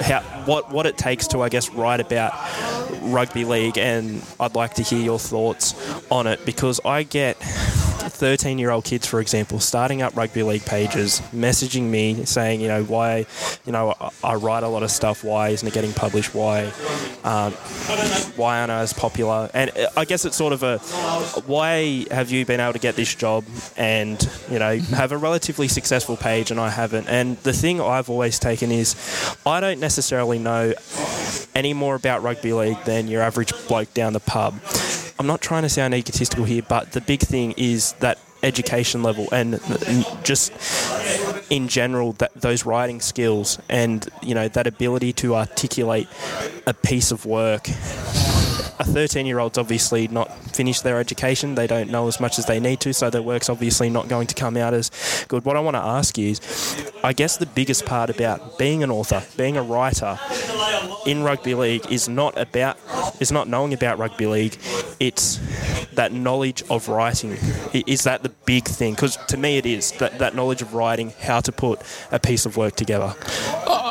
[0.00, 2.32] how what what it takes to, I guess, write about
[3.02, 5.74] rugby league, and I'd like to hear your thoughts
[6.10, 7.36] on it because I get.
[7.98, 12.68] 13 year old kids, for example, starting up rugby league pages, messaging me saying, you
[12.68, 13.26] know, why,
[13.64, 16.34] you know, I, I write a lot of stuff, why isn't it getting published?
[16.34, 16.72] Why,
[17.24, 17.52] um,
[18.36, 19.50] why aren't I as popular?
[19.54, 20.78] And uh, I guess it's sort of a
[21.46, 23.44] why have you been able to get this job
[23.76, 27.08] and you know have a relatively successful page and I haven't?
[27.08, 28.94] And the thing I've always taken is
[29.44, 30.74] I don't necessarily know
[31.54, 34.54] any more about rugby league than your average bloke down the pub.
[35.18, 39.28] I'm not trying to sound egotistical here, but the big thing is that education level
[39.32, 39.60] and
[40.22, 40.52] just
[41.50, 46.06] in general that those writing skills and you know that ability to articulate
[46.66, 47.66] a piece of work
[48.78, 51.54] a 13 year old's obviously not finished their education.
[51.54, 54.26] They don't know as much as they need to so their work's obviously not going
[54.26, 54.90] to come out as
[55.28, 55.44] good.
[55.44, 56.40] What i want to ask you is
[57.02, 60.18] i guess the biggest part about being an author being a writer
[61.06, 62.76] in rugby league is not about
[63.20, 64.58] is not knowing about rugby league.
[65.00, 65.38] It's
[65.94, 67.36] that knowledge of writing.
[67.72, 68.94] Is that the big thing?
[68.94, 71.80] Because to me it is that, that knowledge of writing how to put
[72.10, 73.14] a piece of work together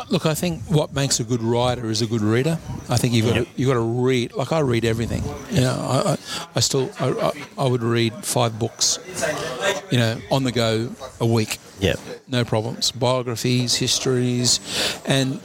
[0.08, 2.58] look, I think what makes a good writer is a good reader.
[2.88, 4.32] I think you've got to, you've got to read.
[4.34, 5.22] Like I read everything.
[5.50, 6.16] You know, I, I,
[6.56, 7.32] I still I, I,
[7.64, 8.98] I would read five books.
[9.90, 11.58] You know, on the go a week.
[11.78, 11.94] Yeah.
[12.26, 12.90] no problems.
[12.90, 14.60] Biographies, histories,
[15.04, 15.40] and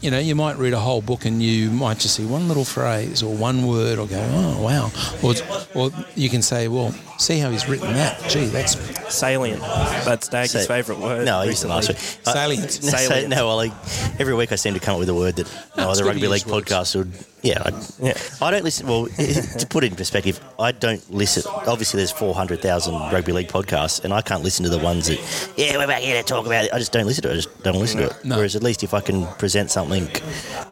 [0.00, 2.64] you know, you might read a whole book and you might just see one little
[2.64, 4.90] phrase or one word or go, oh wow,
[5.24, 5.34] or,
[5.74, 8.22] or you can say, well, see how he's written that.
[8.30, 8.76] Gee, that's
[9.12, 11.74] salient that's Daggy's Sa- favourite word No, he's recently.
[11.74, 11.98] last week.
[12.26, 12.62] Uh, Salient.
[12.84, 13.28] no, Salient.
[13.30, 13.72] No, well, like,
[14.18, 16.42] every week I seem to come up with a word that no other rugby league
[16.42, 17.12] podcast would.
[17.42, 18.14] Yeah, I, Yeah.
[18.42, 18.86] I don't listen.
[18.86, 19.06] Well,
[19.58, 21.42] to put it in perspective, I don't listen.
[21.66, 25.18] Obviously, there's 400,000 rugby league podcasts, and I can't listen to the ones that,
[25.56, 26.72] yeah, we're back here to talk about it.
[26.72, 27.32] I just don't listen to it.
[27.32, 28.24] I just don't listen to it.
[28.24, 28.36] No.
[28.36, 30.08] Whereas at least if I can present something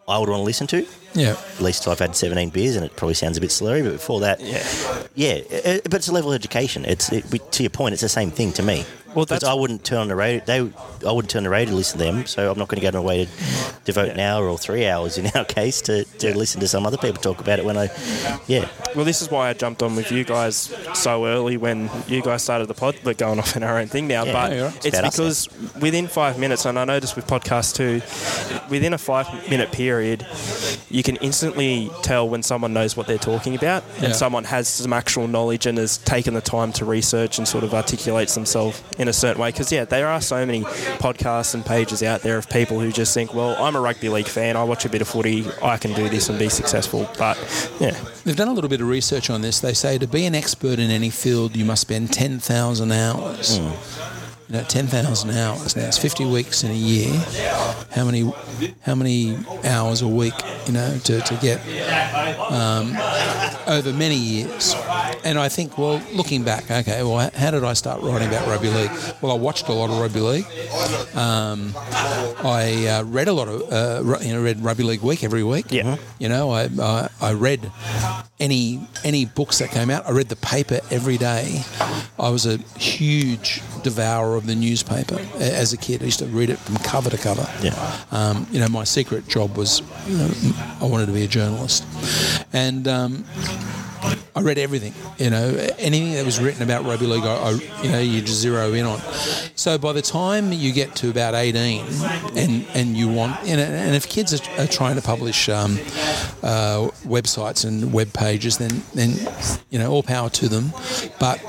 [0.08, 1.36] I would want to listen to, yeah.
[1.54, 4.20] at least I've had 17 beers and it probably sounds a bit slurry, but before
[4.20, 4.66] that, Yeah.
[5.14, 6.84] yeah, it, but it's a level of education.
[6.86, 8.84] It's it, to your point, it's the same thing to me.
[9.14, 10.42] Well, that's- I wouldn't turn on the radio.
[10.44, 10.58] They,
[11.06, 12.26] I wouldn't turn the radio to listen to them.
[12.26, 13.30] So I'm not going to go to my way to
[13.84, 16.96] devote an hour or three hours in our case to, to listen to some other
[16.96, 17.88] people talk about it when I,
[18.46, 22.22] yeah, Well, this is why I jumped on with you guys so early when you
[22.22, 22.96] guys started the pod.
[23.04, 24.76] We're going off in our own thing now, Yeah, but yeah, right.
[24.76, 28.00] it's It's about us because within five minutes, and I noticed with podcasts too,
[28.70, 30.26] within a five minute period,
[30.90, 34.06] you can instantly tell when someone knows what they're talking about Yeah.
[34.06, 37.64] and someone has some actual knowledge and has taken the time to research and sort
[37.64, 39.48] of articulates themselves in a certain way.
[39.50, 40.62] Because, yeah, there are so many
[40.98, 44.26] podcasts and pages out there of people who just think, well, I'm a rugby league
[44.28, 47.08] fan, I watch a bit of footy, I can do this and be successful.
[47.18, 47.36] But,
[47.80, 47.98] yeah.
[48.24, 49.60] They've done a little bit of research on this.
[49.60, 53.58] They say to be an expert in any field, you must spend 10,000 hours.
[53.58, 54.23] Hmm.
[54.48, 55.74] You know, 10,000 hours.
[55.74, 57.10] Now, it's 50 weeks in a year.
[57.92, 58.30] How many
[58.82, 60.34] how many hours a week,
[60.66, 61.60] you know, to, to get
[62.50, 62.94] um,
[63.66, 64.74] over many years?
[65.24, 68.68] And I think, well, looking back, okay, well, how did I start writing about rugby
[68.68, 68.90] league?
[69.22, 70.46] Well, I watched a lot of rugby league.
[71.16, 71.72] Um,
[72.44, 75.66] I uh, read a lot of, uh, you know, read Rugby League Week every week.
[75.70, 75.96] Yeah.
[76.18, 77.72] You know, I, I I read
[78.44, 80.06] any any books that came out.
[80.06, 81.62] I read the paper every day.
[82.18, 86.02] I was a huge devourer of the newspaper as a kid.
[86.02, 87.48] I used to read it from cover to cover.
[87.62, 88.04] Yeah.
[88.12, 90.30] Um, you know, my secret job was you know,
[90.80, 91.84] I wanted to be a journalist,
[92.52, 92.86] and.
[92.86, 93.24] Um,
[94.36, 97.50] I read everything, you know, anything that was written about rugby league, I, I,
[97.82, 98.98] you know, you just zero in on.
[99.54, 101.84] So by the time you get to about 18
[102.36, 105.74] and, and you want, you know, and if kids are, are trying to publish um,
[106.42, 109.10] uh, websites and web pages, then, then,
[109.70, 110.72] you know, all power to them,
[111.20, 111.40] but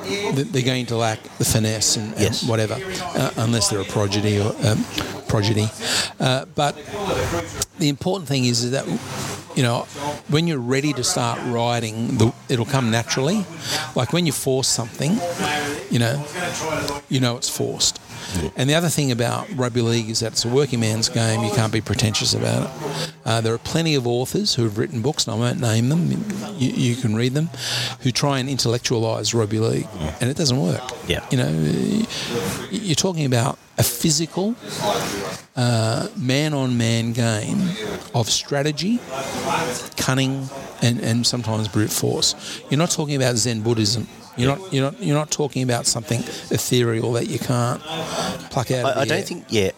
[0.52, 2.48] they're going to lack the finesse and, and Yes.
[2.48, 4.84] whatever, uh, unless they're a prodigy or um,
[5.28, 5.68] prodigy.
[6.20, 6.76] Uh, but
[7.80, 8.86] the important thing is is that
[9.56, 9.84] you know,
[10.28, 13.46] when you're ready to start writing the, it'll come naturally.
[13.96, 15.20] Like when you force something,
[15.90, 16.26] you know,
[17.10, 18.00] you know it's forced.
[18.56, 21.44] And the other thing about rugby league is that it's a working man's game.
[21.44, 23.14] You can't be pretentious about it.
[23.26, 26.12] Uh, there are plenty of authors who have written books, and I won't name them.
[26.58, 27.50] You, you can read them,
[28.02, 29.88] who try and intellectualise rugby league,
[30.22, 30.82] and it doesn't work.
[31.08, 31.26] Yeah.
[31.32, 32.06] You know,
[32.72, 34.56] you're talking about a physical,
[35.56, 37.70] man on man game
[38.14, 39.00] of strategy,
[39.98, 40.50] cunning,
[40.82, 42.62] and, and sometimes brute force.
[42.70, 44.08] You're not talking about Zen Buddhism.
[44.38, 46.20] You're not, you're, not, you're not talking about something
[46.52, 47.82] ethereal that you can't
[48.52, 48.86] pluck out.
[48.92, 49.72] of I, I don't think, yeah,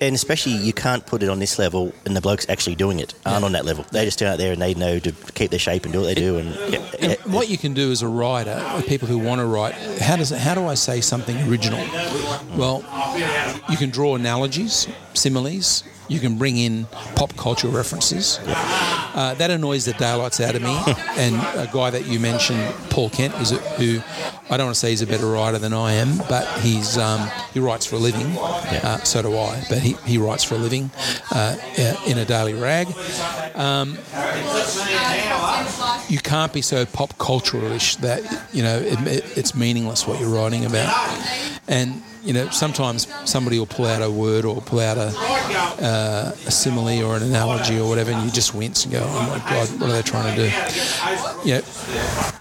[0.00, 3.14] and especially you can't put it on this level, and the blokes actually doing it
[3.26, 3.46] aren't Yeah.
[3.46, 3.84] on that level.
[3.90, 6.06] They just turn out there and they know to keep their shape and do what
[6.06, 6.38] they do.
[6.38, 6.54] And,
[7.00, 10.30] And what you can do as a writer, people who want to write, how does
[10.30, 11.80] how do I say something original?
[12.56, 12.84] Well,
[13.68, 15.82] you can draw analogies, similes.
[16.06, 16.84] You can bring in
[17.16, 18.38] pop culture references.
[19.14, 20.76] Uh, that annoys the daylights out of me.
[21.16, 24.00] And a guy that you mentioned, Paul Kent, is a, who
[24.50, 27.30] I don't want to say he's a better writer than I am, but he's um,
[27.52, 28.26] he writes for a living.
[28.36, 29.64] Uh, so do I.
[29.68, 30.90] But he, he writes for a living
[31.30, 31.56] uh,
[32.06, 32.88] in a daily rag
[36.08, 38.22] you can't be so pop culturalish that
[38.52, 40.92] you know it, it, it's meaningless what you're writing about.
[41.68, 45.12] And you know sometimes somebody will pull out a word or pull out a,
[45.80, 49.22] uh, a simile or an analogy or whatever, and you just wince and go, "Oh
[49.28, 51.62] my god, what are they trying to do?" You know,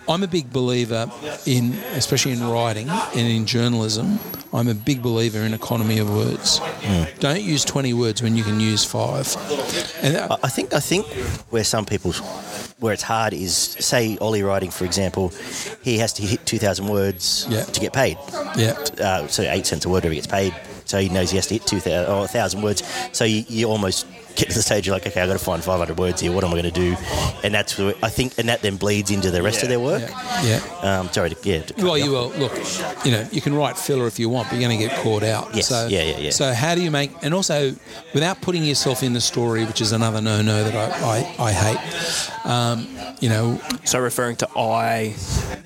[0.08, 1.12] I'm a big believer
[1.46, 4.20] in, especially in writing and in journalism.
[4.54, 6.62] I'm a big believer in economy of words.
[7.20, 9.36] Don't use 20 words when you can use five.
[10.02, 11.08] And uh, I think I think
[11.50, 12.14] where some people
[12.84, 15.32] where it's hard is say Ollie writing for example,
[15.82, 17.64] he has to hit two thousand words Yeah.
[17.64, 18.18] to get paid.
[18.58, 20.54] yeah, Uh, so eight cents a word, he gets paid.
[20.86, 22.84] So he knows he has to hit two thousand or a thousand words.
[23.14, 24.06] So you, you almost
[24.36, 26.32] get to the stage you're like, okay, I've got to find five hundred words here.
[26.32, 26.96] What am I going to do?
[27.44, 30.02] And that's where, I think, and that then bleeds into the rest of their work.
[30.10, 30.60] yeah.
[30.82, 31.00] yeah.
[31.00, 31.62] Um, sorry, to, yeah.
[31.62, 32.52] to cut Well, you you will look.
[33.06, 35.24] You know, you can write filler if you want, but you're going to get caught
[35.24, 35.56] out.
[35.56, 36.30] Yes, So, yeah, yeah, yeah.
[36.32, 37.12] So how do you make?
[37.22, 37.74] And also,
[38.14, 42.46] without putting yourself in the story, which is another no-no that I I, I hate.
[42.46, 42.88] Um,
[43.22, 45.16] you know, So referring to I,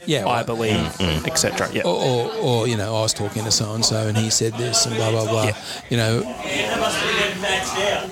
[0.06, 0.20] yeah.
[0.26, 1.70] I well, believe, Mm, etc.
[1.74, 1.84] Yeah.
[1.84, 4.54] or, or, or, you know, I was talking to so and so and he said
[4.54, 5.44] this and blah blah blah.
[5.46, 5.58] Yeah.
[5.90, 6.22] You know,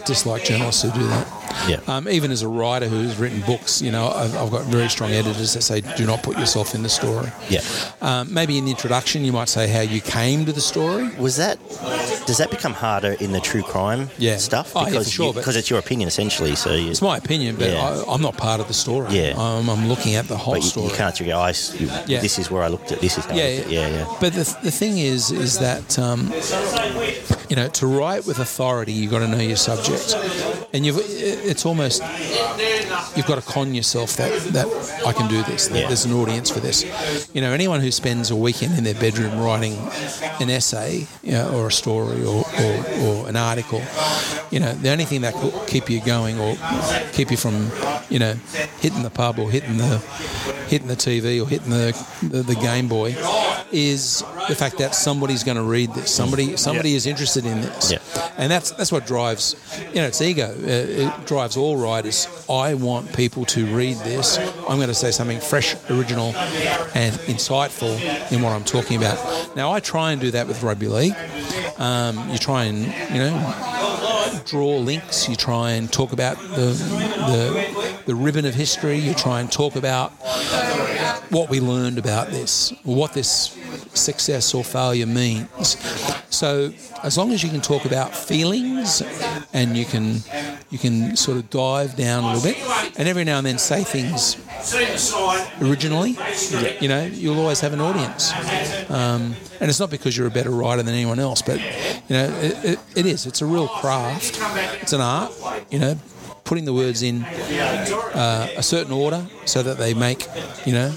[0.05, 1.44] dislike journalists who do that.
[1.67, 1.79] Yeah.
[1.87, 5.11] Um, even as a writer who's written books, you know, I've, I've got very strong
[5.11, 7.29] editors that say, do not put yourself in the story.
[7.49, 7.61] yeah.
[8.01, 11.09] Um, maybe in the introduction, you might say how you came to the story.
[11.17, 11.57] Was that?
[12.27, 14.37] Does that become harder in the true crime Yeah.
[14.37, 14.73] stuff?
[14.75, 16.55] Oh, yeah, for Because sure, you- because it's your opinion essentially.
[16.55, 18.03] So you, It's my opinion, but Yeah.
[18.07, 19.13] I, I'm not part of the story.
[19.15, 19.33] Yeah.
[19.37, 20.87] Um, I'm looking at the whole but you, story.
[20.89, 21.75] you can't through your eyes.
[21.79, 22.21] You, Yeah.
[22.21, 22.99] This is where I looked at.
[23.01, 23.31] This is how.
[23.33, 23.65] I Yeah, yeah.
[23.67, 24.17] yeah, yeah.
[24.19, 26.31] But the, the thing is, is that um,
[27.49, 30.15] you know, to write with authority, you've got to know your subject,
[30.73, 30.97] and you've
[31.45, 32.01] it's almost
[33.15, 34.67] you've got to con yourself that that
[35.05, 35.67] I can do this.
[35.67, 35.87] That Yeah.
[35.87, 36.83] there's an audience for this.
[37.33, 39.77] You know, anyone who spends a weekend in their bedroom writing
[40.39, 43.81] an essay, you know, or a story, or, or, or an article,
[44.51, 46.55] you know, the only thing that could keep you going or
[47.13, 47.69] keep you from,
[48.09, 48.33] you know,
[48.79, 49.97] hitting the pub or hitting the
[50.69, 51.91] hitting the TV or hitting the
[52.23, 53.15] the, the Game Boy
[53.71, 56.11] is the fact that somebody's going to read this.
[56.13, 56.95] Somebody somebody Yeah.
[56.97, 58.31] is interested in this, Yeah.
[58.37, 59.55] and that's that's what drives
[59.89, 60.49] you know it's ego.
[60.49, 62.27] Uh, it drives all writers.
[62.49, 64.37] I want people to read this.
[64.37, 66.33] I'm going to say something fresh, original,
[66.95, 67.95] and insightful
[68.31, 69.55] in what I'm talking about.
[69.55, 71.15] Now I try and do that with rugby league.
[71.77, 75.27] Um, you try and you know draw links.
[75.27, 76.67] You try and talk about the
[77.31, 78.97] the, the ribbon of history.
[78.97, 80.11] You try and talk about
[81.31, 83.57] what we learned about this, what this
[83.93, 85.77] success or failure means.
[86.29, 86.71] So
[87.03, 89.01] as long as you can talk about feelings
[89.53, 90.19] and you can
[90.69, 92.57] you can sort of dive down a little bit
[92.97, 94.35] and every now and then say things
[95.61, 96.17] originally,
[96.81, 98.31] you know, you'll always have an audience.
[98.89, 102.25] Um, and it's not because you're a better writer than anyone else, but you know,
[102.41, 103.25] it, it, it is.
[103.25, 104.39] It's a real craft.
[104.81, 105.31] It's an art.
[105.71, 105.95] You know,
[106.45, 110.27] putting the words in uh, a certain order so that they make,
[110.65, 110.93] you know,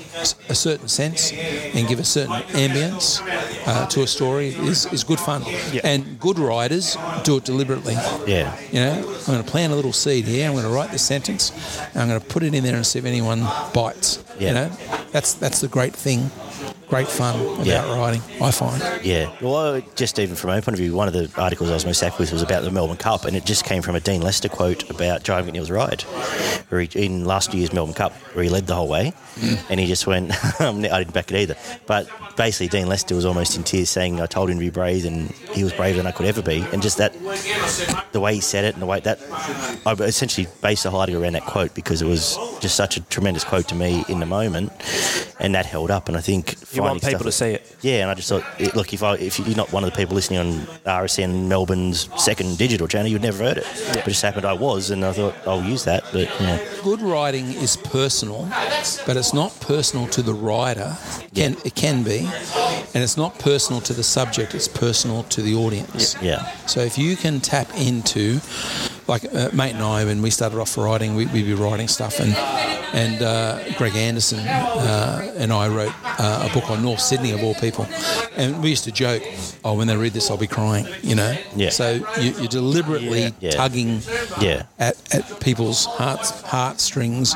[0.49, 3.21] a certain sense and give a certain ambience
[3.67, 5.43] uh, to a story is, is good fun.
[5.83, 7.95] And good writers do it deliberately.
[8.27, 8.57] Yeah.
[8.71, 8.93] You know,
[9.27, 10.47] I'm going to plant a little seed here.
[10.47, 11.51] I'm going to write this sentence.
[11.95, 14.23] And I'm going to put it in there and see if anyone bites.
[14.39, 14.49] Yeah.
[14.49, 14.69] You know,
[15.11, 16.31] that's that's the great thing,
[16.89, 17.97] great fun about Yeah.
[17.99, 18.23] writing.
[18.43, 18.83] I find.
[19.05, 19.31] Yeah.
[19.41, 22.01] Well, just even from my point of view, one of the articles I was most
[22.01, 24.49] happy with was about the Melbourne Cup, and it just came from a Dean Lester
[24.49, 26.05] quote about John McNeil's ride,
[26.69, 29.59] where he, in last year's Melbourne Cup, where he led the whole way, mm.
[29.71, 31.57] and he just went, um, I didn't back it either.
[31.87, 35.05] But basically, Dean Lester was almost in tears saying, I told him to be brave,
[35.05, 36.65] and he was braver than I could ever be.
[36.73, 37.13] And just that,
[38.13, 39.19] the way he said it and the way that,
[39.87, 43.45] I essentially based the highlight around that quote because it was just such a tremendous
[43.45, 44.73] quote to me in the moment,
[45.41, 46.09] and that held up.
[46.09, 47.77] And I think You want people stuff- to see it.
[47.81, 49.97] yeah, and I just thought, it, look, if I if you're not one of the
[49.97, 50.53] people listening on
[50.85, 53.67] RSN Melbourne's second digital channel, you'd never heard it.
[53.89, 56.05] But it just happened I was, and I thought I'll use that.
[56.13, 58.49] But yeah, Good writing is personal,
[59.07, 60.97] but it's not personal to the writer.
[61.35, 62.21] Can it can be,
[62.95, 64.55] and it's not personal to the subject.
[64.55, 66.17] It's personal to the audience.
[66.23, 68.41] yeah, So if you can tap into,
[69.09, 72.21] like uh, mate and I, when we started off writing, we, we'd be writing stuff,
[72.21, 72.35] and
[72.95, 77.43] and uh, Greg Anderson uh, and I wrote uh, a book on North Sydney of
[77.43, 77.87] all people,
[78.37, 79.23] and we used to joke,
[79.65, 81.37] oh, when they read this, I'll be crying, you know.
[81.55, 81.71] Yeah.
[81.71, 83.51] So you, you're deliberately Yeah.
[83.51, 84.01] tugging
[84.41, 87.35] yeah, at, at people's hearts heartstrings,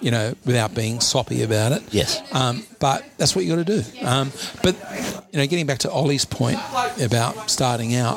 [0.00, 1.82] you know, without being soppy about it.
[1.90, 2.22] Yes.
[2.34, 4.06] Um, but that's what you got to do.
[4.06, 4.32] Um,
[4.62, 4.76] but
[5.32, 6.58] you know, getting back to Ollie's point
[7.02, 8.16] about starting out,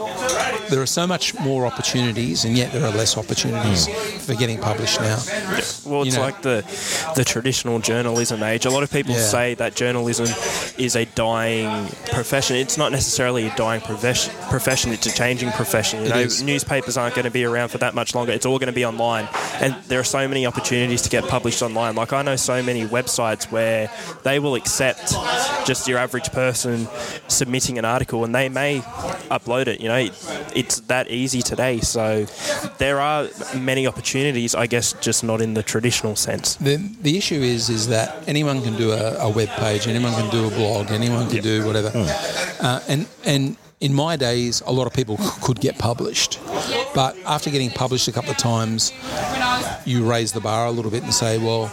[0.70, 4.18] there are so much more opportunities, and yet there are less opportunities hmm.
[4.20, 5.18] for getting published now.
[5.86, 6.64] Well, it's You know- like the
[7.16, 8.66] the traditional journalism age.
[8.66, 9.22] A lot of people Yeah.
[9.22, 10.28] say that journalism
[10.78, 12.56] is a dying profession.
[12.56, 14.34] It's not necessarily a dying profession.
[14.49, 14.91] Profession.
[14.91, 16.03] It's a changing profession.
[16.03, 18.32] You know, newspapers aren't going to be around for that much longer.
[18.32, 19.28] It's all going to be online,
[19.60, 21.95] and there are so many opportunities to get published online.
[21.95, 23.90] Like I know so many websites where
[24.24, 25.14] they will accept
[25.66, 26.88] just your average person
[27.28, 28.80] submitting an article, and they may
[29.30, 29.82] upload it.
[29.82, 30.14] You know, it,
[30.56, 31.80] it's that easy today.
[31.80, 32.26] So
[32.80, 34.56] there are many opportunities.
[34.56, 36.56] I guess just not in the traditional sense.
[36.56, 40.30] The, the issue is is that anyone can do a, a web page, anyone can
[40.31, 41.91] do a blog, anyone can do whatever.
[42.61, 46.39] Uh, and and in my days, a lot of people could get published,
[46.93, 48.91] but after getting published a couple of times,
[49.85, 51.72] you raise the bar a little bit and say, well,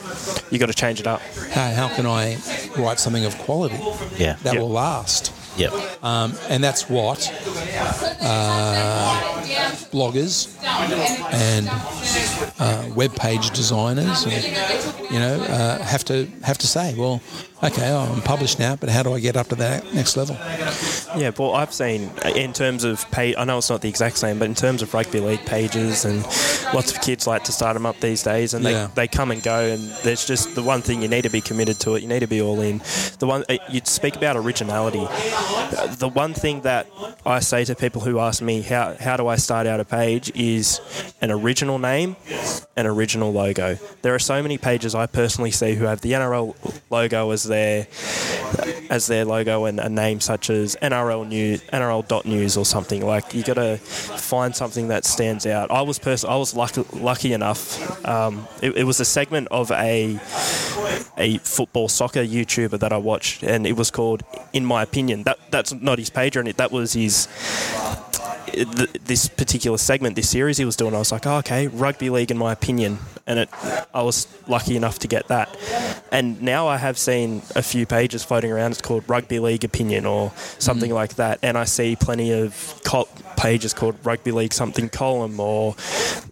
[0.51, 1.21] You got to change it up.
[1.51, 2.37] how, how can I
[2.79, 3.79] write something of quality
[4.17, 4.61] yeah, that Yeah.
[4.61, 5.33] will last?
[5.57, 5.71] Yeah,
[6.03, 7.31] Um, and that's what
[8.21, 9.43] uh,
[9.93, 10.49] bloggers
[11.33, 11.69] and
[12.59, 14.45] uh, web page designers, and,
[15.11, 16.95] you know, uh, have to have to say.
[16.95, 17.21] Well,
[17.63, 20.37] okay, I'm published now, but how do I get up to that next level?
[21.17, 23.35] Yeah, well, I've seen in terms of pay.
[23.37, 26.23] I know it's not the exact same, but in terms of rugby league pages, and
[26.75, 28.87] lots of kids like to start them up these days, and Yeah.
[28.95, 29.61] they, they come and go.
[29.61, 32.03] And there's just the one thing you need to be committed to it.
[32.03, 32.79] You need to be all in.
[33.19, 35.07] The one uh, you speak about originality.
[35.97, 36.87] The one thing that
[37.25, 40.31] I say to people who ask me how how do I start out a page
[40.35, 40.81] is
[41.21, 42.17] an original name,
[42.77, 43.79] an original logo.
[44.03, 46.55] There are so many pages I personally see who have the NRL
[46.91, 47.87] logo as their
[48.91, 53.05] as their logo and a name such as NRL News, NRL.news or something.
[53.05, 55.71] Like you got to find something that stands out.
[55.71, 58.07] I was pers- I was lucky, lucky enough.
[58.07, 60.19] Um, it, it was a segment of a
[61.19, 65.39] a football soccer YouTuber that I watched, and it was called "In My Opinion." That
[65.51, 66.57] that's not his page anything.
[66.57, 67.29] That was his
[68.65, 72.11] th- this particular segment, this series he was doing, I was like, oh, okay, rugby
[72.11, 73.49] league in my opinion, and it,
[73.95, 75.55] I was lucky enough to get that.
[76.11, 78.73] And now I have seen a few pages floating around.
[78.73, 80.95] It's called rugby league opinion or something mm.
[80.95, 82.81] like that, and I see plenty of
[83.37, 85.75] col- pages called rugby league something column or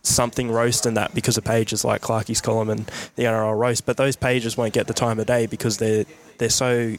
[0.03, 2.87] something roast and that because of pages like Clarkie's column and
[3.17, 3.87] the NRL roast.
[3.87, 6.05] But those pages won't get the time of day because they're
[6.39, 6.97] they're so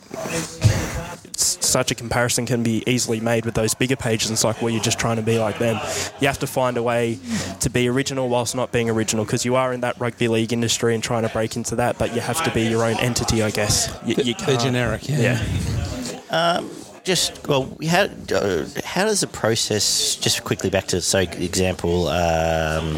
[1.38, 4.32] such a comparison can be easily made with those bigger pages.
[4.32, 5.80] It's like, well, you're just trying to be like them.
[6.22, 7.20] You have to find a way
[7.60, 10.94] to be original whilst not being original because you are in that rugby league industry
[10.96, 13.52] and trying to break into that, but you have to be your own entity, I
[13.52, 13.94] guess.
[14.06, 15.44] You, you They're generic, yeah.
[15.44, 16.20] Yeah.
[16.30, 16.70] Um,
[17.06, 20.16] just well, how uh, how does the process?
[20.16, 22.94] Just quickly back to so example, um,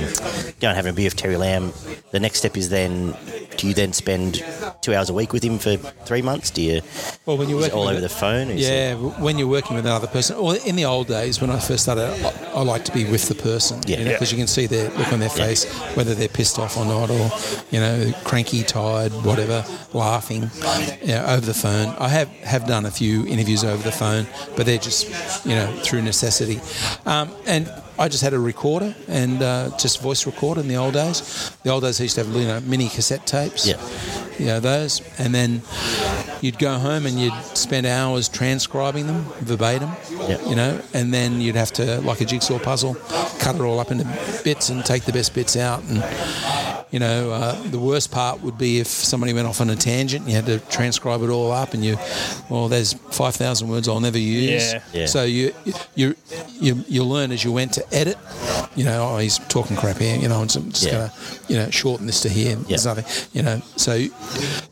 [0.59, 1.73] going having a beer with Terry Lamb.
[2.11, 3.15] The next step is then,
[3.57, 4.43] do you then spend
[4.81, 6.49] two hours a week with him for three months?
[6.51, 6.81] Do you?
[7.25, 8.49] Well, when you're is it working all over it- the phone?
[8.49, 11.49] Is Yeah, it- when you're working with another person, or in the old days when
[11.49, 13.97] I first started, I, I like to be with the person, Yeah.
[13.99, 14.15] you know, Yeah.
[14.15, 15.65] because you can see their look on their face,
[15.95, 17.29] whether they're pissed off or not, or
[17.71, 20.49] you know, cranky, tired, whatever, laughing,
[21.01, 21.93] you know, over the phone.
[21.99, 24.26] I have have done a few interviews over the phone,
[24.56, 26.60] but they're just you know through necessity,
[27.06, 27.72] um, and.
[27.99, 31.52] I just had a recorder and uh, just voice recorder in the old days.
[31.64, 33.78] The old days, I used to have you know mini cassette tapes Yeah.
[34.40, 35.61] you know, those, and then
[36.41, 39.90] you'd go home and you'd spend hours transcribing them verbatim,
[40.30, 40.40] Yeah.
[40.48, 42.95] you know, and then you'd have to, like a jigsaw puzzle,
[43.40, 44.06] cut it all up into
[44.44, 46.03] bits and take the best bits out, and
[46.90, 50.22] You know, uh, the worst part would be if somebody went off on a tangent
[50.22, 51.98] and you had to transcribe it all up, and you,
[52.49, 54.72] well, there's five thousand words I'll never use.
[54.72, 54.82] Yeah.
[54.94, 55.06] Yeah.
[55.07, 55.53] So you
[55.95, 56.15] you
[56.61, 58.18] you you learn as you went to edit.
[58.76, 60.15] You know, oh, he's talking crap here.
[60.18, 60.91] You know, I'm just Yeah.
[60.91, 61.14] gonna
[61.47, 62.55] you know shorten this to here.
[62.55, 63.05] There's nothing.
[63.34, 64.05] You know, so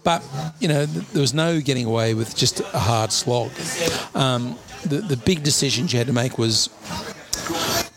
[0.03, 0.23] but
[0.59, 3.51] you know th- there was no getting away with just a hard slog.
[4.13, 6.69] Um, the the big decisions you had to make was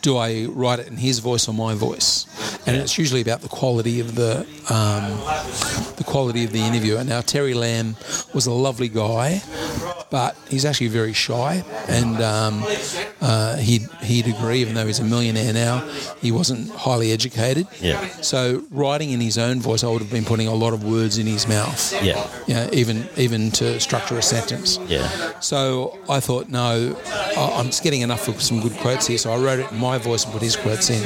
[0.03, 2.27] do I write it in his voice or my voice?
[2.67, 5.19] And it's usually about the quality of the um,
[5.97, 7.03] the quality of the interviewer.
[7.05, 7.97] Now Terry Lamb
[8.35, 9.43] was a lovely guy,
[10.11, 12.65] but he's actually very shy, and um,
[13.21, 15.81] uh, he'd he'd agree, even though he's a millionaire now,
[16.21, 17.67] he wasn't highly educated.
[17.81, 18.07] Yeah.
[18.21, 21.17] So writing in his own voice, I would have been putting a lot of words
[21.19, 21.93] in his mouth.
[22.05, 22.29] Yeah.
[22.47, 24.79] You know, even even to structure a sentence.
[24.89, 25.09] Yeah.
[25.41, 26.97] So I thought, no,
[27.37, 29.19] I- I'm just getting enough of some good quotes here.
[29.19, 31.03] So I wrote it in my voice and put his quotes in.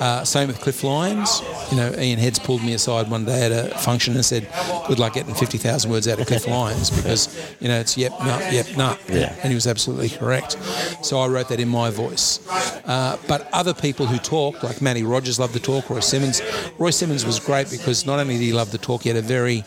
[0.00, 1.42] Uh, same with Cliff Lyons.
[1.70, 4.48] You know, Ian Heads pulled me aside one day at a function and said,
[4.88, 7.28] "Good luck getting 50,000 words out of Cliff Lyons because
[7.60, 9.34] you know it's yep, no, yep, no." Yeah.
[9.42, 10.56] And he was absolutely correct.
[11.02, 12.40] So I wrote that in my voice.
[12.86, 15.90] Uh, but other people who talk, like Matty Rogers, loved to talk.
[15.90, 16.40] Royce Simmons.
[16.78, 19.22] Royce Simmons was great because not only did he love to talk, he had a
[19.22, 19.64] very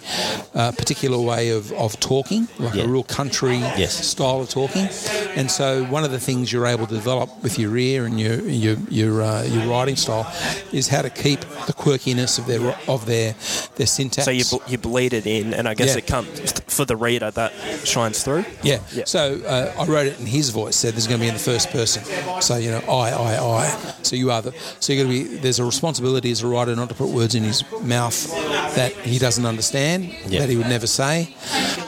[0.55, 2.83] uh, particular way of, of talking, like Yeah.
[2.83, 3.93] a real country Yes.
[4.05, 4.89] style of talking.
[5.35, 8.39] And so one of the things you're able to develop with your ear and your
[8.49, 10.22] your your, uh, your writing style
[10.71, 13.35] is how to keep the quirkiness of their of their
[13.75, 14.25] their syntax.
[14.25, 15.97] So you, bl- you bleed it in, and I guess Yeah.
[15.99, 17.51] it comes for the reader that
[17.85, 18.45] shines through.
[18.63, 18.79] Yeah.
[18.93, 19.03] Yeah.
[19.05, 20.75] So uh, I wrote it in his voice.
[20.75, 22.03] Said there's going to be in the first person.
[22.41, 23.93] So you know, I, I, I.
[24.03, 24.53] So you are the.
[24.79, 25.37] So you're going to be.
[25.37, 28.29] There's a responsibility as a writer not to put words in his mouth
[28.75, 30.39] that he doesn't understand, Yeah.
[30.41, 31.35] that he would never say,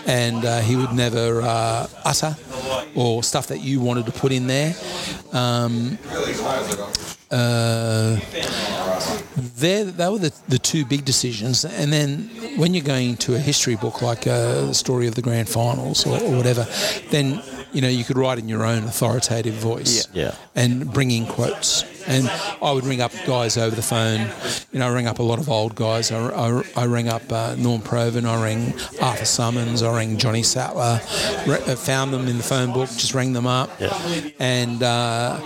[0.06, 2.36] and uh, he would never uh, utter,
[2.96, 4.76] or stuff that you wanted to put in there.
[5.34, 5.98] Um,
[7.36, 8.20] uh,
[9.58, 11.66] there, they were the, the two big decisions.
[11.66, 15.22] And then when you're going to a history book like uh, the story of the
[15.22, 16.66] grand finals or, or whatever,
[17.12, 17.42] then
[17.74, 20.24] you know you could write in your own authoritative voice Yeah.
[20.24, 20.36] Yeah.
[20.56, 21.84] and bring in quotes.
[22.08, 22.30] And
[22.62, 24.30] I would ring up guys over the phone.
[24.72, 26.12] You know, I ring up a lot of old guys.
[26.12, 28.26] I, I, I ring up uh, Norm Provan.
[28.26, 29.82] I rang Arthur Summons.
[29.82, 31.00] I rang Johnny Sattler.
[31.48, 32.90] Re- uh, found them in the phone book.
[32.90, 33.70] Just rang them up.
[33.80, 33.98] Yeah.
[34.40, 35.40] And uh,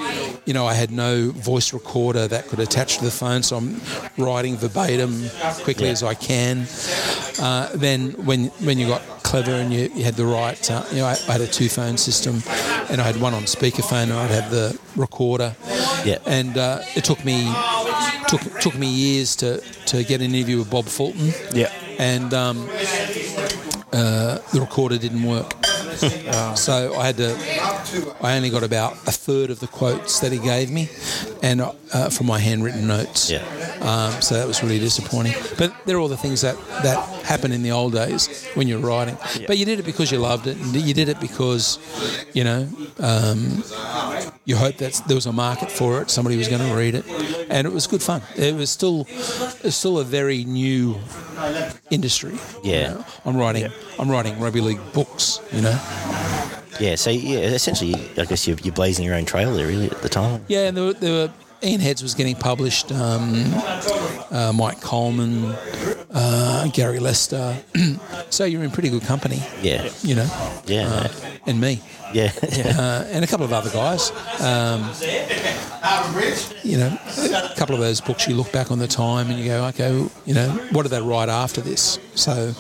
[0.46, 3.80] you know, I had no voice recorder that could attach to the phone, so I'm
[4.18, 5.30] writing verbatim
[5.64, 5.92] quickly Yeah.
[5.92, 6.68] as I can.
[7.40, 10.98] Uh, then when when you got clever and you, you had the right, uh, you
[10.98, 12.42] know, I, I had a two phone system,
[12.90, 15.56] and I had one on speakerphone, and I'd have the recorder.
[16.04, 16.18] Yeah.
[16.26, 17.52] And uh, it took me
[18.28, 21.34] took took me years to to get an interview with Bob Fulton.
[21.54, 21.72] Yeah.
[21.98, 22.70] And um,
[23.92, 25.54] uh, the recorder didn't work.
[26.56, 27.36] So I had to.
[28.22, 30.90] I only got about a third of the quotes that he gave me,
[31.42, 33.30] and uh, from my handwritten notes.
[33.32, 33.44] Yeah.
[33.82, 35.34] Um, so that was really disappointing.
[35.58, 39.18] But they're all the things that that happen in the old days when you're writing.
[39.48, 41.80] But you did it because you loved it, and you did it because,
[42.34, 42.68] you know,
[43.00, 43.64] um,
[44.46, 46.10] you hoped that there was a market for it.
[46.10, 47.06] Somebody was going to read it,
[47.50, 48.22] and it was good fun.
[48.36, 49.08] It was still,
[49.64, 50.98] it's still a very new
[51.90, 52.34] industry.
[52.64, 52.94] you Yeah.
[52.94, 53.06] know.
[53.26, 53.72] I'm writing.
[53.98, 55.40] I'm writing rugby league books.
[55.54, 55.79] You know.
[56.80, 60.02] Yeah, so yeah, essentially, I guess you're, you're blazing your own trail there, really, at
[60.02, 60.46] the time.
[60.48, 62.92] Yeah, and there were, there were Ian Heads was getting published.
[62.92, 63.44] Um,
[64.32, 65.46] uh, Mike Colman,
[66.12, 67.58] uh, Gary Lester.
[68.30, 69.42] so you're in pretty good company.
[69.62, 71.08] Yeah, You know, yeah, uh,
[71.46, 71.82] and me,
[72.14, 74.12] yeah, uh, and a couple of other guys.
[74.40, 74.90] Um,
[76.64, 79.46] you know, a couple of those books you look back on the time and you
[79.46, 79.92] go, okay,
[80.26, 82.00] you know, what did they write after this?
[82.16, 82.54] So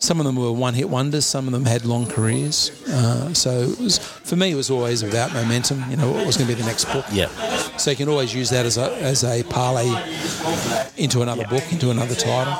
[0.00, 1.24] some of them were one-hit wonders.
[1.26, 2.70] Some of them had long careers.
[2.88, 5.84] Uh, so it was, for me, it was always about momentum.
[5.90, 7.04] You know, what was going to be the next book.
[7.12, 7.26] yeah,
[7.76, 9.86] So you can always use that as a as a parlay
[10.96, 12.52] into another book, into another title.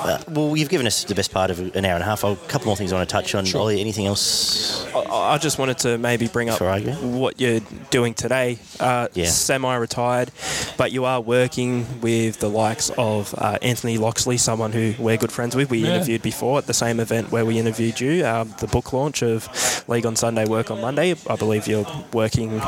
[0.00, 2.24] Uh, well, you've given us the best part of an hour and a half.
[2.24, 3.44] A couple more things I want to touch on.
[3.44, 3.60] Sure.
[3.62, 4.84] Ollie, anything else?
[4.94, 7.02] I, I just wanted to maybe bring up For argument?
[7.02, 7.60] what you're
[7.90, 8.58] doing today.
[8.80, 9.26] Uh, Yeah.
[9.26, 10.30] Semi-retired,
[10.76, 15.32] but you are working with the likes of uh, Anthony Loxley, someone who we're good
[15.32, 15.70] friends with.
[15.70, 15.94] We Yeah.
[15.96, 19.38] interviewed before at the same event where we interviewed you, um, the book launch of
[19.86, 21.14] League on Sunday, Work on Monday.
[21.28, 22.58] I believe you're working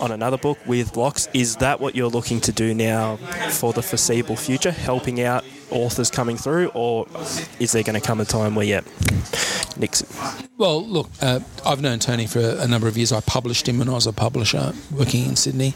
[0.00, 1.28] on another book with Lox.
[1.34, 3.16] Is that what you're looking to do now
[3.60, 7.06] for the foreseeable future, helping out authors coming through, or
[7.60, 8.80] is there going to come a time where, yeah,
[9.76, 10.02] Nick's
[10.56, 13.12] Well, look, uh, I've known Tony for a number of years.
[13.12, 15.74] I published him when I was a publisher working in Sydney,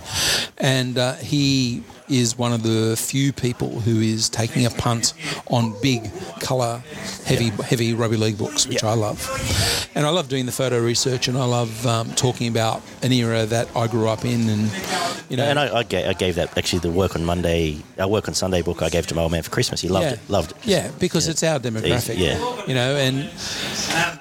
[0.56, 1.82] and uh, he
[2.12, 5.14] is one of the few people who is taking a punt
[5.48, 6.10] on big
[6.40, 6.82] colour,
[7.24, 8.90] heavy, heavy rugby league books, which Yeah.
[8.90, 9.20] I love.
[9.94, 13.46] And I love doing the photo research, and I love um, talking about an era
[13.46, 14.70] that I grew up in, and
[15.28, 18.08] You know, and I, I, gave, I gave that actually the work on Monday, our
[18.08, 18.82] work on Sunday book.
[18.82, 19.80] I gave to my old man for Christmas.
[19.80, 20.12] He loved yeah.
[20.12, 20.20] it.
[20.28, 20.56] Loved it.
[20.64, 22.18] Yeah, because it's our demographic.
[22.18, 22.66] Yeah.
[22.66, 23.30] You know, and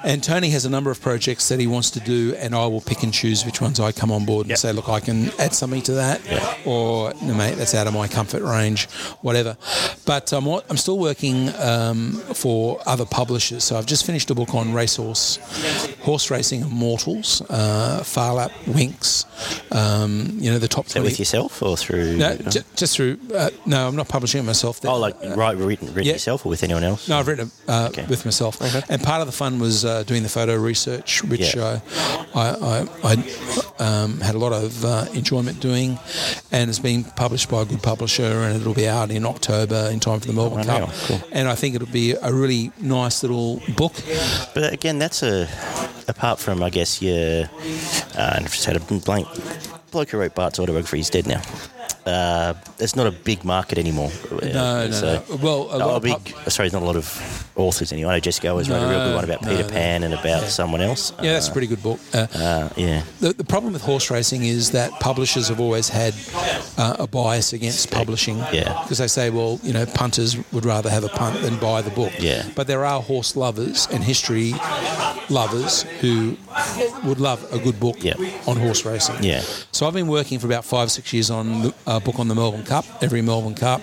[0.03, 2.81] and Tony has a number of projects that he wants to do, and I will
[2.81, 4.57] pick and choose which ones I come on board and Yep.
[4.59, 6.55] say, look, I can add something to that, Yeah.
[6.65, 8.87] or no, mate, that's out of my comfort range,
[9.21, 9.57] whatever.
[10.05, 13.63] But um, what, I'm still working um, for other publishers.
[13.63, 15.37] So I've just finished a book on racehorse,
[16.01, 19.25] horse racing immortals, uh, Farlap, Winx,
[19.75, 21.11] um, you know, the top Is that 20.
[21.11, 22.17] with yourself or through?
[22.17, 23.17] no, j- just through.
[23.35, 24.83] Uh, no, I'm not publishing it myself.
[24.85, 26.13] oh, like right, written, written yeah.
[26.13, 27.07] yourself or with anyone else?
[27.07, 28.05] No, I've written it uh, Okay.
[28.09, 28.59] with myself,
[28.89, 31.79] and part of the fun was uh, doing the photo research, which Yeah.
[32.33, 33.13] I, I, I,
[33.79, 35.99] um, had a lot of uh, enjoyment doing,
[36.51, 39.99] and it's being published by a good publisher, and it'll be out in October in
[39.99, 41.19] time for the Melbourne Oh, Cup, cool.
[41.31, 43.93] and I think it'll be a really nice little book.
[44.55, 45.47] But again, that's a
[46.07, 47.45] apart from I guess your.
[48.15, 49.27] Uh, I've just had a blank.
[49.91, 50.97] Bloke who wrote Bart's autobiography.
[50.97, 51.41] He's dead now.
[52.05, 54.09] Uh, it's not a big market anymore.
[54.31, 55.23] No, no, no.
[55.37, 56.13] Well, a no, lot big.
[56.33, 58.11] pub- sorry, not a lot of authors anymore.
[58.13, 59.69] I know Jessica Owers wrote a real good one about Peter no, no.
[59.69, 61.13] Pan and about someone else.
[61.21, 61.99] Yeah, that's a pretty good book.
[62.13, 63.03] Uh, Uh, yeah.
[63.19, 66.15] the, the problem with horse racing is that publishers have always had
[66.79, 68.37] uh, a bias against publishing.
[68.51, 68.81] Yeah.
[68.81, 71.91] Because they say, well, you know, punters would rather have a punt than buy the
[71.91, 72.13] book.
[72.19, 72.49] Yeah.
[72.55, 74.53] But there are horse lovers and history
[75.29, 76.35] lovers who
[77.03, 78.15] would love a good book Yeah.
[78.47, 79.17] on horse racing.
[79.23, 79.41] Yeah.
[79.71, 82.35] So I've been working for about five, six years on the- a book on the
[82.35, 83.81] Melbourne Cup, every Melbourne Cup,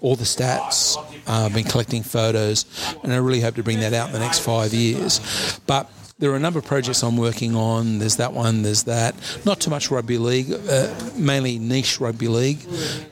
[0.00, 0.96] all the stats.
[1.26, 2.64] Uh, I've been collecting photos,
[3.02, 5.20] and I really hope to bring that out in the next five years.
[5.66, 7.98] But there are a number of projects I'm working on.
[7.98, 9.14] There's that one, there's that.
[9.44, 12.58] Not too much rugby league, uh, mainly niche rugby league.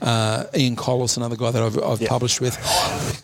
[0.03, 2.09] Uh, Ian Collis, another guy that I've, I've Yeah.
[2.09, 2.57] published with.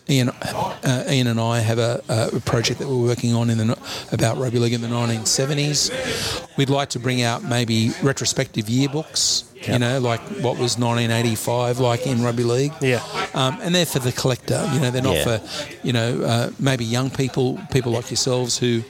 [0.09, 3.77] Ian, uh, Ian and I have a, a project that we're working on in the,
[4.11, 6.47] about rugby league in the 1970s.
[6.57, 9.43] We'd like to bring out maybe retrospective yearbooks.
[9.67, 12.73] You know, like what was 1985 like in rugby league.
[12.81, 13.01] Yeah.
[13.33, 14.67] Um, and they're for the collector.
[14.73, 15.37] You know, they're not Yeah.
[15.37, 15.41] for,
[15.87, 18.81] you know, uh, maybe young people, people like yourselves who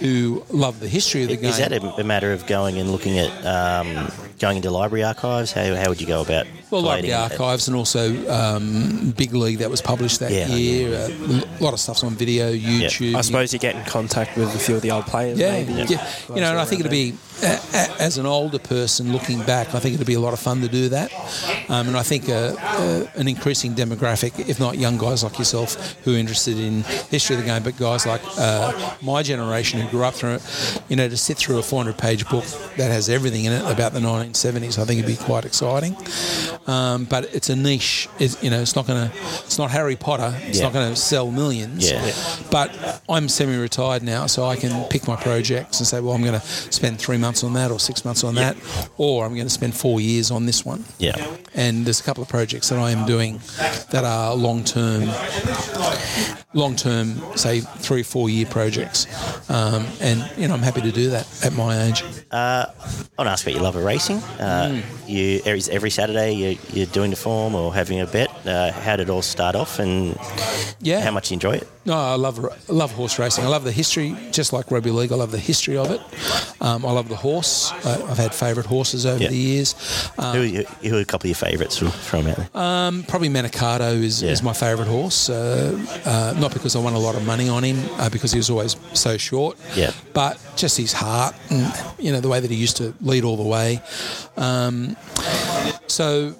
[0.00, 1.50] who love the history of the game.
[1.50, 5.52] Is that a, a matter of going and looking at um, going into library archives?
[5.52, 6.46] How, how would you go about?
[6.70, 10.48] well, like collating the archives and also um, Big League that was published that Yeah.
[10.48, 10.94] year.
[10.96, 13.14] Uh, a lot of stuff's on video, YouTube.
[13.14, 15.38] I suppose you get in contact with a few of the old players.
[15.38, 15.72] Yeah, maybe.
[15.92, 16.08] yeah.
[16.30, 19.74] You know, and I think it'd be, a- a- as an older person looking back,
[19.74, 21.12] I think it'd be a lot of fun to do that.
[21.68, 25.96] Um, and I think uh, uh, an increasing demographic, if not young guys like yourself
[26.04, 29.88] who are interested in history of the game, but guys like uh, my generation who
[29.90, 32.44] grew up through it, you know, to sit through a 400 page book
[32.78, 34.00] that has everything in it about the
[34.34, 35.96] 1970s, I think it'd be quite exciting.
[36.66, 38.08] Um, but it's a niche.
[38.18, 40.34] It's, you know, it's not going to, it's not Harry Potter.
[40.42, 40.64] It's Yeah.
[40.64, 41.90] not going to sell millions.
[41.90, 42.12] Yeah.
[42.50, 46.38] But I'm semi-retired now, so I can pick my projects and say, well, I'm going
[46.40, 48.56] to spend three months on that, or six months on that,
[48.96, 50.84] or I'm going to spend four years on this one.
[50.98, 51.16] Yeah.
[51.54, 53.40] And there's a couple of projects that I am doing
[53.90, 55.08] that are long-term,
[56.54, 59.06] long-term, say three, four-year projects,
[59.50, 62.02] um, and you know I'm happy to do that at my age.
[62.32, 62.66] I
[63.18, 64.13] want to ask about your love of racing.
[64.40, 68.30] Uh, You every, every Saturday you, you're doing the form or having a bet.
[68.46, 70.16] Uh, how did it all start off, and
[70.80, 71.00] Yeah.
[71.02, 71.68] how much you enjoy it?
[71.84, 73.44] No, I love I love horse racing.
[73.44, 75.12] I love the history, just like rugby league.
[75.12, 76.00] I love the history of it.
[76.62, 77.70] Um, I love the horse.
[77.84, 79.28] Uh, I've had favourite horses over Yeah.
[79.28, 79.74] the years.
[80.18, 83.02] Um, who, are you- who are a couple of your favourites from, from out there?
[83.06, 84.30] Probably Manikato is, Yeah.
[84.30, 85.28] is my favourite horse.
[85.28, 88.38] Uh, uh, not because I won a lot of money on him, uh, because he
[88.38, 89.58] was always so short.
[89.76, 89.90] Yeah.
[90.14, 93.36] But just his heart and you know the way that he used to lead all
[93.36, 93.80] the way.
[94.36, 94.96] Um,
[95.86, 96.34] so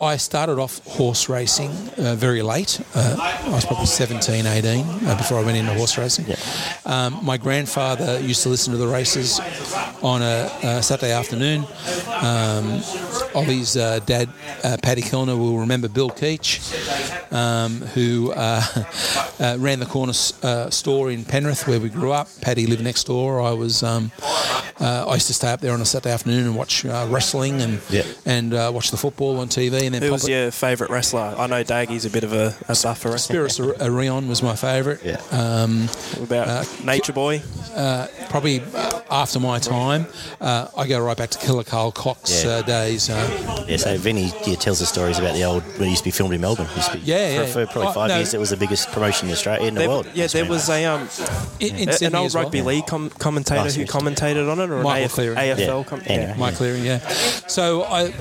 [0.00, 2.80] I started off horse racing uh, very late.
[2.94, 6.26] Uh, I was probably 17, 18 uh, before I went into horse racing.
[6.84, 9.40] Um, my grandfather used to listen to the races
[10.02, 11.64] on a, a Saturday afternoon.
[12.20, 12.82] Um,
[13.36, 14.28] Ollie's uh, dad,
[14.64, 18.62] uh, Paddy Kellner, will remember Bill Keach, um, who uh,
[19.40, 22.28] uh, ran the corner s- uh, store in Penrith where we grew up.
[22.40, 23.40] Paddy lived next door.
[23.42, 24.10] I was um,
[24.80, 27.60] uh, I used to stay up there on a Saturday afternoon and watch uh, wrestling
[27.60, 28.04] and Yeah.
[28.24, 29.82] and uh, watch the football on TV.
[29.82, 31.34] And then Who was it- your favourite wrestler?
[31.36, 33.10] I know Daggy's a bit of a, a buffer.
[33.10, 35.04] Spiros Arion was my favourite.
[35.04, 35.20] Yeah.
[35.30, 37.42] Um, What about Uh, Nature Boy?
[38.30, 38.62] probably
[39.10, 40.06] after my time,
[40.40, 42.50] uh, I go right back to Killer Karl Kox Yeah.
[42.50, 43.08] uh, days.
[43.68, 46.10] Yeah, so Vinny yeah, tells the stories about the old when it used to be
[46.12, 46.68] filmed in Melbourne.
[46.76, 47.66] Used to be, Yeah, for, yeah.
[47.66, 48.16] for probably Oh, five no.
[48.16, 50.06] years, it was the biggest promotion in Australia in the There- world.
[50.14, 51.08] yeah, there was a um,
[51.60, 52.44] in, in an old as well.
[52.44, 54.00] rugby league com- commentator Oh, who seriously.
[54.00, 55.36] commentated on it, or Michael an AF- Cleary.
[55.36, 55.58] AFL.
[55.58, 55.84] Yeah.
[55.84, 56.34] Com- Anyway.
[56.38, 56.98] Mike Cleary, yeah.
[57.48, 58.12] So I,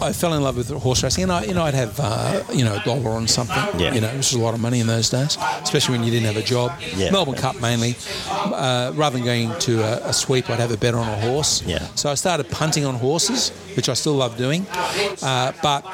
[0.00, 2.64] I fell in love with horse racing, and I, you know, I'd have, uh, you
[2.64, 3.56] know, a dollar on something.
[3.80, 3.92] Yeah.
[3.92, 6.26] You know, which was a lot of money in those days, especially when you didn't
[6.26, 6.72] have a job.
[6.96, 7.10] Yeah.
[7.10, 7.96] Melbourne Cup mainly.
[8.30, 11.62] Uh, rather than going to a, a sweep, I'd have a bet on a horse.
[11.62, 11.80] Yeah.
[11.94, 14.53] So I started punting on horses, which I still love doing.
[14.62, 15.84] Uh, but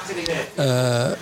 [0.58, 1.16] uh,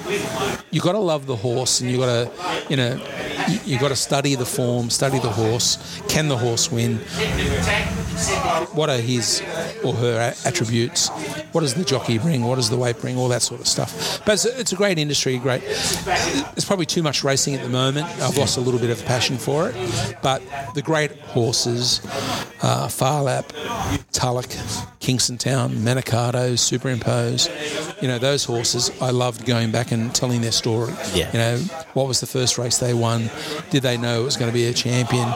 [0.70, 2.30] you got to love the horse, and you've got to,
[2.68, 3.00] you know,
[3.48, 6.00] you, you got to study the form, study the horse.
[6.08, 6.98] Can the horse win?
[8.74, 9.42] What are his
[9.84, 11.08] or her attributes?
[11.52, 12.42] What does the jockey bring?
[12.44, 13.16] What does the weight bring?
[13.16, 14.20] All that sort of stuff.
[14.24, 15.38] But it's a, it's a great industry.
[15.38, 15.62] Great.
[15.62, 18.06] There's probably too much racing at the moment.
[18.20, 19.76] I've lost a little bit of passion for it.
[20.22, 20.42] But
[20.74, 22.00] the great horses,
[22.62, 23.52] uh, Farlap,
[24.12, 24.50] Tulloch,
[25.00, 27.27] Kingston Town, Manikato, Superimpose,
[28.00, 30.92] you know, those horses, I loved going back and telling their story.
[31.14, 31.30] Yeah.
[31.32, 31.58] You know,
[31.94, 33.30] what was the first race they won?
[33.70, 35.28] Did they know it was going to be a champion?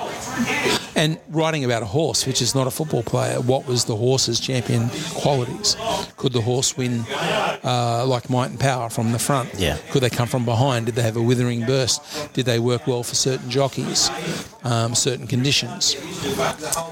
[1.02, 4.38] And writing about a horse, which is not a football player, what was the horse's
[4.38, 5.76] champion qualities?
[6.16, 7.04] Could the horse win
[7.64, 9.50] uh, like might and power from the front?
[9.58, 9.78] Yeah.
[9.90, 10.86] Could they come from behind?
[10.86, 12.00] Did they have a withering burst?
[12.34, 14.10] Did they work well for certain jockeys,
[14.62, 15.96] um, certain conditions?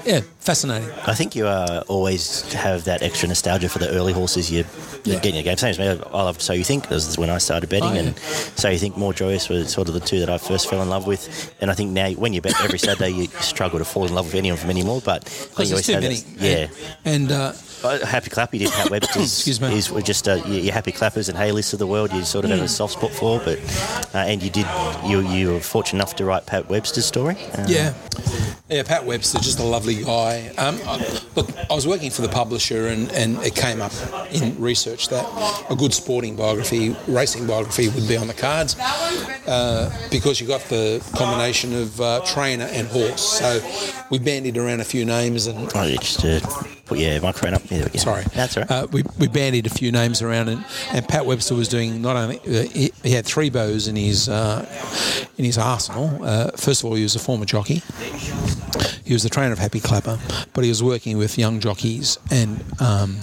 [0.05, 0.89] Yeah, fascinating.
[1.07, 4.65] I think you uh, always have that extra nostalgia for the early horses you
[5.05, 5.15] Yeah.
[5.19, 5.57] get in your game.
[5.57, 5.87] Same as me.
[5.87, 6.89] I loved So You Think.
[6.89, 7.99] This is when I started betting, Oh, yeah.
[8.01, 8.19] and
[8.59, 10.89] So You Think, More Joyous were sort of the two that I first fell in
[10.89, 11.55] love with.
[11.61, 14.25] And I think now, when you bet every Saturday, you struggle to fall in love
[14.25, 15.01] with any of them anymore.
[15.03, 16.37] But I think Because you there's always too many.
[16.39, 16.69] that-
[17.05, 17.11] yeah.
[17.13, 17.53] And uh,
[17.83, 19.23] Uh, Happy Clapper did Pat Webster's.
[19.37, 19.75] Excuse me.
[19.75, 22.11] Is were just uh, your, Happy Clappers and Hay Lists of the world.
[22.13, 22.57] You sort of Hmm.
[22.57, 23.57] have a soft spot for, but
[24.13, 24.67] uh, and you did
[25.03, 27.37] you you were fortunate enough to write Pat Webster's story.
[27.57, 27.93] Uh, Yeah.
[28.69, 30.51] Yeah, Pat Webster, just a lovely guy.
[30.57, 31.03] Um, I-
[31.35, 33.91] look, I was working for the publisher, and, and it came up
[34.31, 35.25] in research that
[35.69, 38.77] a good sporting biography, racing biography, would be on the cards
[39.47, 43.21] uh, because you got the combination of uh, trainer and horse.
[43.39, 43.59] So
[44.09, 46.39] we bandied around a few names, and Oh, yeah, just uh,
[46.85, 47.63] put your microphone up.
[47.63, 47.99] There we go.
[47.99, 48.69] Sorry, that's right.
[48.69, 52.15] Uh, we, we bandied a few names around, and, and Pat Webster was doing not
[52.15, 54.65] only uh, he, he had three bows in his uh,
[55.37, 56.23] in his arsenal.
[56.23, 57.81] Uh, first of all, he was a former jockey.
[59.05, 60.19] He was the trainer of Happy Clapper,
[60.53, 63.17] but he was working with young jockeys and um,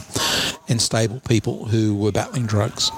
[0.69, 2.91] and stable people who were battling drugs.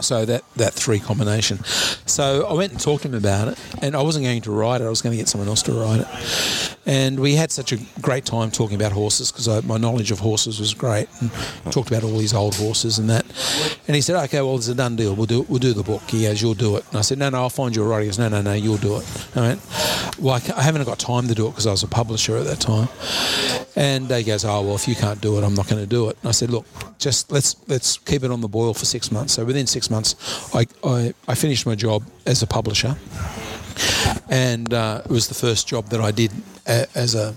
[0.00, 1.64] So that that three combination.
[1.64, 4.80] So I went and talked to him about it, and I wasn't going to write
[4.82, 4.84] it.
[4.84, 6.75] I was going to get someone else to write it.
[6.86, 10.60] And we had such a great time talking about horses because my knowledge of horses
[10.60, 11.08] was great.
[11.20, 11.30] And
[11.72, 13.26] talked about all these old horses and that.
[13.88, 15.14] And he said, "Okay, well, it's a done deal.
[15.14, 17.28] We'll do we'll do the book." He goes, "You'll do it." And I said, "No,
[17.28, 19.04] no, I'll find you a writer." He goes, "No, no, no, you'll do it."
[19.34, 19.60] I went,
[20.20, 22.44] "Well, I, I haven't got time to do it because I was a publisher at
[22.44, 22.88] that time."
[23.74, 26.08] And he goes, "Oh, well, if you can't do it, I'm not going to do
[26.08, 26.66] it." And I said, "Look,
[26.98, 30.14] just let's let's keep it on the boil for six months." So within six months,
[30.54, 32.96] I I, I finished my job as a publisher
[34.28, 36.32] and uh, it was the first job that I did
[36.66, 37.34] a, as a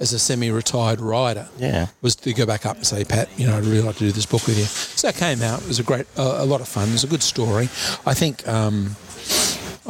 [0.00, 1.48] as a semi-retired rider.
[1.58, 1.88] Yeah.
[2.02, 4.12] was to go back up and say, Pat, you know, I'd really like to do
[4.12, 4.64] this book with you.
[4.64, 5.62] So it came out.
[5.62, 6.88] It was a great, uh, a lot of fun.
[6.88, 7.64] It was a good story.
[8.06, 8.46] I think.
[8.46, 8.96] Um,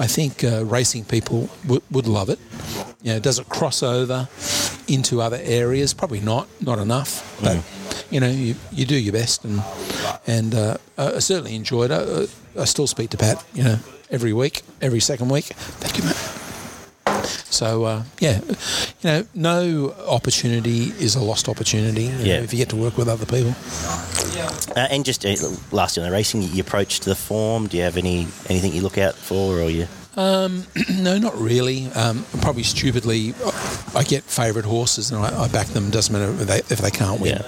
[0.01, 2.39] I think uh, racing people would would love it.
[3.03, 4.29] You know, does it cross over
[4.87, 5.93] into other areas?
[5.93, 7.37] Probably not, not enough.
[7.43, 7.65] But
[8.11, 9.61] you know, you, you do your best, and
[10.27, 12.29] and uh, I certainly enjoyed it.
[12.57, 13.79] I, I still speak to Pat, you know,
[14.11, 15.47] every week, every second week.
[15.47, 16.38] Thank you, mate.
[17.51, 22.05] So uh, yeah, you know, no opportunity is a lost opportunity.
[22.05, 22.41] you know, Yeah.
[22.43, 23.55] if you get to work with other people.
[24.77, 25.35] Uh, and just uh,
[25.73, 27.67] lastly on the racing, you approach to the form.
[27.67, 29.87] Do you have any anything you look out for, or you?
[30.99, 31.87] No, not really.
[31.93, 33.35] Um, probably stupidly,
[33.95, 35.91] I get favourite horses and I, I back them.
[35.91, 37.41] Doesn't matter if they, if they can't win.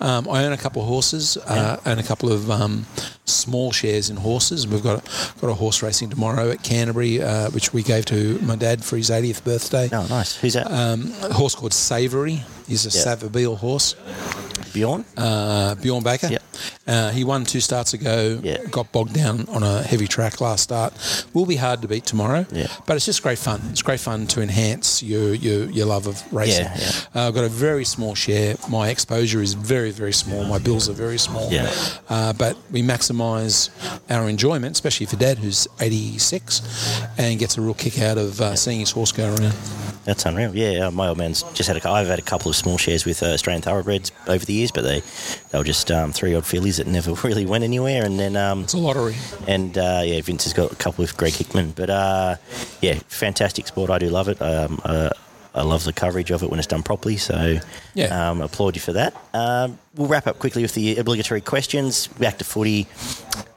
[0.00, 1.36] Um, I own a couple of horses.
[1.36, 2.86] Uh, own a couple of um,
[3.26, 4.66] small shares in horses.
[4.66, 8.38] We've got a, got a horse racing tomorrow at Canterbury, uh, which we gave to
[8.40, 9.88] my dad for his 80th birthday.
[9.92, 10.36] Oh, nice.
[10.36, 10.70] Who's that?
[10.70, 12.42] Um, a horse called Savoury.
[12.68, 13.04] He's a Yeah.
[13.16, 13.94] Savabeel horse.
[14.74, 15.04] Bjorn.
[15.16, 16.28] Uh, Bjorn Baker.
[16.28, 16.42] Yep.
[16.86, 18.38] Uh, he won two starts ago.
[18.42, 18.58] Yeah.
[18.70, 20.92] Got bogged down on a heavy track last start.
[21.32, 22.44] Will be hard to beat tomorrow.
[22.52, 22.66] Yeah.
[22.86, 23.60] But it's just great fun.
[23.70, 26.64] It's great fun to enhance your your, your love of racing.
[26.66, 27.22] Yeah, yeah.
[27.22, 28.56] Uh, I've got a very small share.
[28.68, 30.44] My exposure is very very small.
[30.44, 31.50] My bills are very small.
[31.50, 31.72] Yeah.
[32.08, 33.70] Uh, but we maximise
[34.10, 36.62] our enjoyment, especially for Dad, who's 86,
[37.18, 39.54] and gets a real kick out of uh, seeing his horse go around.
[40.04, 40.54] That's unreal.
[40.56, 41.88] Yeah, my old man's just had a.
[41.88, 44.82] I've had a couple of small shares with uh, Australian thoroughbreds over the years, but
[44.82, 45.02] they
[45.50, 48.04] they were just um, three odd fillies that never really went anywhere.
[48.04, 49.16] And then um, It's a lottery.
[49.46, 51.72] and uh, yeah, Vince has got a couple with Greg Hickman.
[51.76, 52.36] But uh,
[52.80, 53.90] yeah, fantastic sport.
[53.90, 54.40] I do love it.
[54.42, 55.10] Um, uh,
[55.54, 57.16] I love the coverage of it when it's done properly.
[57.16, 57.58] So
[57.94, 58.30] Yeah.
[58.30, 59.14] um, applaud you for that.
[59.34, 62.06] Um, we'll wrap up quickly with the obligatory questions.
[62.06, 62.86] Back to footy.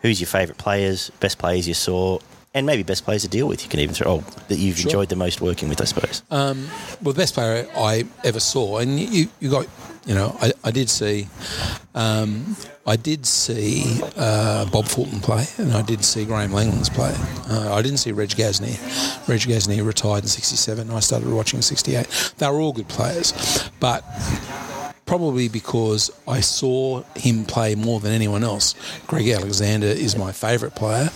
[0.01, 1.11] Who's your favourite players?
[1.19, 2.17] Best players you saw?
[2.53, 3.63] And maybe best players to deal with.
[3.63, 4.89] You can even throw oh, that you've Sure.
[4.89, 6.21] enjoyed the most working with, I suppose.
[6.29, 6.53] Well,
[7.01, 9.67] the best player I ever saw, and you, you got,
[10.05, 11.27] you know, I, I did see,
[11.95, 17.15] um, I did see uh, Bob Fulton play, and I did see Graham Langlands play.
[17.49, 18.77] Uh, I didn't see Reg Gasnier.
[19.29, 20.91] Reg Gasnier retired in '67.
[20.91, 22.33] I started watching in '68.
[22.37, 23.31] They were all good players,
[23.79, 24.03] but
[25.11, 28.75] probably because I saw him play more than anyone else.
[29.07, 31.09] Greg Alexander is my favourite player,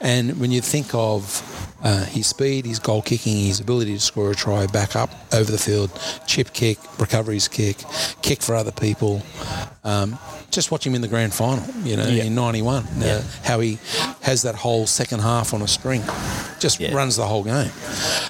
[0.00, 4.30] and when you think of uh, his speed, his goal kicking, his ability to score
[4.30, 5.90] a try, back up over the field,
[6.26, 7.76] chip kick, recoveries kick,
[8.22, 9.22] kick for other people.
[9.84, 10.18] Um,
[10.50, 12.24] just watch him in the grand final, you know, Yeah.
[12.24, 13.78] in '91, uh, how he
[14.22, 16.02] has that whole second half on a string,
[16.58, 16.94] just Yeah.
[16.94, 17.70] runs the whole game.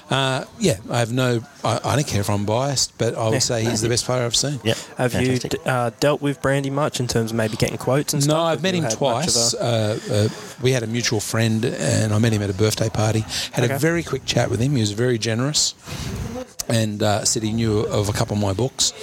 [0.09, 3.41] Uh, yeah, I have no, I, I don't care if I'm biased, but I would
[3.41, 4.59] say he's the best player I've seen.
[4.63, 4.77] Yep.
[4.97, 5.53] Have Fantastic.
[5.53, 8.35] you uh, dealt with Brandy much in terms of maybe getting quotes and stuff?
[8.35, 9.53] No, I've Have met him had much of twice.
[9.53, 10.29] a- Uh, uh,
[10.61, 13.23] we had a mutual friend, and I met him at a birthday party.
[13.51, 13.75] Had Okay.
[13.75, 14.75] a very quick chat with him.
[14.75, 15.73] He was very generous,
[16.67, 18.93] and uh, said he knew of a couple of my books.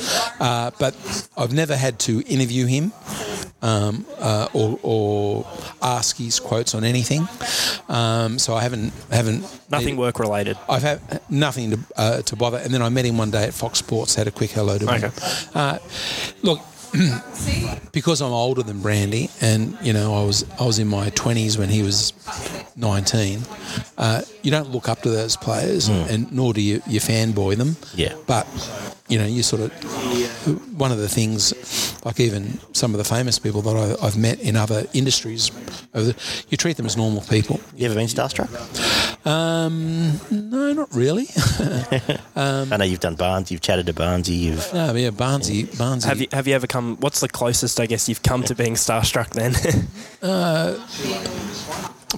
[0.41, 0.95] Uh, but
[1.37, 2.93] I've never had to interview him
[3.63, 5.47] um, uh, or, or
[5.81, 7.29] ask his quotes on anything.
[7.89, 10.57] Um, so I haven't haven't Nothing work related.
[10.69, 11.01] I've had
[11.31, 12.59] nothing to uh, to bother.
[12.59, 14.87] And then I met him one day at Fox Sports, had a quick hello to
[14.87, 15.05] him.
[15.05, 15.11] Okay.
[15.55, 15.79] Uh,
[16.43, 16.61] look,
[17.93, 21.59] because I'm older than Brandy, and you know I was I was in my 20s
[21.59, 22.13] when he was
[22.77, 23.41] 19.
[23.97, 25.93] Uh, you don't look up to those players, hmm.
[26.11, 27.77] and nor do you, you fanboy them.
[27.95, 28.15] Yeah.
[28.27, 28.47] But
[29.09, 31.53] you know, you sort of one of the things,
[32.05, 35.51] like even some of the famous people that I, I've met in other industries,
[36.49, 37.61] you treat them as normal people.
[37.77, 38.49] You ever been starstruck?
[39.27, 41.27] Um, no, not really.
[42.35, 46.05] Um, I know you've done Barnes, you've chatted to Barnesy, you've no, yeah, Barnesy, Barnesy.
[46.05, 46.97] Have you have you ever come?
[46.97, 49.55] What's the closest I guess you've come to being starstruck then?
[50.23, 50.79] Uh,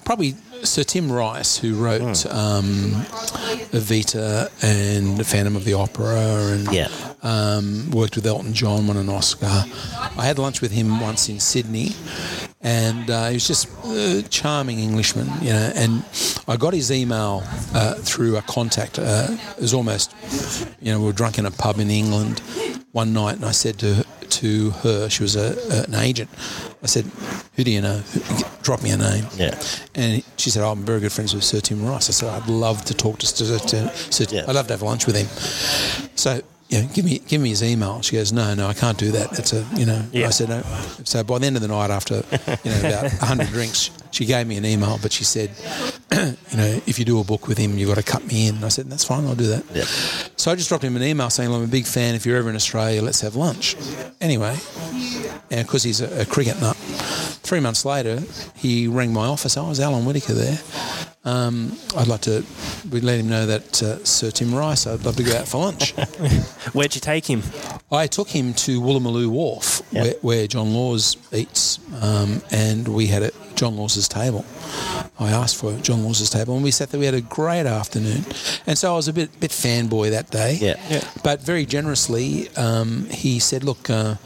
[0.05, 0.35] probably
[0.65, 3.05] Sir Tim Rice, who wrote um,
[3.73, 6.16] Evita and Phantom of the Opera,
[6.53, 6.89] and Yeah.
[7.23, 9.47] um, worked with Elton John, won an Oscar.
[10.16, 11.93] I had lunch with him once in Sydney,
[12.61, 15.73] and uh, he was just a charming Englishman, you know.
[15.74, 16.05] And
[16.49, 17.43] I got his email
[17.74, 18.99] uh, through a contact.
[18.99, 20.15] Uh, it was almost,
[20.81, 22.41] you know, we were drunk in a pub in England
[22.93, 26.31] one night, and I said to her, to her, she was a, an agent.
[26.85, 27.06] I said,
[27.56, 28.02] "Who do you know?
[28.62, 29.59] Drop me a name." Yeah.
[29.94, 32.47] And she said, oh, "I'm very good friends with Sir Tim Rice." I said, "I'd
[32.48, 33.90] love to talk to Sir Tim.
[34.11, 34.44] Sir, Yeah.
[34.47, 35.28] I'd love to have lunch with him."
[36.15, 38.01] So, you know, give me give me his email.
[38.03, 39.39] She goes, "No, no, I can't do that.
[39.39, 40.28] It's a, you know." Yeah.
[40.28, 40.62] I said, "No."
[41.05, 42.16] So by the end of the night, after
[42.65, 45.51] you know about hundred drinks, she gave me an email, but she said,
[46.12, 48.57] "You know, if you do a book with him, you've got to cut me in."
[48.57, 49.27] And I said, "That's fine.
[49.27, 49.86] I'll do that." Yep.
[50.36, 52.15] So I just dropped him an email saying, "I'm a big fan.
[52.15, 53.77] If you're ever in Australia, let's have lunch."
[54.20, 54.57] Anyway,
[55.51, 56.77] and because he's a, a cricket nut,
[57.43, 58.23] three months later,
[58.57, 59.57] he rang my office.
[59.57, 60.59] Oh, was Alan Whiticker there?
[61.25, 62.45] Um, I'd like to.
[62.91, 64.87] We let him know that uh, Sir Tim Rice.
[64.87, 65.93] I'd love to go out for lunch.
[66.75, 67.43] Where'd you take him?
[67.91, 70.03] I took him to Woolloomooloo Wharf, Yeah.
[70.03, 74.45] where, where John Laws eats, um, and we had at John Laws's table.
[75.19, 76.99] I asked for John Laws's table, and we sat there.
[76.99, 78.25] We had a great afternoon,
[78.67, 80.59] and so I was a bit bit fanboy that day.
[80.61, 80.75] Yeah.
[80.91, 81.05] Yeah.
[81.23, 84.17] But very generously, um, he said, "Look, uh,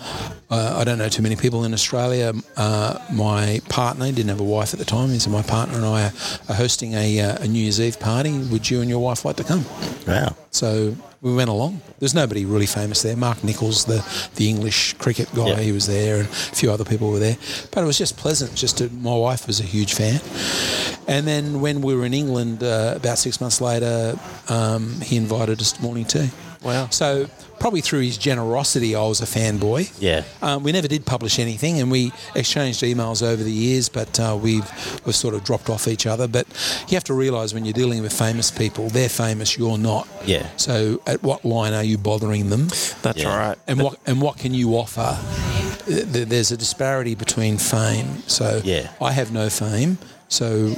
[0.50, 2.32] uh, I don't know too many people in Australia.
[2.56, 5.10] Uh, my partner he didn't have a wife at the time.
[5.10, 6.12] He said my partner and I are,
[6.48, 8.38] are hosting a, uh, a New Year's Eve party.
[8.38, 9.64] Would you and your wife like to come?"
[10.06, 10.36] Wow.
[10.50, 11.80] So we went along.
[11.98, 13.16] There's nobody really famous there.
[13.16, 14.04] Mark Nicholas, the
[14.36, 17.36] the English cricket guy, he was there, and a few other people were there.
[17.72, 18.54] But it was just pleasant.
[18.54, 20.20] Just to, my wife was a huge fan.
[21.08, 25.60] And then when we were in England, uh, about six months later, um, he invited
[25.60, 26.30] us to morning tea.
[26.62, 26.88] Wow.
[26.90, 27.28] So
[27.60, 29.92] probably through his generosity, I was a fanboy.
[30.00, 30.22] Yeah.
[30.42, 34.36] Um, we never did publish anything, and we exchanged emails over the years, but uh,
[34.40, 34.68] we've
[35.06, 36.28] we've sort of dropped off each other.
[36.28, 36.46] But
[36.88, 40.06] you have to realise when you're dealing with famous people, they're famous, you're not.
[40.24, 40.48] Yeah.
[40.56, 42.68] So at what line are you bothering them,
[43.02, 43.36] That's Yeah.
[43.48, 43.58] right.
[43.66, 45.18] and what and what can you offer?
[45.86, 48.22] There's a disparity between fame.
[48.26, 48.90] So Yeah.
[49.00, 49.98] I have no fame.
[50.28, 50.76] So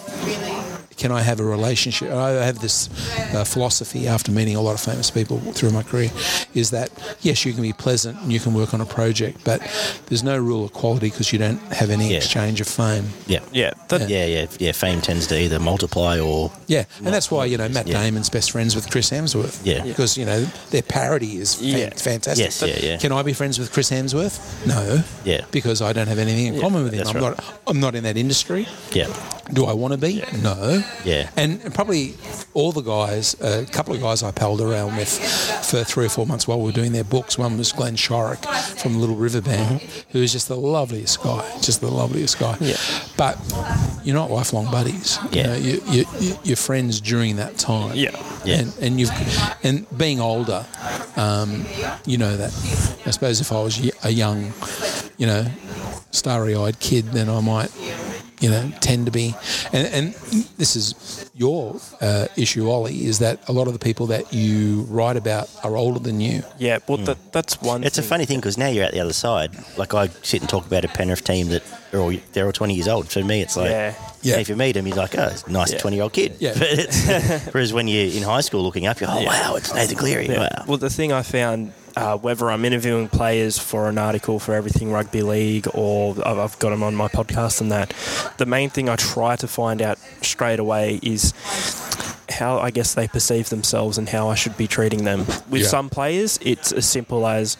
[1.01, 2.11] can I have a relationship?
[2.13, 2.89] I have this
[3.35, 6.11] uh, philosophy after meeting a lot of famous people through my career
[6.55, 6.91] is that
[7.23, 9.61] yes, you can be pleasant and you can work on a project, but
[10.07, 12.19] there's no rule of quality because you don't have any Yeah.
[12.19, 13.07] exchange of fame.
[13.27, 13.41] Yeah.
[13.53, 13.71] Yeah.
[13.89, 14.73] That, Yeah, yeah, yeah.
[14.73, 18.03] Fame tends to either multiply or Yeah, and that's why you know Matt Yeah.
[18.03, 19.59] Damon's best friends with Chris Hemsworth.
[19.65, 19.83] Yeah.
[19.83, 20.41] because you know
[20.71, 21.91] their parody is fan- Yeah.
[21.97, 22.45] fantastic.
[22.45, 22.97] Yes, yeah, yeah.
[22.99, 24.37] Can I be friends with Chris Hemsworth?
[24.67, 25.03] No.
[25.25, 25.43] Yeah.
[25.51, 26.99] because I don't have anything in common with him.
[26.99, 27.37] that's I'm right.
[27.39, 27.45] not.
[27.67, 28.67] I'm not in that industry.
[28.93, 29.07] yeah,
[29.53, 30.23] Do I want to be?
[30.43, 30.83] No.
[31.05, 31.31] Yeah.
[31.37, 32.15] And probably
[32.55, 35.09] all the guys, a couple of guys I palled around with
[35.71, 37.37] for three or four months while we were doing their books.
[37.39, 38.45] One was Glenn Shorrock
[38.81, 42.57] from Little River Band, who is just the loveliest guy, just the loveliest guy.
[42.61, 42.77] Yeah.
[43.17, 43.39] But
[44.05, 45.19] you're not lifelong buddies.
[45.33, 45.47] You Yeah.
[45.49, 47.95] know, you, you, you, you're friends during that time.
[47.97, 48.11] Yeah.
[48.45, 48.61] Yeah.
[48.61, 49.11] And, and you've
[49.63, 50.65] and being older,
[51.17, 51.67] um,
[52.07, 52.51] you know that.
[53.07, 54.53] I suppose if I was a young,
[55.19, 55.47] you know,
[56.11, 57.71] starry-eyed kid, then I might
[58.41, 59.35] you know, tend to be,
[59.73, 60.15] and, and
[60.57, 64.83] this is your uh, issue, Ollie, is that a lot of the people that you
[64.89, 66.43] write about are older than you.
[66.59, 67.85] Yeah, well, that, that's one.
[67.85, 69.53] It's a funny thing because now you're at the other side.
[69.77, 71.63] Like I sit and talk about a Penrith team that
[71.93, 73.09] are all they're all 20 years old.
[73.09, 73.95] For me, it's like Yeah.
[74.23, 74.39] Yeah.
[74.39, 75.79] if you meet him, you're like, oh, it's a nice Yeah.
[75.79, 76.37] 20 year old kid.
[76.39, 76.53] Yeah.
[76.59, 79.97] But it's, whereas when you're in high school looking up, you're oh wow, it's Nathan
[79.97, 80.29] Cleary.
[80.29, 80.41] Yeah.
[80.41, 80.65] Wow.
[80.67, 84.91] Well, the thing I found, uh, whether I'm interviewing players for an article for Everything
[84.91, 87.93] Rugby League or I've I've got them on my podcast and that,
[88.39, 91.35] the main thing I try to find out straight away is
[92.31, 95.21] how I guess they perceive themselves and how I should be treating them.
[95.49, 95.67] With Yeah.
[95.69, 97.57] some players, it's as simple as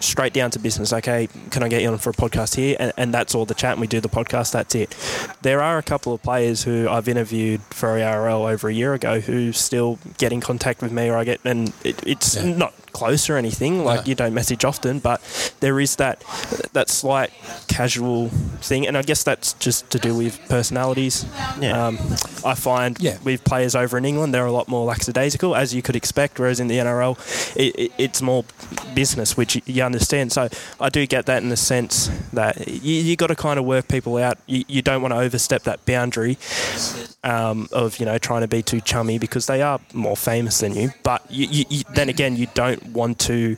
[0.00, 0.92] straight down to business.
[0.92, 2.76] Okay, can I get you on for a podcast here?
[2.78, 4.52] And, and that's all the chat, and we do the podcast.
[4.52, 4.96] That's it.
[5.42, 9.20] There are a couple of players who I've interviewed for ARL over a year ago
[9.20, 12.54] who still get in contact with me, or I get, and it, it's Yeah.
[12.56, 13.84] not close or anything.
[13.84, 14.06] Like No.
[14.06, 15.20] you don't message often, but
[15.60, 16.22] there is that
[16.72, 17.30] that slight
[17.68, 18.28] casual
[18.60, 21.24] thing, and I guess that's just to do with personalities.
[21.60, 21.86] Yeah.
[21.86, 21.98] Um,
[22.44, 23.16] I find Yeah.
[23.22, 26.60] with players over in England, they're a lot more lackadaisical, as you could expect, whereas
[26.60, 27.18] in the NRL,
[27.56, 28.44] it, it, it's more
[28.94, 30.30] business, which you, understand.
[30.30, 30.48] So
[30.80, 33.88] I do get that in the sense that you, you got to kind of work
[33.88, 34.38] people out.
[34.46, 36.38] You, you don't want to overstep that boundary
[37.24, 40.76] um, of you know trying to be too chummy because they are more famous than
[40.76, 40.92] you.
[41.02, 43.56] But you, you, you, then again, you don't want to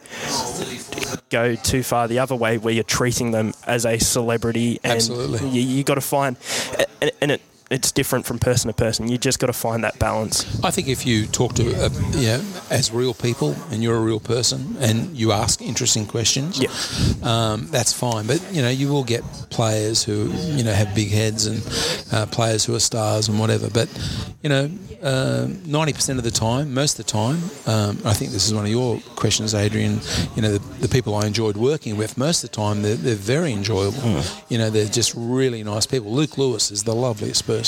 [1.29, 5.49] go too far the other way where you're treating them as a celebrity and Absolutely.
[5.51, 6.37] you, you got to find
[7.03, 7.43] and, and it
[7.73, 10.89] it's different from person to person you just got to find that balance I think
[10.89, 14.77] if you talk to, uh, you know, as real people and you're a real person
[14.81, 16.71] and you ask interesting questions, Yeah.
[17.23, 18.27] um, that's fine.
[18.27, 21.59] But, you know, you will get players who, you know, have big heads and
[22.13, 23.69] uh, players who are stars and whatever.
[23.71, 23.89] But,
[24.43, 24.65] you know,
[25.03, 28.65] um, 90% of the time, most of the time, um, I think this is one
[28.65, 30.01] of your questions, Adrian,
[30.37, 33.15] you know, the, the people I enjoyed working with, most of the time, they're, they're
[33.37, 34.23] very enjoyable.
[34.49, 36.13] You know, they're just really nice people.
[36.13, 37.62] Luke Lewis is the loveliest person.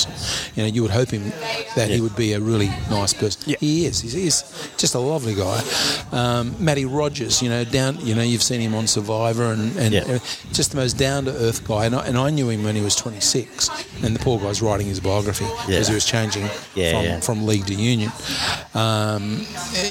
[0.55, 1.31] You know, you would hope him
[1.77, 3.43] that he would be a really nice person.
[3.47, 3.57] Yeah.
[3.61, 4.01] He is.
[4.01, 4.43] He's, he's
[4.77, 5.62] just a lovely guy.
[6.12, 7.99] Um, Matty Rogers, you know, down.
[8.01, 10.01] You know, you've seen him on Survivor, and, and Yeah.
[10.03, 10.19] uh,
[10.53, 11.87] just the most down to earth guy.
[11.87, 13.69] And I, and I knew him when he was 26,
[14.05, 15.79] and the poor guy's writing his biography Yeah.
[15.79, 17.21] as he was changing Yeah, from, yeah.
[17.21, 18.11] from league to union.
[18.75, 19.47] Um,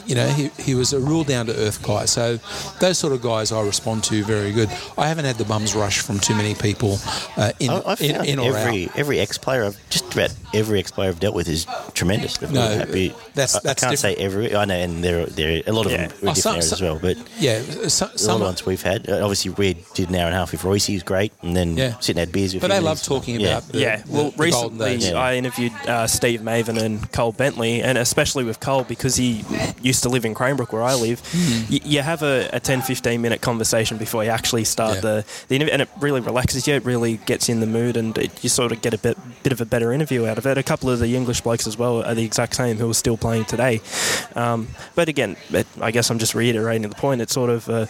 [0.06, 2.06] you know, he, he was a real down to earth guy.
[2.06, 2.38] So
[2.80, 4.70] those sort of guys I respond to very good.
[4.98, 6.98] I haven't had the bums rush from too many people
[7.38, 8.98] uh, in, I, in, in or every out.
[8.98, 12.38] every ex player I've just about every ex player I've dealt with is tremendous.
[12.38, 13.10] They're No, happy.
[13.36, 14.56] that's- I- that's I can't say every.
[14.56, 16.08] I know, and there there are a lot of Yeah.
[16.08, 17.00] them are Oh, different some- areas some- as well.
[17.02, 19.08] But Yeah, so, a lot some of ones we've had.
[19.10, 20.86] Uh, Obviously, we did an hour and a half with Royce.
[20.86, 21.94] He was great, and then Yeah.
[22.00, 22.62] sitting had beers with.
[22.62, 23.50] But him they love he's- talking yeah.
[23.50, 25.08] about the, yeah, the- well, the recently days.
[25.10, 25.14] Yeah.
[25.20, 29.44] I interviewed uh, Steve Maven and Cole Bentley, and especially with Cole because he
[29.82, 31.20] used to live in Cranbrook where I live.
[31.32, 31.62] Hmm.
[31.72, 35.02] Y- you have a, a 10 15 minute conversation before you actually start Yeah.
[35.02, 37.98] the, the interview, and it really relaxes you, it really gets you in the mood,
[37.98, 40.46] and it, you sort of get a bit, bit of a better interview out of
[40.46, 40.58] it.
[40.58, 43.18] A couple of the English blokes as well are the exact same who are still
[43.18, 43.82] playing today.
[44.36, 47.22] Um, but again, it, I guess I'm just reiterating the point.
[47.22, 47.90] It's sort of a,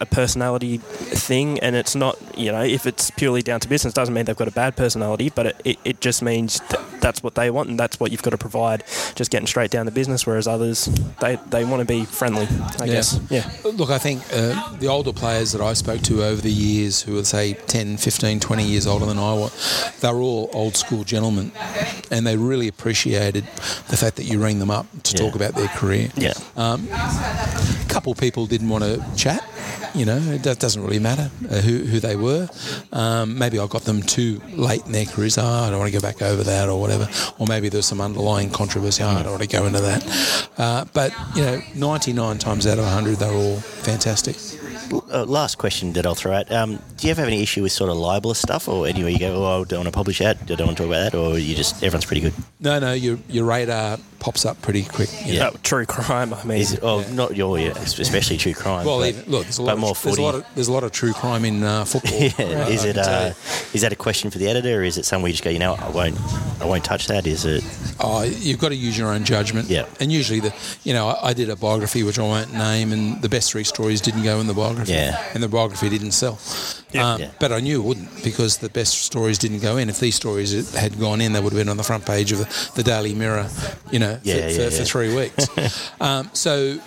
[0.00, 4.14] a personality thing, and it's not, you know, if it's purely down to business, doesn't
[4.14, 7.34] mean they've got a bad personality, but it, it, it just means that that's what
[7.34, 8.84] they want and that's what you've got to provide.
[9.14, 10.86] Just getting straight down to business, whereas others,
[11.20, 12.46] they, they want to be friendly,
[12.80, 12.92] I Yeah.
[12.94, 13.20] guess.
[13.30, 13.48] Yeah.
[13.64, 17.18] Look, I think uh, the older players that I spoke to over the years, who
[17.18, 21.04] are, say, 10, 15, 20 years older than I was, they were all old school
[21.04, 21.21] gentlemen.
[22.10, 23.44] And they really appreciated
[23.88, 25.24] the fact that you rang them up to Yeah.
[25.24, 26.10] talk about their career.
[26.16, 26.34] Yeah.
[26.56, 26.78] A
[27.88, 29.42] couple people didn't want to chat.
[29.94, 32.48] You know, it doesn't really matter uh, who, who they were.
[32.94, 35.36] Um, maybe I got them too late in their careers.
[35.36, 37.08] Oh, I don't want to go back over that or whatever.
[37.38, 39.02] Or maybe there's some underlying controversy.
[39.02, 40.48] Oh, I don't want to go into that.
[40.56, 44.36] Uh, but, you know, 99 times out of 100, they're all fantastic.
[44.92, 46.50] Uh, last question that I'll throw out.
[46.52, 49.18] Um, do you ever have any issue with sort of libelous stuff, or anywhere you
[49.18, 51.18] go, oh, I don't want to publish that, I don't want to talk about that,
[51.18, 52.34] or you just everyone's pretty good?
[52.60, 55.10] No, no, your, your radar pops up pretty quick.
[55.26, 55.50] you know.
[55.52, 56.58] Oh, true crime, I mean.
[56.60, 58.86] Is it, oh, not your, yeah, especially true crime.
[58.86, 60.68] Well, but- even, look, there's a, but lot of, more there's, a lot of, there's
[60.68, 62.18] a lot of true crime in uh, football.
[62.20, 63.32] yeah, is I it uh,
[63.74, 65.58] is that a question for the editor, or is it somewhere you just go, you
[65.58, 66.16] know, I won't,
[66.60, 67.26] I won't touch that?
[67.26, 67.64] Is it?
[67.98, 69.68] Oh, you've got to use your own judgment.
[69.68, 69.86] Yeah.
[69.98, 70.54] And usually, the
[70.84, 73.64] you know, I, I did a biography which I won't name, and the best three
[73.64, 74.92] stories didn't go in the biography.
[74.92, 75.20] Yeah.
[75.34, 76.38] And the biography didn't sell.
[76.92, 77.12] Yeah.
[77.14, 77.30] Um, Yeah.
[77.40, 79.88] But I knew it wouldn't because the best stories didn't go in.
[79.88, 82.38] If these stories had gone in, they would have been on the front page of
[82.38, 83.48] the, the Daily Mirror,
[83.90, 85.46] you know, for, Yeah, for, yeah, for three weeks.
[86.00, 86.78] um, so,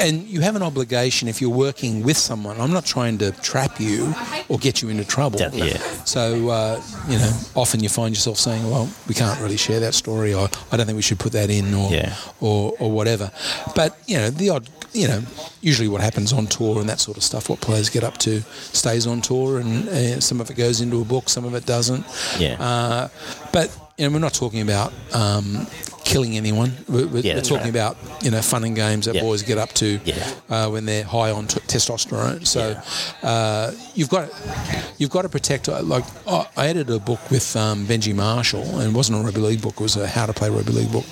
[0.00, 2.60] and you have an obligation if you're working with someone.
[2.60, 4.14] I'm not trying to trap you
[4.48, 5.40] or get you into trouble.
[5.40, 5.76] Yeah.
[6.04, 9.94] So, uh, you know, often you find yourself saying, well, we can't really share that
[9.94, 10.34] story.
[10.34, 12.14] Or I don't think we should put that in or Yeah.
[12.40, 13.30] or, or whatever.
[13.74, 15.22] But you know, the odd, you know,
[15.60, 18.40] usually what happens on tour and that sort of stuff, what players get up to,
[18.72, 21.66] stays on tour, and uh, some of it goes into a book, some of it
[21.66, 22.04] doesn't.
[22.38, 22.56] Yeah.
[22.60, 23.08] Uh,
[23.52, 25.66] but you know, we're not talking about um,
[26.04, 26.72] killing anyone.
[26.88, 29.22] We're, we're, Yeah, talking about you know fun and games that Yeah.
[29.22, 30.14] boys get up to Yeah.
[30.48, 32.46] uh, when they're high on t- testosterone.
[32.46, 32.80] So
[33.22, 34.30] uh, you've got
[34.98, 35.68] you've got to protect.
[35.68, 39.22] uh, Like I I edited a book with um, Benji Marshall, and it wasn't a
[39.24, 41.04] rugby league book; it was a how to play rugby league book.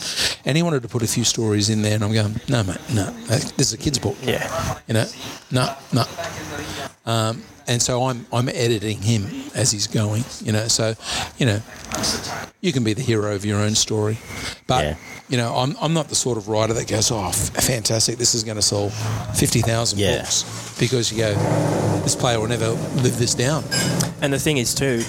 [0.44, 2.78] And he wanted to put a few stories in there, and I'm going, no, mate,
[2.94, 4.16] no, this is a kids' book.
[4.22, 4.78] Yeah.
[4.86, 5.06] You know,
[5.50, 6.04] no, no.
[7.04, 10.24] Um, and so I'm I'm editing him as he's going.
[10.40, 10.94] You know, so
[11.38, 11.60] you know,
[12.60, 14.18] you can be the hero of your own story,
[14.66, 14.96] but Yeah.
[15.28, 18.34] You know, I'm I'm not the sort of writer that goes, oh, f- fantastic, this
[18.34, 18.90] is going to sell
[19.34, 20.18] fifty thousand Yeah.
[20.18, 20.44] books
[20.78, 21.34] because you go,
[22.04, 23.64] this player will never live this down.
[24.22, 25.02] And the thing is, too,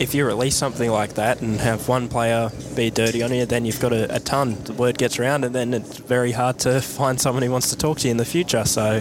[0.00, 3.64] if you release something like that and have one player be dirty on you, then
[3.66, 4.56] you've got a, a ton.
[4.64, 7.76] The word gets around, and then it's very hard to find someone who wants to
[7.76, 8.64] talk to you in the future.
[8.64, 9.00] So,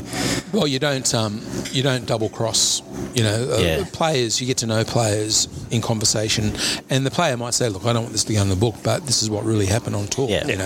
[0.51, 1.41] Well, you don't um,
[1.71, 2.81] you don't double cross.
[3.13, 3.83] You know, uh, Yeah.
[3.93, 4.41] players.
[4.41, 6.53] You get to know players in conversation,
[6.89, 8.75] and the player might say, "Look, I don't want this to go in the book,
[8.83, 10.29] but this is what really happened on tour.
[10.29, 10.45] Yeah.
[10.47, 10.62] You know,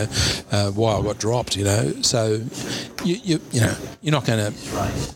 [0.52, 1.56] uh, why I got dropped.
[1.56, 2.42] You know, so
[3.04, 4.58] you you, you know you're not going to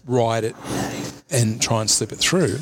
[0.06, 0.56] ride it
[1.30, 2.58] and try and slip it through.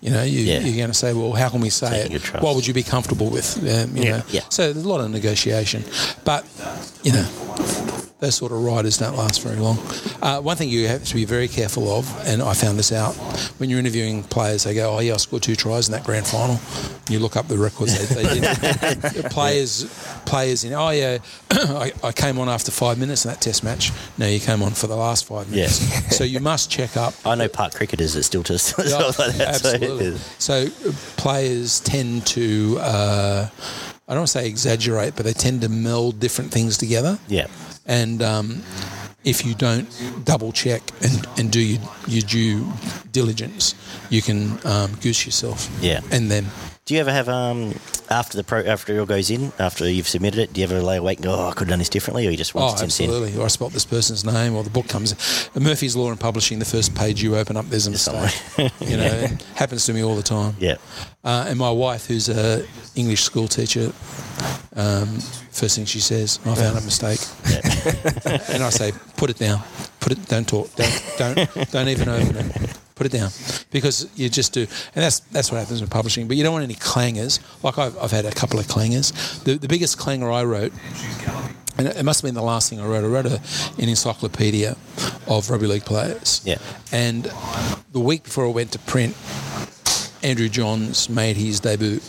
[0.00, 0.60] You know, you, Yeah.
[0.60, 2.42] you're going to say, "Well, how can we say Taking it?
[2.42, 4.10] What would you be comfortable with?" Um, you Yeah.
[4.18, 4.40] know, Yeah.
[4.50, 5.84] so there's a lot of negotiation,
[6.24, 6.44] but
[7.02, 7.26] you know
[8.24, 9.78] those sort of riders don't last very long.
[10.22, 13.14] Uh, one thing you have to be very careful of, and I found this out
[13.58, 16.26] when you're interviewing players, they go, "Oh yeah, I scored two tries in that grand
[16.26, 16.58] final."
[17.10, 19.24] You look up the records they, they did.
[19.30, 19.84] players,
[20.24, 20.72] players in.
[20.72, 21.18] Oh yeah,
[21.50, 23.92] I, I came on after five minutes in that Test match.
[24.16, 25.76] No, you came on for the last five minutes.
[26.16, 27.12] so you must check up.
[27.26, 29.56] I know park cricketers that still just Yeah, like that.
[29.56, 30.16] so- absolutely.
[30.38, 30.54] So
[30.88, 33.48] uh, players tend to, uh,
[34.08, 37.18] I don't want to say exaggerate, but they tend to meld different things together.
[37.28, 37.48] yeah.
[37.86, 38.62] And um,
[39.24, 39.88] if you don't
[40.24, 42.72] double check and, and do your, your due
[43.12, 43.74] diligence,
[44.10, 45.68] you can um, goose yourself.
[45.80, 46.00] Yeah.
[46.10, 46.46] And then,
[46.86, 47.74] Do you ever have um
[48.10, 50.52] after the pro after it all goes in after you've submitted it?
[50.52, 52.30] Do you ever lay awake and go, "Oh, I could have done this differently," or
[52.30, 53.06] you just oh, once it's in?
[53.06, 53.40] absolutely.
[53.40, 55.14] Or I spot this person's name, or the book comes.
[55.56, 58.38] Uh, Murphy's Law in Publishing, the first page you open up, there's a mistake.
[58.80, 60.56] you know, it happens to me all the time.
[60.58, 60.76] Yeah.
[61.24, 63.90] Uh, and my wife, who's a English school teacher,
[64.76, 65.06] um,
[65.52, 67.20] first thing she says, "I found a mistake,"
[68.50, 69.62] and I say, "Put it down.
[70.00, 70.28] Put it.
[70.28, 70.68] Don't talk.
[70.76, 72.78] Don't don't don't even open it.
[72.94, 73.30] Put it down."
[73.70, 76.28] Because you just do, and that's that's what happens with publishing.
[76.28, 77.40] But you don't want any clangers.
[77.62, 79.12] Like I've, I've had a couple of clangers.
[79.44, 80.72] The the biggest clanger I wrote.
[81.76, 83.02] And it must have been the last thing I wrote.
[83.02, 83.40] I wrote a,
[83.82, 84.76] an encyclopedia
[85.26, 86.40] of rugby league players.
[86.44, 86.58] Yeah.
[86.92, 87.24] And
[87.90, 89.16] the week before I went to print,
[90.24, 92.00] Andrew Johns made his debut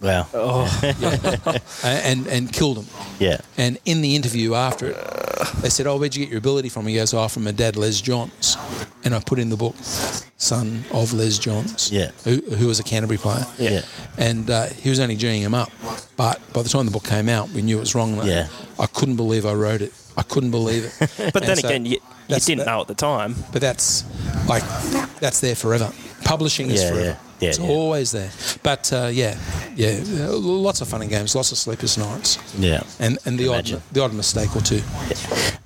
[0.00, 0.26] Wow.
[0.34, 2.86] uh, and and killed him.
[3.18, 3.38] Yeah.
[3.56, 4.96] And in the interview after it,
[5.62, 7.76] they said, "Oh, where'd you get your ability from?" He goes, "Oh, from my dad,
[7.76, 8.56] Les Johns."
[9.04, 9.76] And I put in the book,
[10.38, 12.10] son of Les Johns, Yeah.
[12.24, 13.44] who, who was a Canterbury player.
[13.58, 13.82] Yeah.
[14.16, 15.70] And uh, he was only G'ing him up.
[16.16, 18.16] But by the time the book came out, we knew it was wrong.
[18.26, 18.48] Yeah.
[18.78, 19.92] I couldn't believe I wrote it.
[20.16, 20.92] I couldn't believe it.
[21.32, 23.34] but And then so again, you, you didn't that- know at the time.
[23.52, 24.04] But that's
[24.48, 24.62] like
[25.20, 25.90] that's there forever.
[26.24, 27.04] Publishing is Yeah, forever.
[27.06, 27.16] yeah.
[27.44, 27.68] Yeah, it's yeah.
[27.68, 28.30] always there.
[28.62, 29.38] But uh, yeah,
[29.76, 32.82] yeah, uh, lots of fun and games, lots of sleepless nights, Yeah.
[32.98, 34.82] and and the odd the odd mistake or two.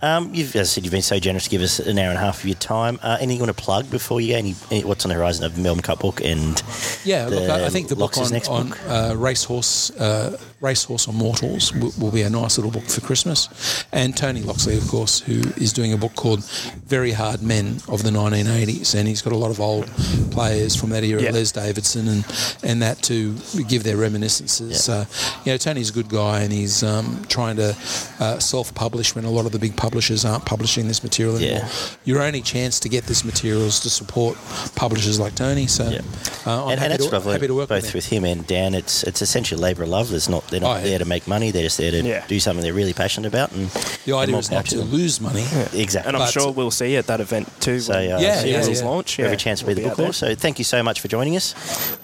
[0.01, 2.19] Um, you've, as I said, you've been so generous to give us an hour and
[2.19, 3.01] a half of your time.
[3.03, 4.39] Uh, anything you want to plug before you go?
[4.39, 6.63] Any, any, what's on the horizon of the Melbourne Cup book and
[7.05, 8.79] Yeah, look, I, I think the book on, next on book?
[8.87, 13.49] uh, racehorse uh, racehorse on mortals will, will be a nice little book for Christmas.
[13.93, 16.45] And Tony Loxley, of course, who is doing a book called
[16.87, 19.87] Very Hard Men of the 1980s, and he's got a lot of old
[20.31, 21.31] players from that era, Yeah.
[21.33, 22.24] Les Davidson and
[22.62, 23.35] and that to
[23.69, 24.89] give their reminiscences.
[24.89, 24.95] Yeah.
[24.95, 25.05] Uh,
[25.45, 27.77] you know, Tony's a good guy, and he's um, trying to
[28.20, 31.61] uh, self-publish when a lot of the big publishers aren't publishing this material anymore.
[31.62, 31.69] Yeah.
[32.05, 34.36] Your only chance to get this material is to support
[34.77, 35.66] publishers like Tony.
[35.66, 36.01] So, Yeah.
[36.47, 38.24] uh, I'm and, and happy, that's to, what happy to work both with, with, him.
[38.24, 38.74] him and Dan.
[38.74, 40.12] It's it's essentially labour of love.
[40.12, 40.85] It's not they're not Oh, yeah.
[40.90, 41.51] there to make money.
[41.51, 42.27] They're just there to Yeah.
[42.27, 43.53] do something they're really passionate about.
[43.53, 43.69] And
[44.07, 44.90] The idea more is power not to them.
[44.90, 45.45] lose money.
[45.74, 46.09] Exactly.
[46.09, 47.81] And I'm But- sure we'll see you at that event too.
[47.81, 48.86] So, uh, Yeah, the yeah, series yeah.
[48.89, 49.19] launch.
[49.20, 50.16] Every chance to be we'll the out book launch.
[50.16, 51.55] So thank you so much for joining us.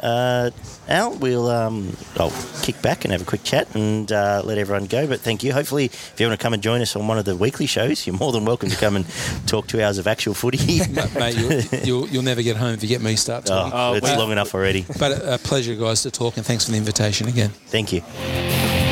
[0.00, 0.50] Uh,
[0.88, 2.32] Al, we'll um, I'll
[2.62, 5.06] kick back and have a quick chat and uh, let everyone go.
[5.06, 5.52] But thank you.
[5.52, 8.06] Hopefully, if you want to come and join us on one of the weekly shows,
[8.06, 9.06] you're more than welcome to come and
[9.46, 10.78] talk two hours of actual footy.
[11.18, 13.96] Mate, you'll, you'll, you'll never get home if you get me start oh, talking.
[13.98, 14.84] it's long enough already.
[14.98, 17.50] But a pleasure, guys, to talk, and thanks for the invitation again.
[17.50, 18.83] Thank you.